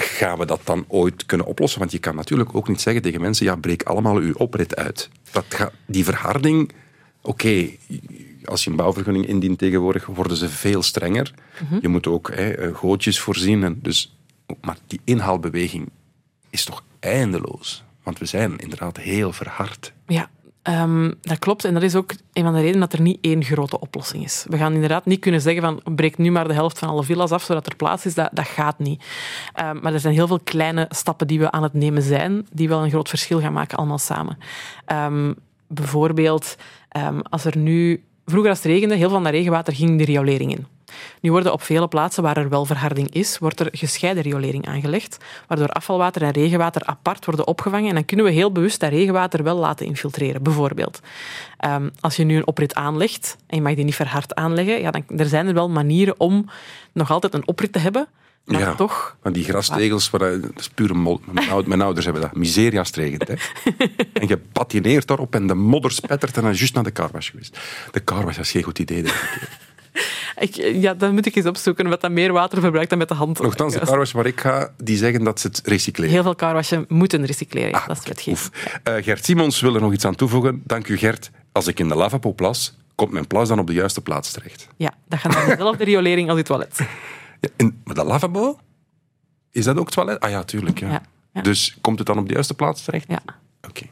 gaan 0.00 0.38
we 0.38 0.44
dat 0.44 0.60
dan 0.64 0.84
ooit 0.88 1.26
kunnen 1.26 1.46
oplossen? 1.46 1.78
Want 1.78 1.92
je 1.92 1.98
kan 1.98 2.14
natuurlijk 2.14 2.54
ook 2.54 2.68
niet 2.68 2.80
zeggen 2.80 3.02
tegen 3.02 3.20
mensen, 3.20 3.46
ja, 3.46 3.56
breek 3.56 3.82
allemaal 3.82 4.16
uw 4.16 4.34
oprit 4.34 4.76
uit. 4.76 5.08
Dat 5.30 5.44
gaat, 5.48 5.72
die 5.86 6.04
verharding, 6.04 6.72
oké, 7.22 7.68
als 8.44 8.64
je 8.64 8.70
een 8.70 8.76
bouwvergunning 8.76 9.26
indient 9.26 9.58
tegenwoordig, 9.58 10.06
worden 10.06 10.36
ze 10.36 10.48
veel 10.48 10.82
strenger. 10.82 11.34
Je 11.80 11.88
moet 11.88 12.06
ook 12.06 12.30
hè, 12.34 12.50
eh, 12.50 12.74
gootjes 12.74 13.20
voorzien. 13.20 13.64
En 13.64 13.78
dus, 13.82 14.16
maar 14.60 14.78
die 14.86 15.00
inhaalbeweging 15.04 15.88
is 16.50 16.64
toch 16.64 16.84
eindeloos? 17.00 17.84
Want 18.02 18.18
we 18.18 18.26
zijn 18.26 18.58
inderdaad 18.58 18.96
heel 18.96 19.32
verhard. 19.32 19.92
Ja, 20.06 20.30
ehm, 20.66 21.12
dat 21.20 21.38
klopt. 21.38 21.64
En 21.64 21.74
dat 21.74 21.82
is 21.82 21.94
ook 21.94 22.12
een 22.32 22.42
van 22.42 22.52
de 22.52 22.60
redenen 22.60 22.80
dat 22.80 22.92
er 22.92 23.00
niet 23.00 23.18
één 23.20 23.44
grote 23.44 23.80
oplossing 23.80 24.24
is. 24.24 24.44
We 24.48 24.56
gaan 24.56 24.72
inderdaad 24.72 25.04
niet 25.04 25.20
kunnen 25.20 25.40
zeggen 25.40 25.62
van 25.62 25.94
breek 25.94 26.18
nu 26.18 26.30
maar 26.30 26.48
de 26.48 26.54
helft 26.54 26.78
van 26.78 26.88
alle 26.88 27.04
villa's 27.04 27.30
af 27.30 27.42
zodat 27.42 27.66
er 27.66 27.76
plaats 27.76 28.06
is. 28.06 28.14
Dat, 28.14 28.30
dat 28.32 28.46
gaat 28.46 28.78
niet. 28.78 29.04
Ehm, 29.52 29.78
maar 29.82 29.92
er 29.92 30.00
zijn 30.00 30.14
heel 30.14 30.26
veel 30.26 30.40
kleine 30.44 30.86
stappen 30.88 31.26
die 31.26 31.38
we 31.38 31.50
aan 31.50 31.62
het 31.62 31.74
nemen 31.74 32.02
zijn, 32.02 32.46
die 32.52 32.68
wel 32.68 32.84
een 32.84 32.90
groot 32.90 33.08
verschil 33.08 33.40
gaan 33.40 33.52
maken 33.52 33.78
allemaal 33.78 33.98
samen. 33.98 34.38
Ehm, 34.84 35.32
bijvoorbeeld, 35.66 36.56
als 37.22 37.44
er 37.44 37.56
nu... 37.56 38.04
Vroeger 38.24 38.50
als 38.50 38.58
het 38.58 38.72
regende, 38.72 38.94
heel 38.94 39.04
veel 39.04 39.14
van 39.14 39.22
dat 39.22 39.32
regenwater 39.32 39.74
ging 39.74 39.98
de 39.98 40.04
riolering 40.04 40.52
in. 40.52 40.66
Nu 41.20 41.30
worden 41.30 41.52
op 41.52 41.62
vele 41.62 41.88
plaatsen 41.88 42.22
waar 42.22 42.36
er 42.36 42.48
wel 42.48 42.64
verharding 42.64 43.14
is, 43.14 43.38
wordt 43.38 43.60
er 43.60 43.68
gescheiden 43.72 44.22
riolering 44.22 44.66
aangelegd, 44.66 45.16
waardoor 45.48 45.68
afvalwater 45.68 46.22
en 46.22 46.30
regenwater 46.30 46.84
apart 46.84 47.24
worden 47.24 47.46
opgevangen. 47.46 47.88
En 47.88 47.94
dan 47.94 48.04
kunnen 48.04 48.26
we 48.26 48.32
heel 48.32 48.52
bewust 48.52 48.80
dat 48.80 48.90
regenwater 48.90 49.42
wel 49.42 49.56
laten 49.56 49.86
infiltreren. 49.86 50.42
Bijvoorbeeld, 50.42 51.00
ehm, 51.58 51.88
als 52.00 52.16
je 52.16 52.24
nu 52.24 52.36
een 52.36 52.46
oprit 52.46 52.74
aanlegt 52.74 53.36
en 53.46 53.56
je 53.56 53.62
mag 53.62 53.74
die 53.74 53.84
niet 53.84 53.94
verhard 53.94 54.34
aanleggen, 54.34 54.80
ja, 54.80 54.90
dan 54.90 55.04
er 55.16 55.26
zijn 55.26 55.46
er 55.46 55.54
wel 55.54 55.68
manieren 55.70 56.14
om 56.20 56.48
nog 56.92 57.10
altijd 57.10 57.34
een 57.34 57.48
oprit 57.48 57.72
te 57.72 57.78
hebben, 57.78 58.08
maar 58.44 58.60
Ja. 58.60 58.74
toch 58.74 59.16
Maar 59.22 59.32
die 59.32 59.44
grastegels, 59.44 60.10
waar, 60.10 60.40
dat 60.40 60.50
is 60.56 60.68
pure 60.68 60.94
mol. 60.94 61.20
Mijn, 61.24 61.50
oud- 61.50 61.66
mijn 61.66 61.80
ouders 61.82 62.04
hebben 62.04 62.22
dat. 62.22 62.34
Miseria 62.34 62.78
als 62.78 62.88
het 62.88 62.96
regent. 62.96 63.28
Hè. 63.28 63.34
en 64.20 64.28
je 64.28 64.38
patineert 64.52 65.06
daarop 65.06 65.34
en 65.34 65.46
de 65.46 65.54
modder 65.54 65.90
spettert 65.92 66.36
en 66.36 66.42
dan 66.42 66.50
is 66.50 66.58
juist 66.58 66.74
naar 66.74 66.84
de 66.84 66.92
carwash 66.92 67.30
geweest. 67.30 67.58
De 67.90 68.04
carwash 68.04 68.38
is 68.38 68.50
geen 68.50 68.62
goed 68.62 68.78
idee. 68.78 69.02
denk 69.02 69.14
ik. 69.14 69.48
Ik, 70.38 70.54
ja, 70.54 70.94
dan 70.94 71.14
moet 71.14 71.26
ik 71.26 71.34
eens 71.34 71.46
opzoeken 71.46 71.88
wat 71.88 72.00
dat 72.00 72.10
meer 72.10 72.32
water 72.32 72.60
verbruikt 72.60 72.90
dan 72.90 72.98
met 72.98 73.08
de 73.08 73.14
hand. 73.14 73.40
Nochtans, 73.40 73.74
de 73.74 73.80
carwash 73.80 74.12
waar 74.12 74.26
ik 74.26 74.40
ga, 74.40 74.70
die 74.76 74.96
zeggen 74.96 75.24
dat 75.24 75.40
ze 75.40 75.46
het 75.46 75.60
recycleren. 75.64 76.12
Heel 76.12 76.22
veel 76.22 76.34
carwashen 76.34 76.84
moeten 76.88 77.24
recycleren. 77.24 77.72
Ah, 77.72 77.86
dat 77.86 77.98
is 77.98 78.06
wetgeving. 78.06 78.52
Eh, 78.82 78.94
Gert 78.94 79.24
Simons 79.24 79.60
wil 79.60 79.74
er 79.74 79.80
nog 79.80 79.92
iets 79.92 80.04
aan 80.04 80.14
toevoegen. 80.14 80.62
Dank 80.64 80.88
u, 80.88 80.96
Gert. 80.96 81.30
Als 81.52 81.66
ik 81.66 81.78
in 81.78 81.88
de 81.88 81.94
lavabo 81.94 82.32
plas, 82.32 82.76
komt 82.94 83.10
mijn 83.12 83.26
plas 83.26 83.48
dan 83.48 83.58
op 83.58 83.66
de 83.66 83.72
juiste 83.72 84.00
plaats 84.00 84.32
terecht. 84.32 84.66
Ja, 84.76 84.92
dat 85.08 85.18
gaat 85.18 85.32
naar 85.32 85.46
dezelfde 85.46 85.84
riolering 85.84 86.28
als 86.28 86.38
het 86.38 86.46
toilet. 86.46 86.80
Ja, 87.40 87.48
en, 87.56 87.80
maar 87.84 87.94
dat 87.94 88.06
lavabo, 88.06 88.58
is 89.50 89.64
dat 89.64 89.76
ook 89.76 89.90
toilet? 89.90 90.20
Ah 90.20 90.30
ja, 90.30 90.44
tuurlijk. 90.44 90.78
Ja. 90.80 91.02
Dus 91.42 91.76
komt 91.80 91.98
het 91.98 92.06
dan 92.06 92.18
op 92.18 92.26
de 92.26 92.32
juiste 92.32 92.54
plaats 92.54 92.84
terecht? 92.84 93.04
Ja. 93.08 93.22
Oké. 93.68 93.86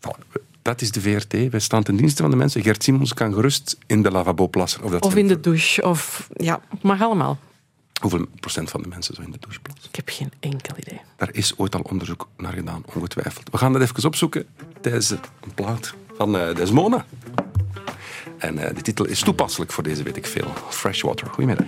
Voilà. 0.00 0.39
Dat 0.62 0.80
is 0.80 0.90
de 0.90 1.00
VRT. 1.00 1.50
Wij 1.50 1.60
staan 1.60 1.82
ten 1.82 1.96
dienste 1.96 2.22
van 2.22 2.30
de 2.30 2.36
mensen. 2.36 2.62
Gert 2.62 2.82
Simons 2.82 3.14
kan 3.14 3.34
gerust 3.34 3.76
in 3.86 4.02
de 4.02 4.10
lavabo 4.10 4.48
plassen. 4.48 4.82
Of, 4.82 4.90
dat 4.90 5.02
Of 5.02 5.16
in 5.16 5.28
de 5.28 5.40
douche. 5.40 5.82
Of, 5.82 6.28
ja, 6.36 6.60
mag 6.82 7.02
allemaal. 7.02 7.38
Hoeveel 8.00 8.26
procent 8.40 8.70
van 8.70 8.82
de 8.82 8.88
mensen 8.88 9.14
zo 9.14 9.22
in 9.22 9.30
de 9.30 9.38
douche 9.40 9.60
plassen? 9.60 9.88
Ik 9.88 9.96
heb 9.96 10.08
geen 10.08 10.32
enkel 10.40 10.74
idee. 10.76 11.00
Daar 11.16 11.28
is 11.32 11.58
ooit 11.58 11.74
al 11.74 11.80
onderzoek 11.80 12.28
naar 12.36 12.52
gedaan, 12.52 12.82
ongetwijfeld. 12.94 13.50
We 13.50 13.58
gaan 13.58 13.72
dat 13.72 13.82
even 13.82 14.04
opzoeken 14.04 14.46
tijdens 14.80 15.10
een 15.10 15.20
plaat 15.54 15.94
van 16.16 16.38
eh, 16.38 16.54
Desmona. 16.54 17.06
En 18.38 18.58
eh, 18.58 18.74
de 18.74 18.82
titel 18.82 19.06
is 19.06 19.20
toepasselijk 19.20 19.72
voor 19.72 19.82
deze, 19.82 20.02
weet 20.02 20.16
ik 20.16 20.26
veel. 20.26 20.52
Freshwater. 20.68 21.26
Goedemiddag. 21.26 21.66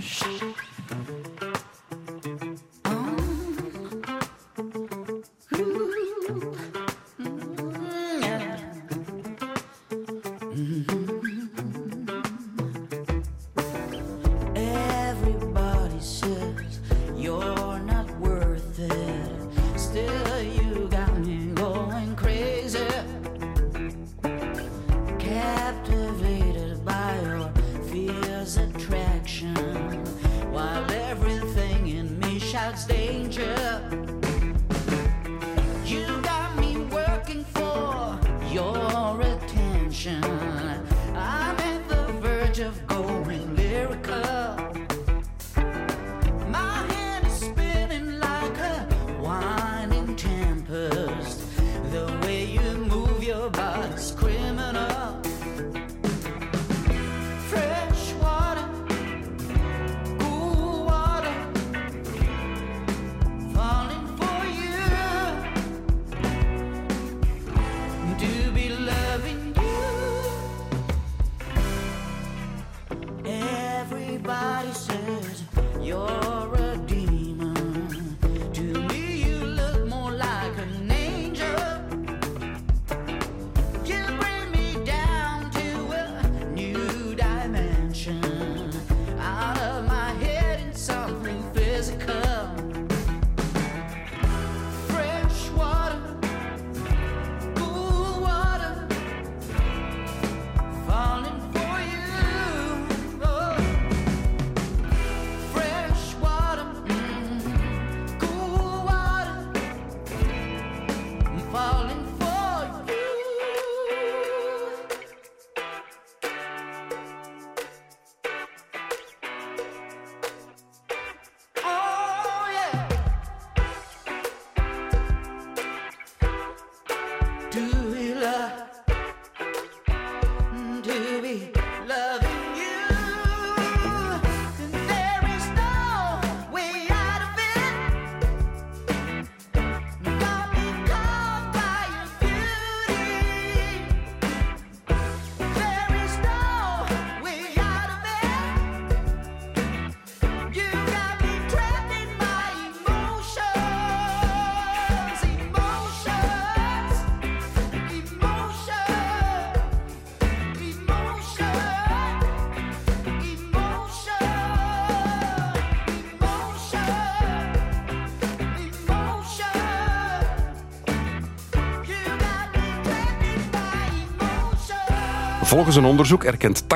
Volgens 175.53 175.77
een 175.77 175.85
onderzoek 175.85 176.25
erkent 176.25 176.63
80% 176.63 176.67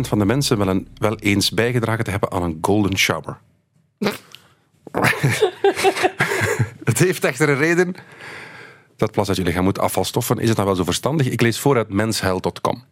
van 0.00 0.18
de 0.18 0.24
mensen 0.24 0.58
wel, 0.58 0.68
een, 0.68 0.88
wel 0.94 1.16
eens 1.16 1.50
bijgedragen 1.50 2.04
te 2.04 2.10
hebben 2.10 2.30
aan 2.30 2.42
een 2.42 2.58
golden 2.60 2.98
shower. 2.98 3.38
het 6.84 6.98
heeft 6.98 7.24
echter 7.24 7.48
een 7.48 7.56
reden. 7.56 7.94
Dat 8.96 9.10
plas 9.10 9.28
uit 9.28 9.36
je 9.36 9.42
lichaam 9.42 9.64
moet 9.64 9.78
afvalstoffen. 9.78 10.38
Is 10.38 10.46
het 10.48 10.56
nou 10.56 10.68
wel 10.68 10.76
zo 10.76 10.84
verstandig? 10.84 11.30
Ik 11.30 11.40
lees 11.40 11.58
voor 11.58 11.76
uit 11.76 11.88
mensheil.com. 11.88 12.84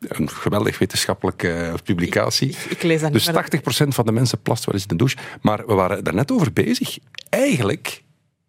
Een 0.00 0.30
geweldig 0.30 0.78
wetenschappelijke 0.78 1.52
eh, 1.52 1.74
publicatie. 1.84 2.48
Ik, 2.48 2.56
ik 2.68 2.82
lees 2.82 3.00
dat. 3.00 3.12
Dus 3.12 3.30
maar 3.30 3.48
dat- 3.50 3.84
80% 3.84 3.88
van 3.88 4.06
de 4.06 4.12
mensen 4.12 4.42
plast 4.42 4.64
wel 4.64 4.74
eens 4.74 4.82
in 4.82 4.88
de 4.88 4.96
douche. 4.96 5.16
Maar 5.40 5.66
we 5.66 5.74
waren 5.74 6.04
daar 6.04 6.14
net 6.14 6.32
over 6.32 6.52
bezig. 6.52 6.98
Eigenlijk 7.28 8.02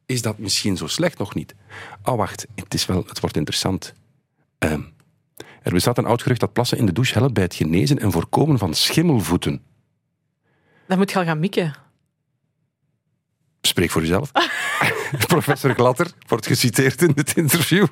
is 0.05 0.21
dat 0.21 0.37
misschien 0.37 0.77
zo 0.77 0.87
slecht 0.87 1.17
nog 1.17 1.35
niet. 1.35 1.55
Oh, 2.03 2.15
wacht. 2.15 2.47
Het, 2.55 2.73
is 2.73 2.85
wel, 2.85 3.03
het 3.07 3.19
wordt 3.19 3.35
interessant. 3.35 3.93
Ehm, 4.57 4.81
er 5.61 5.71
bestaat 5.71 5.97
een 5.97 6.05
oud 6.05 6.21
gerucht 6.21 6.39
dat 6.39 6.53
plassen 6.53 6.77
in 6.77 6.85
de 6.85 6.91
douche 6.91 7.17
helpt 7.17 7.33
bij 7.33 7.43
het 7.43 7.55
genezen 7.55 7.99
en 7.99 8.11
voorkomen 8.11 8.57
van 8.57 8.73
schimmelvoeten. 8.73 9.61
Dan 10.87 10.97
moet 10.97 11.11
je 11.11 11.17
al 11.17 11.23
gaan 11.23 11.39
mikken. 11.39 11.75
Spreek 13.61 13.89
voor 13.89 14.01
uzelf. 14.01 14.31
Professor 15.27 15.73
Glatter 15.73 16.11
wordt 16.27 16.47
geciteerd 16.47 17.01
in 17.01 17.11
dit 17.11 17.37
interview. 17.37 17.87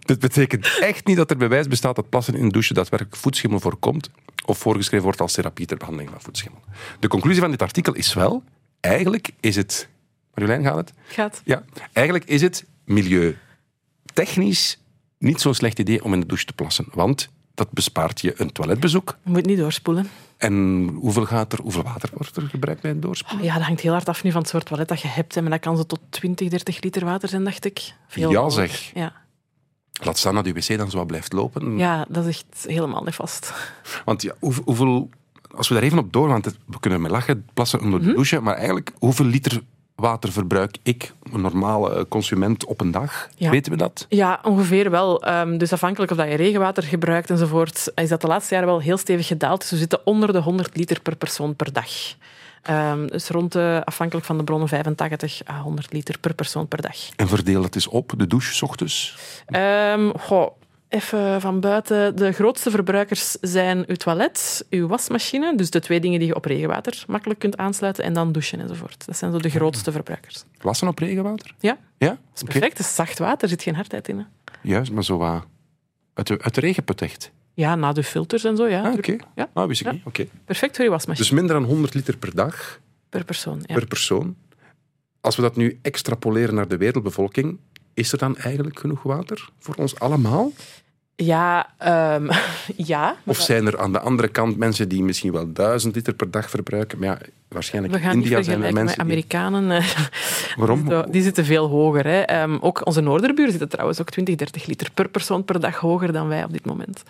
Dit 0.00 0.18
betekent 0.18 0.78
echt 0.80 1.06
niet 1.06 1.16
dat 1.16 1.30
er 1.30 1.36
bewijs 1.36 1.68
bestaat 1.68 1.96
dat 1.96 2.08
plassen 2.08 2.34
in 2.34 2.44
de 2.44 2.52
douche 2.52 2.74
daadwerkelijk 2.74 3.16
voetschimmel 3.16 3.60
voorkomt 3.60 4.10
of 4.44 4.58
voorgeschreven 4.58 5.04
wordt 5.04 5.20
als 5.20 5.32
therapie 5.32 5.66
ter 5.66 5.76
behandeling 5.76 6.10
van 6.10 6.20
voetschimmel. 6.20 6.60
De 7.00 7.08
conclusie 7.08 7.40
van 7.40 7.50
dit 7.50 7.62
artikel 7.62 7.94
is 7.94 8.14
wel, 8.14 8.42
eigenlijk 8.80 9.30
is 9.40 9.56
het... 9.56 9.88
Marjolein, 10.34 10.64
gaat 10.64 10.76
het? 10.76 10.92
Gaat. 11.06 11.42
Ja, 11.44 11.64
eigenlijk 11.92 12.24
is 12.24 12.42
het 12.42 12.64
milieutechnisch 12.84 14.78
niet 15.18 15.40
zo'n 15.40 15.54
slecht 15.54 15.78
idee 15.78 16.04
om 16.04 16.12
in 16.12 16.20
de 16.20 16.26
douche 16.26 16.44
te 16.46 16.52
plassen, 16.52 16.86
want 16.92 17.28
dat 17.54 17.70
bespaart 17.72 18.20
je 18.20 18.34
een 18.40 18.52
toiletbezoek. 18.52 19.16
Je 19.24 19.30
moet 19.30 19.46
niet 19.46 19.58
doorspoelen. 19.58 20.08
En 20.36 20.88
hoeveel, 21.00 21.24
gaat 21.24 21.52
er, 21.52 21.60
hoeveel 21.60 21.82
water 21.82 22.10
wordt 22.12 22.36
er 22.36 22.42
gebruikt 22.48 22.82
bij 22.82 22.90
een 22.90 23.00
doorspoelen? 23.00 23.44
Ja, 23.46 23.54
dat 23.54 23.62
hangt 23.62 23.80
heel 23.80 23.92
hard 23.92 24.08
af 24.08 24.22
nu 24.24 24.30
van 24.30 24.40
het 24.40 24.50
soort 24.50 24.64
toilet 24.66 24.88
dat 24.88 25.00
je 25.00 25.08
hebt. 25.08 25.34
hè, 25.34 25.40
Maar 25.40 25.50
dat 25.50 25.60
kan 25.60 25.76
zo 25.76 25.82
tot 25.82 26.00
20, 26.10 26.48
30 26.48 26.82
liter 26.82 27.04
water 27.04 27.28
zijn, 27.28 27.44
dacht 27.44 27.64
ik. 27.64 27.94
Veel 28.08 28.30
Ja, 28.30 28.48
zeg. 28.48 28.90
Ja. 28.94 29.12
Laat 30.02 30.18
staan 30.18 30.34
dat 30.34 30.46
je 30.46 30.52
wc 30.52 30.76
dan 30.78 30.90
zo 30.90 30.96
wat 30.96 31.06
blijft 31.06 31.32
lopen. 31.32 31.78
ja, 31.78 32.06
dat 32.08 32.26
is 32.26 32.36
echt 32.36 32.66
helemaal 32.66 33.02
niet 33.04 33.14
vast. 33.14 33.52
Want 34.04 34.22
ja, 34.22 34.34
hoe- 34.40 34.54
hoeveel, 34.64 35.08
als 35.50 35.68
we 35.68 35.74
daar 35.74 35.82
even 35.82 35.98
op 35.98 36.12
door, 36.12 36.28
want 36.28 36.44
het- 36.44 36.58
we 36.66 36.80
kunnen 36.80 37.00
met 37.00 37.10
lachen 37.10 37.46
plassen 37.54 37.80
onder 37.80 37.98
Mhm. 38.00 38.08
de 38.08 38.14
douche, 38.14 38.40
maar 38.40 38.54
eigenlijk 38.54 38.92
hoeveel 38.98 39.26
liter 39.26 39.62
water 40.04 40.32
verbruik 40.32 40.76
ik, 40.82 41.12
een 41.32 41.40
normale 41.40 42.08
consument, 42.08 42.64
op 42.64 42.80
een 42.80 42.90
dag? 42.90 43.28
Ja. 43.36 43.50
Weten 43.50 43.72
we 43.72 43.78
dat? 43.78 44.06
Ja, 44.08 44.40
ongeveer 44.42 44.90
wel. 44.90 45.22
Ehm, 45.22 45.58
dus 45.58 45.72
afhankelijk 45.72 46.10
of 46.10 46.16
dat 46.16 46.28
je 46.28 46.34
regenwater 46.34 46.82
gebruikt 46.82 47.30
enzovoort, 47.30 47.92
is 47.94 48.08
dat 48.08 48.20
de 48.20 48.26
laatste 48.26 48.54
jaren 48.54 48.68
wel 48.68 48.80
heel 48.80 48.96
stevig 48.96 49.26
gedaald. 49.26 49.60
Dus 49.60 49.70
we 49.70 49.76
zitten 49.76 50.00
onder 50.06 50.32
de 50.32 50.38
100 50.38 50.76
liter 50.76 51.00
per 51.00 51.16
persoon 51.16 51.56
per 51.56 51.72
dag. 51.72 51.88
Ehm, 52.62 53.06
dus 53.06 53.28
rond 53.28 53.52
de, 53.52 53.82
afhankelijk 53.84 54.26
van 54.26 54.38
de 54.38 54.44
bronnen, 54.44 54.68
85 54.68 55.40
à 55.48 55.60
100 55.60 55.92
liter 55.92 56.18
per 56.18 56.34
persoon 56.34 56.68
per 56.68 56.82
dag. 56.82 56.96
En 57.16 57.28
verdeel 57.28 57.62
dat 57.62 57.74
eens 57.74 57.88
op, 57.88 58.12
de 58.16 58.26
douche, 58.26 58.54
s 58.54 58.62
ochtends. 58.62 59.16
Ehm, 59.46 60.10
goh, 60.18 60.50
even 60.94 61.40
van 61.40 61.60
buiten. 61.60 62.16
De 62.16 62.32
grootste 62.32 62.70
verbruikers 62.70 63.30
zijn 63.40 63.84
uw 63.86 63.94
toilet, 63.94 64.66
uw 64.70 64.86
wasmachine, 64.86 65.56
dus 65.56 65.70
de 65.70 65.80
twee 65.80 66.00
dingen 66.00 66.18
die 66.18 66.28
je 66.28 66.34
op 66.34 66.44
regenwater 66.44 67.04
makkelijk 67.06 67.38
kunt 67.40 67.56
aansluiten, 67.56 68.04
en 68.04 68.12
dan 68.12 68.32
douchen 68.32 68.60
enzovoort. 68.60 69.06
Dat 69.06 69.16
zijn 69.16 69.32
zo 69.32 69.38
de 69.38 69.48
grootste 69.50 69.92
verbruikers. 69.92 70.44
Wassen 70.60 70.88
op 70.88 70.98
regenwater? 70.98 71.54
Ja, 71.58 71.78
Ja? 71.98 72.08
dat 72.08 72.18
is 72.34 72.42
perfect. 72.42 72.78
Het 72.78 72.86
is 72.86 72.94
zacht 72.94 73.18
water, 73.18 73.42
er 73.42 73.48
zit 73.48 73.62
geen 73.62 73.74
hardheid 73.74 74.08
in. 74.08 74.18
Hè. 74.18 74.24
Juist, 74.62 74.92
maar 74.92 75.04
zo 75.04 75.16
wat 75.18 75.44
uit 76.14 76.26
de, 76.26 76.38
uit 76.42 76.54
de 76.54 76.60
regenput 76.60 77.02
echt. 77.02 77.30
Ja, 77.54 77.74
na 77.74 77.92
de 77.92 78.02
filters 78.02 78.44
en 78.44 78.56
zo, 78.56 78.68
ja. 78.68 78.82
Ah, 78.82 78.92
oké. 78.92 79.16
Ja. 79.34 79.48
Ah, 79.52 79.66
wist 79.66 79.80
ik 79.80 79.86
Ja. 79.86 79.92
niet. 79.92 80.02
Oké. 80.04 80.26
Perfect 80.44 80.76
voor 80.76 80.84
je 80.84 80.90
wasmachine. 80.90 81.26
Dus 81.28 81.36
minder 81.36 81.54
dan 81.60 81.64
100 81.64 81.94
liter 81.94 82.16
per 82.16 82.34
dag 82.34 82.80
per 83.08 83.24
persoon, 83.24 83.62
ja. 83.66 83.74
per 83.74 83.86
persoon. 83.86 84.36
Als 85.20 85.36
we 85.36 85.42
dat 85.42 85.56
nu 85.56 85.78
extrapoleren 85.82 86.54
naar 86.54 86.68
de 86.68 86.76
wereldbevolking, 86.76 87.58
is 87.94 88.12
er 88.12 88.18
dan 88.18 88.36
eigenlijk 88.36 88.78
genoeg 88.78 89.02
water 89.02 89.48
voor 89.58 89.74
ons 89.74 89.98
allemaal? 89.98 90.50
Ja, 91.16 91.68
ehm, 91.78 92.30
ja. 92.76 93.16
Of 93.24 93.40
zijn 93.40 93.66
er 93.66 93.78
aan 93.78 93.92
de 93.92 94.00
andere 94.00 94.28
kant 94.28 94.56
mensen 94.56 94.88
die 94.88 95.02
misschien 95.02 95.32
wel 95.32 95.52
duizend 95.52 95.94
liter 95.94 96.14
per 96.14 96.30
dag 96.30 96.50
verbruiken? 96.50 96.98
Maar 96.98 97.08
ja, 97.08 97.18
waarschijnlijk 97.48 97.94
We 97.94 98.00
in 98.00 98.06
niet 98.06 98.24
India 98.24 98.42
zijn 98.42 98.56
er 98.56 98.62
met 98.62 98.72
mensen 98.74 98.94
die... 98.94 99.04
Amerikanen. 99.04 99.70
eh, 99.70 99.86
Waarom? 100.56 100.88
Die, 100.88 101.10
die 101.10 101.22
zitten 101.22 101.44
veel 101.44 101.68
hoger. 101.68 102.06
Hè. 102.06 102.20
Ehm, 102.20 102.56
ook 102.60 102.86
onze 102.86 103.00
noorderbuur 103.00 103.50
zitten 103.50 103.68
trouwens 103.68 104.00
ook 104.00 104.10
20, 104.10 104.34
30 104.34 104.66
liter 104.66 104.90
per 104.94 105.08
persoon 105.08 105.44
per 105.44 105.60
dag 105.60 105.76
hoger 105.76 106.12
dan 106.12 106.28
wij 106.28 106.44
op 106.44 106.52
dit 106.52 106.64
moment. 106.64 107.02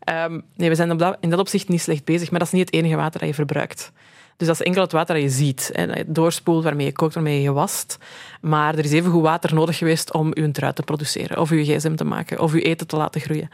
Ehm, 0.00 0.40
nee, 0.56 0.68
we 0.68 0.74
zijn 0.74 0.90
op 0.90 0.98
dat, 0.98 1.16
in 1.20 1.30
dat 1.30 1.38
opzicht 1.38 1.68
niet 1.68 1.80
slecht 1.80 2.04
bezig, 2.04 2.30
maar 2.30 2.38
dat 2.38 2.48
is 2.48 2.54
niet 2.54 2.66
het 2.66 2.74
enige 2.74 2.96
water 2.96 3.20
dat 3.20 3.28
je 3.28 3.34
verbruikt. 3.34 3.92
Dus 4.36 4.46
dat 4.46 4.60
is 4.60 4.66
enkel 4.66 4.82
het 4.82 4.92
water 4.92 5.14
dat 5.14 5.22
je 5.24 5.30
ziet. 5.30 5.70
Hè, 5.72 5.82
je 5.82 6.04
doorspoelt, 6.06 6.64
waarmee 6.64 6.86
je 6.86 6.92
kookt, 6.92 7.14
waarmee 7.14 7.42
je 7.42 7.52
wast. 7.52 7.98
Maar 8.40 8.74
er 8.78 8.84
is 8.84 8.92
even 8.92 9.10
goed 9.10 9.22
water 9.22 9.54
nodig 9.54 9.78
geweest 9.78 10.12
om 10.12 10.30
je 10.34 10.50
trui 10.50 10.72
te 10.72 10.82
produceren, 10.82 11.38
of 11.38 11.50
je 11.50 11.64
gsm 11.64 11.94
te 11.94 12.04
maken, 12.04 12.40
of 12.40 12.52
je 12.52 12.62
eten 12.62 12.86
te 12.86 12.96
laten 12.96 13.20
groeien. 13.20 13.48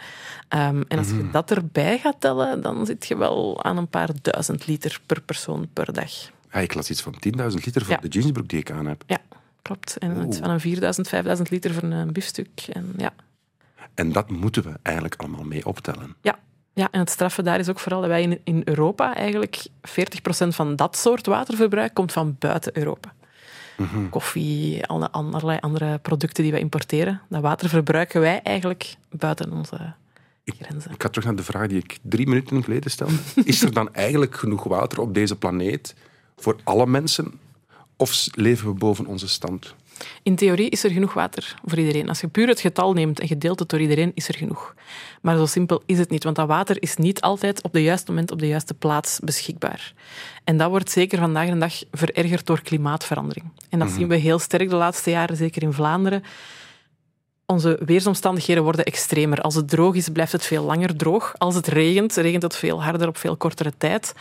Ehm, 0.48 0.82
en 0.88 0.98
als 0.98 1.08
je 1.08 1.28
dat 1.32 1.50
erbij 1.50 1.98
gaat 1.98 2.16
tellen, 2.20 2.60
dan 2.62 2.86
zit 2.86 3.06
je 3.06 3.16
wel 3.16 3.64
aan 3.64 3.76
een 3.76 3.88
paar 3.88 4.08
duizend 4.22 4.66
liter 4.66 5.00
per 5.06 5.20
persoon 5.20 5.68
per 5.72 5.92
dag. 5.92 6.10
Ah, 6.50 6.62
ik 6.62 6.74
las 6.74 6.90
iets 6.90 7.00
van 7.02 7.14
10.000 7.18 7.64
liter 7.64 7.84
voor 7.84 7.94
Ja. 7.94 8.00
de 8.00 8.08
jeansbroek 8.08 8.48
die 8.48 8.58
ik 8.58 8.70
aan 8.70 8.86
heb. 8.86 9.02
Ja, 9.06 9.18
klopt. 9.62 9.96
En 9.98 10.16
Oeh. 10.16 10.26
iets 10.26 10.38
van 10.38 10.50
een 10.50 10.60
4000, 10.60 11.08
5000 11.08 11.50
liter 11.50 11.74
voor 11.74 11.82
een 11.82 12.12
biefstuk. 12.12 12.48
En 12.72 12.92
ja. 12.96 13.12
En 13.94 14.12
dat 14.12 14.30
moeten 14.30 14.62
we 14.62 14.72
eigenlijk 14.82 15.14
allemaal 15.16 15.44
mee 15.44 15.66
optellen. 15.66 16.14
Ja. 16.22 16.38
Ja, 16.72 16.88
en 16.90 17.00
het 17.00 17.10
straffe 17.10 17.42
daar 17.42 17.58
is 17.58 17.68
ook 17.68 17.78
vooral 17.78 18.00
dat 18.00 18.10
wij 18.10 18.22
in, 18.22 18.40
in 18.44 18.62
Europa 18.64 19.14
eigenlijk 19.14 19.66
40% 19.88 20.48
van 20.48 20.76
dat 20.76 20.96
soort 20.96 21.26
waterverbruik 21.26 21.94
komt 21.94 22.12
van 22.12 22.36
buiten 22.38 22.78
Europa. 22.78 23.12
Koffie, 24.10 24.86
alle, 24.86 25.10
allerlei 25.10 25.58
andere 25.60 25.98
producten 25.98 26.42
die 26.42 26.52
wij 26.52 26.60
importeren. 26.60 27.20
Dat 27.28 27.42
water 27.42 27.68
verbruiken 27.68 28.20
wij 28.20 28.42
eigenlijk 28.42 28.96
buiten 29.10 29.52
onze 29.52 29.94
grenzen. 30.44 30.90
Ik 30.90 31.02
ga 31.02 31.08
terug 31.08 31.24
naar 31.24 31.36
de 31.36 31.42
vraag 31.42 31.66
die 31.66 31.78
ik 31.78 31.98
drie 32.02 32.28
minuten 32.28 32.64
geleden 32.64 32.90
stelde. 32.90 33.14
Is 33.44 33.62
er 33.62 33.72
dan 33.72 33.94
eigenlijk 33.94 34.36
genoeg 34.36 34.64
water 34.64 35.00
op 35.00 35.14
deze 35.14 35.36
planeet 35.36 35.94
voor 36.36 36.56
alle 36.64 36.86
mensen? 36.86 37.40
Of 37.96 38.26
leven 38.30 38.68
we 38.68 38.74
boven 38.74 39.06
onze 39.06 39.28
stand? 39.28 39.74
In 40.22 40.36
theorie 40.36 40.70
is 40.70 40.84
er 40.84 40.90
genoeg 40.90 41.14
water 41.14 41.54
voor 41.64 41.78
iedereen. 41.78 42.08
Als 42.08 42.20
je 42.20 42.28
puur 42.28 42.48
het 42.48 42.60
getal 42.60 42.92
neemt 42.92 43.20
en 43.20 43.26
je 43.28 43.38
deelt 43.38 43.58
het 43.58 43.68
door 43.68 43.80
iedereen, 43.80 44.12
is 44.14 44.28
er 44.28 44.34
genoeg. 44.34 44.74
Maar 45.22 45.36
zo 45.36 45.46
simpel 45.46 45.82
is 45.86 45.98
het 45.98 46.10
niet, 46.10 46.24
want 46.24 46.36
dat 46.36 46.46
water 46.46 46.82
is 46.82 46.96
niet 46.96 47.20
altijd 47.20 47.62
op 47.62 47.72
de 47.72 47.82
juiste 47.82 48.10
moment 48.10 48.30
op 48.30 48.38
de 48.38 48.48
juiste 48.48 48.74
plaats 48.74 49.18
beschikbaar. 49.24 49.92
En 50.44 50.56
dat 50.56 50.70
wordt 50.70 50.90
zeker 50.90 51.18
vandaag 51.18 51.48
de 51.48 51.58
dag 51.58 51.82
verergerd 51.92 52.46
door 52.46 52.62
klimaatverandering. 52.62 53.46
En 53.68 53.78
dat 53.78 53.90
zien 53.90 54.08
we 54.08 54.16
heel 54.16 54.38
sterk 54.38 54.68
de 54.68 54.76
laatste 54.76 55.10
jaren, 55.10 55.36
zeker 55.36 55.62
in 55.62 55.72
Vlaanderen. 55.72 56.22
Onze 57.46 57.80
weersomstandigheden 57.84 58.62
worden 58.62 58.84
extremer. 58.84 59.40
Als 59.40 59.54
het 59.54 59.68
droog 59.68 59.94
is, 59.94 60.08
blijft 60.08 60.32
het 60.32 60.46
veel 60.46 60.64
langer 60.64 60.96
droog. 60.96 61.34
Als 61.38 61.54
het 61.54 61.66
regent, 61.66 62.16
regent 62.16 62.42
het 62.42 62.56
veel 62.56 62.82
harder 62.82 63.08
op 63.08 63.16
veel 63.16 63.36
kortere 63.36 63.72
tijd. 63.78 64.14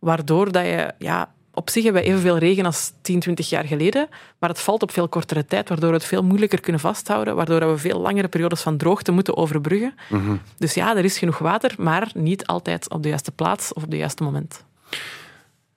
Waardoor 0.00 0.52
dat 0.52 0.64
je... 0.64 0.94
Ja, 0.98 1.32
op 1.60 1.70
zich 1.70 1.84
hebben 1.84 2.02
we 2.02 2.08
evenveel 2.08 2.38
regen 2.38 2.64
als 2.64 2.92
10, 3.00 3.20
20 3.20 3.48
jaar 3.48 3.64
geleden, 3.64 4.08
maar 4.38 4.50
het 4.50 4.60
valt 4.60 4.82
op 4.82 4.90
veel 4.90 5.08
kortere 5.08 5.44
tijd, 5.44 5.68
waardoor 5.68 5.88
we 5.88 5.94
het 5.94 6.04
veel 6.04 6.22
moeilijker 6.22 6.60
kunnen 6.60 6.80
vasthouden, 6.80 7.36
waardoor 7.36 7.68
we 7.68 7.78
veel 7.78 8.00
langere 8.00 8.28
periodes 8.28 8.60
van 8.60 8.76
droogte 8.76 9.12
moeten 9.12 9.36
overbruggen. 9.36 9.94
Dus 10.58 10.74
ja, 10.74 10.96
er 10.96 11.04
is 11.04 11.18
genoeg 11.18 11.38
water, 11.38 11.74
maar 11.78 12.10
niet 12.14 12.46
altijd 12.46 12.90
op 12.90 13.02
de 13.02 13.08
juiste 13.08 13.32
plaats 13.32 13.72
of 13.72 13.82
op 13.82 13.90
het 13.90 13.98
juiste 13.98 14.22
moment. 14.22 14.64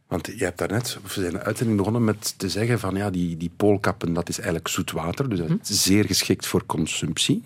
Want 0.07 0.25
je 0.38 0.43
hebt 0.43 0.57
daarnet, 0.57 0.97
we 1.03 1.21
zijn 1.21 1.31
de 1.31 1.43
uitzending 1.43 1.77
begonnen 1.77 2.03
met 2.03 2.34
te 2.38 2.49
zeggen 2.49 2.79
van 2.79 2.95
ja, 2.95 3.09
die, 3.09 3.38
die 3.38 3.51
poolkappen, 3.57 4.13
dat 4.13 4.29
is 4.29 4.36
eigenlijk 4.36 4.67
zoet 4.67 4.91
water, 4.91 5.29
dus 5.29 5.39
dat 5.39 5.49
is 5.69 5.84
zeer 5.84 6.05
geschikt 6.05 6.45
voor 6.45 6.65
consumptie. 6.65 7.43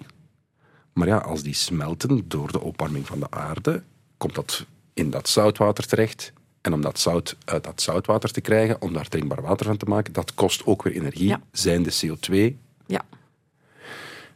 Maar 0.93 1.07
ja, 1.07 1.17
als 1.17 1.43
die 1.43 1.53
smelten 1.53 2.23
door 2.27 2.51
de 2.51 2.61
opwarming 2.61 3.07
van 3.07 3.19
de 3.19 3.31
aarde, 3.31 3.83
komt 4.17 4.35
dat 4.35 4.65
in 4.93 5.09
dat 5.09 5.29
zoutwater 5.29 5.87
terecht. 5.87 6.33
En 6.67 6.73
om 6.73 6.81
dat 6.81 6.99
zout 6.99 7.35
uit 7.45 7.63
dat 7.63 7.81
zoutwater 7.81 8.31
te 8.31 8.41
krijgen, 8.41 8.81
om 8.81 8.93
daar 8.93 9.07
drinkbaar 9.07 9.41
water 9.41 9.65
van 9.65 9.77
te 9.77 9.85
maken, 9.85 10.13
dat 10.13 10.33
kost 10.33 10.65
ook 10.65 10.83
weer 10.83 10.93
energie, 10.93 11.27
Ja. 11.27 11.41
zijn 11.51 11.83
de 11.83 11.91
CO2. 12.01 12.57
Ja. 12.85 13.01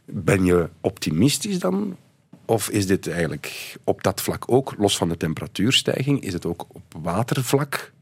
Ben 0.04 0.44
je 0.44 0.68
optimistisch 0.80 1.58
dan? 1.58 1.96
Of 2.44 2.68
is 2.68 2.86
dit 2.86 3.08
eigenlijk 3.08 3.76
op 3.84 4.02
dat 4.02 4.20
vlak 4.20 4.44
ook, 4.46 4.74
los 4.78 4.96
van 4.96 5.08
de 5.08 5.16
temperatuurstijging, 5.16 6.20
is 6.22 6.32
het 6.32 6.46
ook 6.46 6.66
op 6.68 6.82
watervlak 7.02 7.92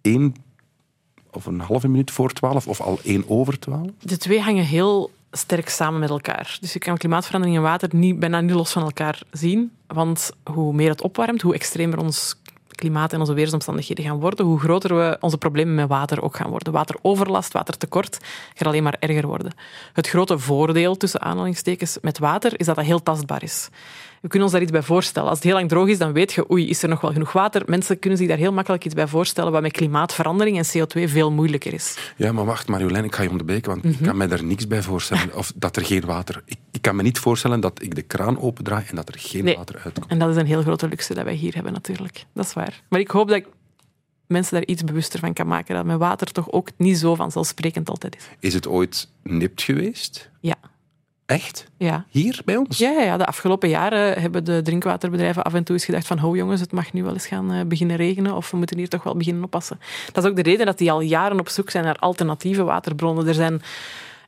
één 0.00 0.34
of 1.30 1.46
een 1.46 1.60
halve 1.60 1.88
minuut 1.88 2.10
voor 2.10 2.32
twaalf 2.32 2.68
of 2.68 2.80
al 2.80 2.98
één 3.02 3.28
over 3.28 3.58
twaalf? 3.58 3.90
De 4.02 4.16
twee 4.16 4.40
hangen 4.40 4.64
heel 4.64 5.10
sterk 5.30 5.68
samen 5.68 6.00
met 6.00 6.10
elkaar. 6.10 6.56
Dus 6.60 6.72
je 6.72 6.78
kan 6.78 6.96
klimaatverandering 6.96 7.58
en 7.58 7.64
water 7.64 7.88
niet, 7.92 8.18
bijna 8.18 8.40
niet 8.40 8.54
los 8.54 8.72
van 8.72 8.82
elkaar 8.82 9.22
zien. 9.30 9.72
Want 9.86 10.30
hoe 10.52 10.72
meer 10.74 10.88
het 10.90 11.02
opwarmt, 11.02 11.42
hoe 11.42 11.54
extremer 11.54 11.98
ons 11.98 12.36
klimaat 12.74 13.12
en 13.12 13.20
onze 13.20 13.32
weersomstandigheden 13.32 14.04
gaan 14.04 14.20
worden, 14.20 14.46
hoe 14.46 14.60
groter 14.60 14.96
we 14.96 15.16
onze 15.20 15.38
problemen 15.38 15.74
met 15.74 15.88
water 15.88 16.22
ook 16.22 16.36
gaan 16.36 16.50
worden. 16.50 16.72
Wateroverlast, 16.72 17.52
watertekort 17.52 18.18
gaat 18.54 18.68
alleen 18.68 18.82
maar 18.82 18.96
erger 18.98 19.26
worden. 19.26 19.52
Het 19.92 20.08
grote 20.08 20.38
voordeel, 20.38 20.96
tussen 20.96 21.20
aanhalingstekens, 21.20 21.98
met 22.02 22.18
water 22.18 22.52
is 22.60 22.66
dat 22.66 22.76
dat 22.76 22.84
heel 22.84 23.02
tastbaar 23.02 23.42
is. 23.42 23.68
We 24.24 24.30
kunnen 24.30 24.48
ons 24.48 24.52
daar 24.58 24.66
iets 24.66 24.72
bij 24.78 24.82
voorstellen. 24.82 25.28
Als 25.28 25.38
het 25.38 25.46
heel 25.46 25.56
lang 25.56 25.68
droog 25.68 25.88
is, 25.88 25.98
dan 25.98 26.12
weet 26.12 26.32
je, 26.32 26.50
oei, 26.50 26.68
is 26.68 26.82
er 26.82 26.88
nog 26.88 27.00
wel 27.00 27.12
genoeg 27.12 27.32
water? 27.32 27.62
Mensen 27.66 27.98
kunnen 27.98 28.18
zich 28.18 28.28
daar 28.28 28.36
heel 28.36 28.52
makkelijk 28.52 28.84
iets 28.84 28.94
bij 28.94 29.06
voorstellen, 29.06 29.52
wat 29.52 29.62
met 29.62 29.72
klimaatverandering 29.72 30.58
en 30.58 30.64
CO2 30.66 31.10
veel 31.10 31.32
moeilijker 31.32 31.72
is. 31.74 31.96
Ja, 32.16 32.32
maar 32.32 32.44
wacht, 32.44 32.68
Marjolein, 32.68 33.04
ik 33.04 33.14
ga 33.14 33.22
je 33.22 33.30
onderbreken, 33.30 33.70
want 33.70 33.84
ik 33.84 34.02
kan 34.02 34.16
me 34.16 34.26
daar 34.26 34.44
niks 34.44 34.66
bij 34.66 34.82
voorstellen. 34.82 35.36
Of 35.36 35.52
dat 35.56 35.76
er 35.76 35.84
geen 35.84 36.04
water... 36.06 36.42
Ik, 36.46 36.56
ik 36.70 36.82
kan 36.82 36.96
me 36.96 37.02
niet 37.02 37.18
voorstellen 37.18 37.60
dat 37.60 37.82
ik 37.82 37.94
de 37.94 38.02
kraan 38.02 38.40
opendraai 38.40 38.84
en 38.88 38.96
dat 38.96 39.08
er 39.08 39.14
geen 39.18 39.44
Nee. 39.44 39.56
water 39.56 39.80
uitkomt. 39.84 40.06
En 40.10 40.18
dat 40.18 40.30
is 40.30 40.36
een 40.36 40.46
heel 40.46 40.62
grote 40.62 40.88
luxe 40.88 41.14
dat 41.14 41.24
wij 41.24 41.34
hier 41.34 41.54
hebben, 41.54 41.72
natuurlijk. 41.72 42.24
Dat 42.34 42.44
is 42.46 42.52
waar. 42.52 42.82
Maar 42.88 43.00
ik 43.00 43.10
hoop 43.10 43.28
dat 43.28 43.36
ik 43.36 43.46
mensen 44.26 44.54
daar 44.54 44.66
iets 44.66 44.84
bewuster 44.84 45.18
van 45.18 45.32
kan 45.32 45.46
maken. 45.46 45.74
Dat 45.74 45.84
met 45.84 45.98
water 45.98 46.32
toch 46.32 46.50
ook 46.50 46.68
niet 46.76 46.98
zo 46.98 47.14
vanzelfsprekend 47.14 47.88
altijd 47.88 48.16
is. 48.16 48.24
Is 48.38 48.54
het 48.54 48.66
ooit 48.68 49.08
nipt 49.22 49.62
geweest? 49.62 50.30
Ja. 50.40 50.54
Echt? 51.26 51.66
Ja. 51.76 52.04
Hier 52.10 52.40
bij 52.44 52.56
ons? 52.56 52.78
Ja, 52.78 52.90
ja, 52.90 53.16
de 53.16 53.26
afgelopen 53.26 53.68
jaren 53.68 54.20
hebben 54.20 54.44
de 54.44 54.62
drinkwaterbedrijven 54.62 55.44
af 55.44 55.54
en 55.54 55.64
toe 55.64 55.74
eens 55.74 55.84
gedacht 55.84 56.06
van 56.06 56.18
ho 56.18 56.36
jongens, 56.36 56.60
het 56.60 56.72
mag 56.72 56.92
nu 56.92 57.02
wel 57.02 57.12
eens 57.12 57.26
gaan 57.26 57.52
eh, 57.52 57.66
beginnen 57.66 57.96
regenen 57.96 58.34
of 58.34 58.50
we 58.50 58.56
moeten 58.56 58.78
hier 58.78 58.88
toch 58.88 59.02
wel 59.02 59.16
beginnen 59.16 59.44
oppassen. 59.44 59.80
Dat 60.12 60.24
is 60.24 60.30
ook 60.30 60.36
de 60.36 60.42
reden 60.42 60.66
dat 60.66 60.78
die 60.78 60.92
al 60.92 61.00
jaren 61.00 61.40
op 61.40 61.48
zoek 61.48 61.70
zijn 61.70 61.84
naar 61.84 61.98
alternatieve 61.98 62.62
waterbronnen. 62.62 63.26
Er 63.26 63.34
zijn, 63.34 63.62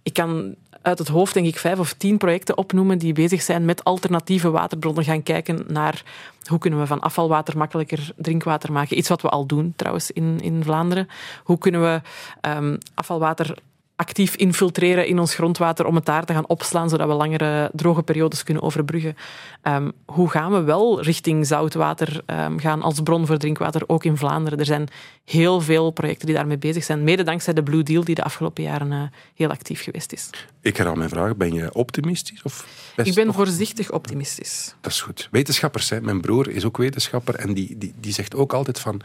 ik 0.02 0.12
kan 0.12 0.54
uit 0.82 0.98
het 0.98 1.08
hoofd 1.08 1.34
denk 1.34 1.46
ik 1.46 1.58
vijf 1.58 1.78
of 1.78 1.92
tien 1.92 2.18
projecten 2.18 2.58
opnoemen 2.58 2.98
die 2.98 3.12
bezig 3.12 3.42
zijn 3.42 3.64
met 3.64 3.84
alternatieve 3.84 4.50
waterbronnen. 4.50 5.04
Gaan 5.04 5.22
kijken 5.22 5.64
naar 5.68 6.02
hoe 6.46 6.58
kunnen 6.58 6.80
we 6.80 6.86
van 6.86 7.00
afvalwater 7.00 7.58
makkelijker 7.58 8.12
drinkwater 8.16 8.72
maken. 8.72 8.98
Iets 8.98 9.08
wat 9.08 9.22
we 9.22 9.28
al 9.28 9.46
doen 9.46 9.72
trouwens 9.76 10.10
in, 10.10 10.40
in 10.40 10.64
Vlaanderen. 10.64 11.08
Hoe 11.44 11.58
kunnen 11.58 11.82
we 11.82 12.00
ehm, 12.40 12.76
afvalwater 12.94 13.56
actief 13.96 14.34
infiltreren 14.34 15.06
in 15.06 15.18
ons 15.18 15.34
grondwater 15.34 15.86
om 15.86 15.94
het 15.94 16.04
daar 16.04 16.24
te 16.24 16.32
gaan 16.32 16.48
opslaan, 16.48 16.88
zodat 16.88 17.08
we 17.08 17.14
langere 17.14 17.70
droge 17.72 18.02
periodes 18.02 18.42
kunnen 18.42 18.62
overbruggen. 18.62 19.16
Ehm, 19.62 19.90
hoe 20.04 20.30
gaan 20.30 20.52
we 20.52 20.62
wel 20.62 21.02
richting 21.02 21.46
zoutwater 21.46 22.22
ehm, 22.26 22.58
gaan 22.58 22.82
als 22.82 23.00
bron 23.00 23.26
voor 23.26 23.36
drinkwater, 23.36 23.82
ook 23.86 24.04
in 24.04 24.16
Vlaanderen? 24.16 24.58
Er 24.58 24.64
zijn 24.64 24.88
heel 25.24 25.60
veel 25.60 25.90
projecten 25.90 26.26
die 26.26 26.34
daarmee 26.34 26.58
bezig 26.58 26.84
zijn, 26.84 27.04
mede 27.04 27.22
dankzij 27.22 27.52
de 27.52 27.62
Blue 27.62 27.82
Deal 27.82 28.04
die 28.04 28.14
de 28.14 28.22
afgelopen 28.22 28.62
jaren 28.62 28.92
eh, 28.92 29.02
heel 29.34 29.50
actief 29.50 29.82
geweest 29.82 30.12
is. 30.12 30.30
Ik 30.60 30.76
herhaal 30.76 30.94
mijn 30.94 31.08
vraag. 31.08 31.36
Ben 31.36 31.52
je 31.52 31.74
optimistisch? 31.74 32.42
Of 32.42 32.66
best 32.96 33.08
Ik 33.08 33.14
ben 33.14 33.34
voorzichtig 33.34 33.90
optimistisch. 33.90 34.74
Dat 34.80 34.92
is 34.92 35.00
goed. 35.00 35.28
Wetenschappers, 35.30 35.90
hè. 35.90 36.00
mijn 36.00 36.20
broer 36.20 36.48
is 36.48 36.64
ook 36.64 36.76
wetenschapper 36.76 37.34
en 37.34 37.54
die, 37.54 37.78
die, 37.78 37.94
die 38.00 38.12
zegt 38.12 38.34
ook 38.34 38.52
altijd 38.52 38.80
van 38.80 39.00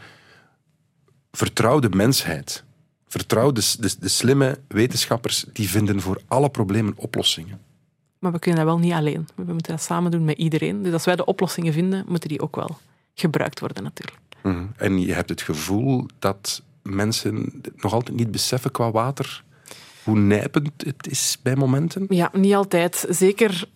vertrouw 1.32 1.78
de 1.78 1.90
mensheid. 1.90 2.64
Vertrouw 3.12 3.52
de, 3.52 3.74
de, 3.78 3.94
de 3.98 4.08
slimme 4.08 4.58
wetenschappers, 4.68 5.44
die 5.52 5.68
vinden 5.68 6.00
voor 6.00 6.20
alle 6.28 6.50
problemen 6.50 6.92
oplossingen. 6.96 7.60
Maar 8.18 8.32
we 8.32 8.38
kunnen 8.38 8.64
dat 8.64 8.74
wel 8.74 8.84
niet 8.84 8.92
alleen. 8.92 9.28
We 9.34 9.52
moeten 9.52 9.72
dat 9.72 9.82
samen 9.82 10.10
doen 10.10 10.24
met 10.24 10.38
iedereen. 10.38 10.82
Dus 10.82 10.92
als 10.92 11.04
wij 11.04 11.16
de 11.16 11.24
oplossingen 11.24 11.72
vinden, 11.72 12.04
moeten 12.08 12.28
die 12.28 12.40
ook 12.40 12.56
wel 12.56 12.78
gebruikt 13.14 13.60
worden 13.60 13.82
natuurlijk. 13.82 14.18
Mhm. 14.42 14.64
En 14.76 15.00
je 15.00 15.12
hebt 15.12 15.28
het 15.28 15.42
gevoel 15.42 16.06
dat 16.18 16.62
mensen 16.82 17.62
nog 17.76 17.92
altijd 17.92 18.16
niet 18.16 18.30
beseffen 18.30 18.70
qua 18.70 18.90
water 18.90 19.44
hoe 20.04 20.18
nijpend 20.18 20.70
het 20.76 21.06
is 21.06 21.38
bij 21.42 21.56
momenten. 21.56 22.06
Ja, 22.08 22.30
niet 22.32 22.54
altijd. 22.54 23.06
Zeker 23.08 23.68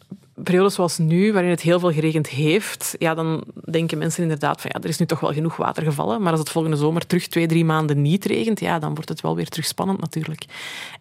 periodes 0.42 0.74
zoals 0.74 0.98
nu, 0.98 1.32
waarin 1.32 1.50
het 1.50 1.60
heel 1.60 1.80
veel 1.80 1.92
geregend 1.92 2.28
heeft, 2.28 2.94
ja, 2.98 3.14
dan 3.14 3.44
denken 3.64 3.98
mensen 3.98 4.22
inderdaad 4.22 4.60
van 4.60 4.70
ja, 4.74 4.80
er 4.80 4.88
is 4.88 4.98
nu 4.98 5.06
toch 5.06 5.20
wel 5.20 5.32
genoeg 5.32 5.56
water 5.56 5.82
gevallen. 5.82 6.22
Maar 6.22 6.30
als 6.30 6.40
het 6.40 6.50
volgende 6.50 6.76
zomer 6.76 7.06
terug 7.06 7.26
twee, 7.26 7.46
drie 7.46 7.64
maanden 7.64 8.02
niet 8.02 8.24
regent, 8.24 8.60
ja, 8.60 8.78
dan 8.78 8.94
wordt 8.94 9.08
het 9.08 9.20
wel 9.20 9.36
weer 9.36 9.48
terug 9.48 9.66
spannend 9.66 10.00
natuurlijk. 10.00 10.44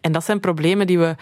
En 0.00 0.12
dat 0.12 0.24
zijn 0.24 0.40
problemen 0.40 0.86
die 0.86 0.98
we 0.98 1.16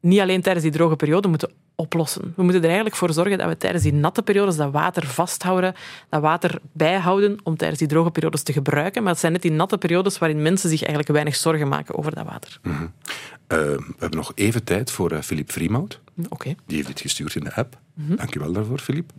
niet 0.00 0.20
alleen 0.20 0.42
tijdens 0.42 0.64
die 0.64 0.74
droge 0.74 0.96
periode 0.96 1.28
moeten 1.28 1.50
oplossen. 1.74 2.32
We 2.36 2.42
moeten 2.42 2.60
er 2.60 2.66
eigenlijk 2.66 2.96
voor 2.96 3.12
zorgen 3.12 3.38
dat 3.38 3.48
we 3.48 3.56
tijdens 3.56 3.82
die 3.82 3.92
natte 3.92 4.22
periodes 4.22 4.56
dat 4.56 4.72
water 4.72 5.06
vasthouden, 5.06 5.74
dat 6.08 6.20
water 6.20 6.58
bijhouden 6.72 7.38
om 7.42 7.56
tijdens 7.56 7.78
die 7.78 7.88
droge 7.88 8.10
periodes 8.10 8.42
te 8.42 8.52
gebruiken. 8.52 9.02
Maar 9.02 9.10
het 9.10 9.20
zijn 9.20 9.32
net 9.32 9.42
die 9.42 9.50
natte 9.50 9.78
periodes 9.78 10.18
waarin 10.18 10.42
mensen 10.42 10.68
zich 10.68 10.80
eigenlijk 10.80 11.12
weinig 11.12 11.36
zorgen 11.36 11.68
maken 11.68 11.98
over 11.98 12.14
dat 12.14 12.26
water. 12.26 12.60
Eh, 13.46 13.58
we 13.58 13.94
hebben 13.98 14.18
nog 14.18 14.32
even 14.34 14.64
tijd 14.64 14.90
voor 14.90 15.10
eh, 15.12 15.20
Philippe 15.22 15.52
Vriemhout. 15.52 16.00
Oké. 16.28 16.54
Die 16.66 16.76
heeft 16.76 16.88
dit 16.88 17.00
gestuurd 17.00 17.34
in 17.34 17.44
de 17.44 17.54
app. 17.54 17.78
Dank 17.94 18.32
je 18.32 18.38
wel 18.38 18.52
daarvoor, 18.52 18.78
Philippe. 18.78 19.14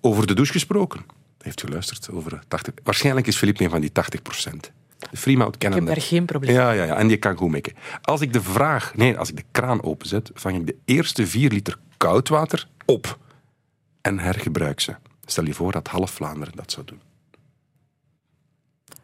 Over 0.00 0.26
de 0.26 0.34
douche 0.34 0.52
gesproken. 0.52 0.98
Hij 0.98 1.16
heeft 1.38 1.60
geluisterd 1.60 2.10
over 2.10 2.32
eh, 2.32 2.40
80... 2.48 2.74
Waarschijnlijk 2.82 3.26
is 3.26 3.36
Philippe 3.36 3.64
een 3.64 3.70
van 3.70 3.80
die 3.80 3.92
80 3.92 4.22
procent. 4.22 4.70
Freemout 5.12 5.54
Ik 5.54 5.58
kennen 5.60 5.78
heb 5.78 5.88
dat. 5.88 5.96
daar 5.96 6.06
geen 6.06 6.24
probleem 6.24 6.54
Ja, 6.54 6.70
ja, 6.72 6.84
ja, 6.84 6.96
en 6.96 7.08
die 7.08 7.16
kan 7.16 7.36
goed 7.36 7.50
mikken. 7.50 7.72
Als 8.02 8.20
ik 8.20 8.32
de 8.32 8.42
vraag... 8.42 8.94
Nee, 8.94 9.18
als 9.18 9.28
ik 9.30 9.36
de 9.36 9.44
kraan 9.50 9.82
openzet, 9.82 10.30
vang 10.34 10.56
ik 10.56 10.66
de 10.66 10.76
eerste 10.84 11.26
vier 11.26 11.50
liter 11.50 11.78
koud 11.96 12.28
water 12.28 12.68
op. 12.84 13.18
En 14.00 14.18
hergebruik 14.18 14.80
ze. 14.80 14.94
Stel 15.24 15.44
je 15.44 15.54
voor 15.54 15.72
dat 15.72 15.88
half 15.88 16.10
Vlaanderen 16.10 16.56
dat 16.56 16.70
zou 16.70 16.86
doen. 16.86 17.00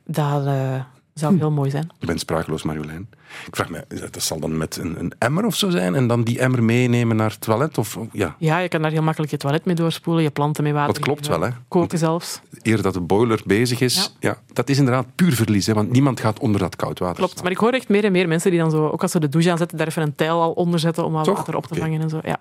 Dat 0.05 0.47
eh, 0.47 0.85
zou 1.19 1.39
heel 1.39 1.51
mooi 1.51 1.71
zijn. 1.71 1.89
Ik 2.01 2.07
ben 2.07 2.19
sprakeloos, 2.19 2.63
Marjolein. 2.63 3.09
Ik 3.47 3.57
vraag 3.57 3.69
me, 3.71 3.85
dat 4.11 4.23
zal 4.23 4.41
dan 4.41 4.57
met 4.57 4.77
een, 4.77 4.99
een 4.99 5.13
emmer 5.19 5.45
of 5.45 5.55
zo 5.57 5.71
zijn 5.71 5.95
en 5.95 6.07
dan 6.07 6.23
die 6.23 6.39
emmer 6.39 6.63
meenemen 6.63 7.17
naar 7.17 7.31
het 7.31 7.41
toilet? 7.41 7.79
Of, 7.79 7.99
ja, 8.13 8.35
Ja, 8.39 8.59
je 8.59 8.69
kan 8.69 8.83
daar 8.83 8.91
heel 8.91 9.03
makkelijk 9.03 9.33
je 9.33 9.39
toilet 9.39 9.65
mee 9.65 9.75
doorspoelen, 9.75 10.23
je 10.23 10.31
planten 10.31 10.63
mee 10.65 10.73
water 10.73 10.95
Dat 10.95 11.03
klopt 11.03 11.27
wel, 11.27 11.41
hè. 11.41 11.51
Koken 11.69 11.99
zelfs. 11.99 12.41
eer 12.63 12.83
dat 12.83 12.95
de 12.95 13.01
boiler 13.01 13.41
bezig 13.47 13.81
is. 13.81 14.15
Ja. 14.21 14.39
dat 14.53 14.69
is 14.69 14.79
inderdaad 14.79 15.07
puur 15.15 15.33
verlies, 15.33 15.67
hè, 15.67 15.75
want 15.75 15.91
niemand 15.91 16.21
gaat 16.21 16.39
onder 16.39 16.61
dat 16.61 16.77
koud 16.77 16.99
water 16.99 17.17
Klopt. 17.17 17.31
staan. 17.31 17.43
Maar 17.43 17.53
ik 17.53 17.59
hoor 17.59 17.73
echt 17.73 17.89
meer 17.89 18.05
en 18.05 18.13
meer 18.13 18.29
mensen 18.29 18.51
die 18.51 18.61
dan 18.61 18.71
zo, 18.71 18.89
ook 18.89 19.03
als 19.03 19.11
ze 19.11 19.21
de 19.21 19.29
douche 19.29 19.51
aanzetten, 19.51 19.79
daar 19.79 19.87
even 19.87 20.03
een 20.03 20.15
tijl 20.15 20.41
al 20.43 20.53
onder 20.53 20.81
zetten 20.81 21.05
om 21.05 21.13
wat 21.13 21.27
water 21.27 21.57
op 21.57 21.67
te 21.67 21.75
vangen 21.75 22.01
en 22.01 22.09
zo. 22.09 22.21
Ja. 22.23 22.37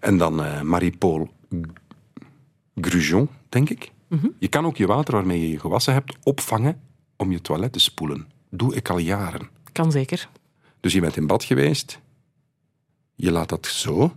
En 0.00 0.16
dan 0.18 0.44
eh 0.44 0.60
Marie-Paul 0.60 1.28
Grujon, 2.74 3.28
denk 3.48 3.70
ik. 3.70 3.90
Mhm. 4.08 4.26
Je 4.38 4.48
kan 4.48 4.66
ook 4.66 4.76
je 4.76 4.86
water 4.86 5.14
waarmee 5.14 5.40
je 5.40 5.50
je 5.50 5.58
gewassen 5.58 5.92
hebt 5.92 6.16
opvangen 6.22 6.80
om 7.22 7.32
je 7.32 7.40
toilet 7.40 7.72
te 7.72 7.78
spoelen. 7.78 8.28
Doe 8.50 8.74
ik 8.74 8.88
al 8.88 8.98
jaren. 8.98 9.48
Kan 9.72 9.92
zeker. 9.92 10.28
Dus 10.80 10.92
je 10.92 11.00
bent 11.00 11.16
in 11.16 11.26
bad 11.26 11.44
geweest, 11.44 12.00
je 13.14 13.30
laat 13.30 13.48
dat 13.48 13.66
zo, 13.66 14.16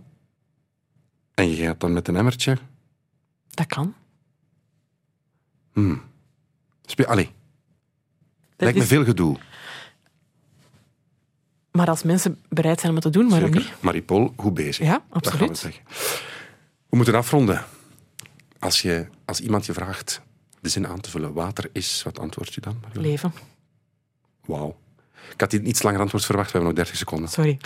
en 1.34 1.48
je 1.50 1.56
gaat 1.56 1.80
dan 1.80 1.92
met 1.92 2.08
een 2.08 2.16
emmertje. 2.16 2.58
Dat 3.50 3.66
kan. 3.66 3.94
Spe 6.84 7.06
Allee, 7.06 7.24
Dat 7.24 7.32
lijkt 8.56 8.78
me 8.78 8.84
veel 8.84 9.04
gedoe. 9.04 9.38
Maar 11.70 11.88
als 11.88 12.02
mensen 12.02 12.38
bereid 12.48 12.78
zijn 12.80 12.88
om 12.92 12.98
het 13.02 13.12
te 13.12 13.18
doen, 13.18 13.28
waarom 13.28 13.50
niet? 13.50 13.62
Zeker. 13.62 13.76
Marie-Paul, 13.80 14.32
goed 14.36 14.54
bezig. 14.54 14.86
Ja, 14.86 14.92
Dat 14.92 15.26
gaan 15.28 15.38
we 15.38 15.44
absoluut. 15.44 15.58
zeggen. 15.58 15.82
We 16.88 16.96
moeten 16.96 17.14
afronden. 17.14 17.64
Als, 18.58 18.82
je, 18.82 19.06
als 19.24 19.40
iemand 19.40 19.66
je 19.66 19.72
vraagt 19.72 20.20
de 20.66 20.72
zin 20.72 20.86
aan 20.86 21.00
te 21.00 21.10
vullen, 21.10 21.32
water 21.32 21.68
is, 21.72 22.02
wat 22.04 22.18
antwoord 22.18 22.54
je 22.54 22.60
dan? 22.60 22.78
Marjolein? 22.82 23.10
Leven. 23.10 23.32
Wauw. 24.44 24.76
Ik 25.32 25.40
had 25.40 25.52
iets 25.52 25.82
langer 25.82 26.00
antwoord 26.00 26.24
verwacht, 26.24 26.52
we 26.52 26.58
hebben 26.58 26.74
nog 26.74 26.84
30 26.84 26.96
seconden. 26.96 27.28
Sorry. 27.28 27.58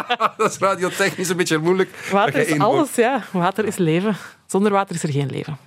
Dat 0.36 0.50
is 0.50 0.58
radiotechnisch 0.58 1.28
een 1.28 1.36
beetje 1.36 1.58
moeilijk. 1.58 2.08
Water 2.10 2.48
is 2.48 2.58
alles, 2.58 2.94
ja. 2.94 3.24
Water 3.32 3.64
is 3.64 3.76
leven. 3.76 4.16
Zonder 4.46 4.72
water 4.72 4.94
is 4.94 5.02
er 5.02 5.12
geen 5.12 5.30
leven. 5.30 5.58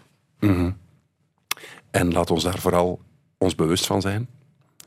En 1.91 2.13
laat 2.13 2.31
ons 2.31 2.43
daar 2.43 2.59
vooral 2.59 3.01
ons 3.37 3.55
bewust 3.55 3.85
van 3.85 4.01
zijn. 4.01 4.27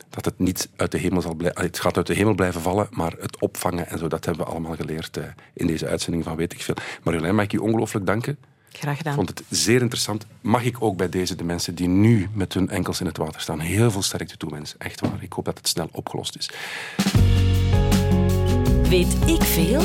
Dat 0.09 0.25
het 0.25 0.39
niet 0.39 0.69
uit 0.75 0.91
de 0.91 0.97
hemel 0.97 1.21
zal 1.21 1.35
blijven... 1.35 1.61
Het 1.61 1.79
gaat 1.79 1.97
uit 1.97 2.07
de 2.07 2.13
hemel 2.13 2.33
blijven 2.33 2.61
vallen, 2.61 2.87
maar 2.91 3.13
het 3.19 3.41
opvangen 3.41 3.87
en 3.87 3.97
zo, 3.97 4.07
dat 4.07 4.25
hebben 4.25 4.45
we 4.45 4.51
allemaal 4.51 4.75
geleerd 4.75 5.17
eh, 5.17 5.23
in 5.53 5.67
deze 5.67 5.87
uitzending 5.87 6.23
van 6.23 6.35
Weet 6.35 6.53
ik 6.53 6.61
Veel. 6.61 6.75
Marjolein, 7.03 7.35
mag 7.35 7.43
ik 7.43 7.51
je 7.51 7.61
ongelooflijk 7.61 8.05
danken. 8.05 8.37
Graag 8.79 8.91
Ik 8.91 8.97
gedaan. 8.97 9.13
vond 9.13 9.29
het 9.29 9.43
zeer 9.49 9.81
interessant. 9.81 10.25
Mag 10.41 10.63
ik 10.63 10.81
ook 10.81 10.97
bij 10.97 11.09
deze 11.09 11.35
de 11.35 11.43
mensen 11.43 11.75
die 11.75 11.87
nu 11.87 12.29
met 12.33 12.53
hun 12.53 12.69
enkels 12.69 12.99
in 12.99 13.05
het 13.05 13.17
water 13.17 13.41
staan 13.41 13.59
heel 13.59 13.91
veel 13.91 14.01
sterkte 14.01 14.37
toewensen. 14.37 14.79
Echt 14.79 14.99
waar. 15.01 15.17
Ik 15.23 15.33
hoop 15.33 15.45
dat 15.45 15.57
het 15.57 15.67
snel 15.67 15.89
opgelost 15.91 16.35
is. 16.37 16.49
Weet 18.89 19.15
ik 19.25 19.41
veel? 19.43 19.81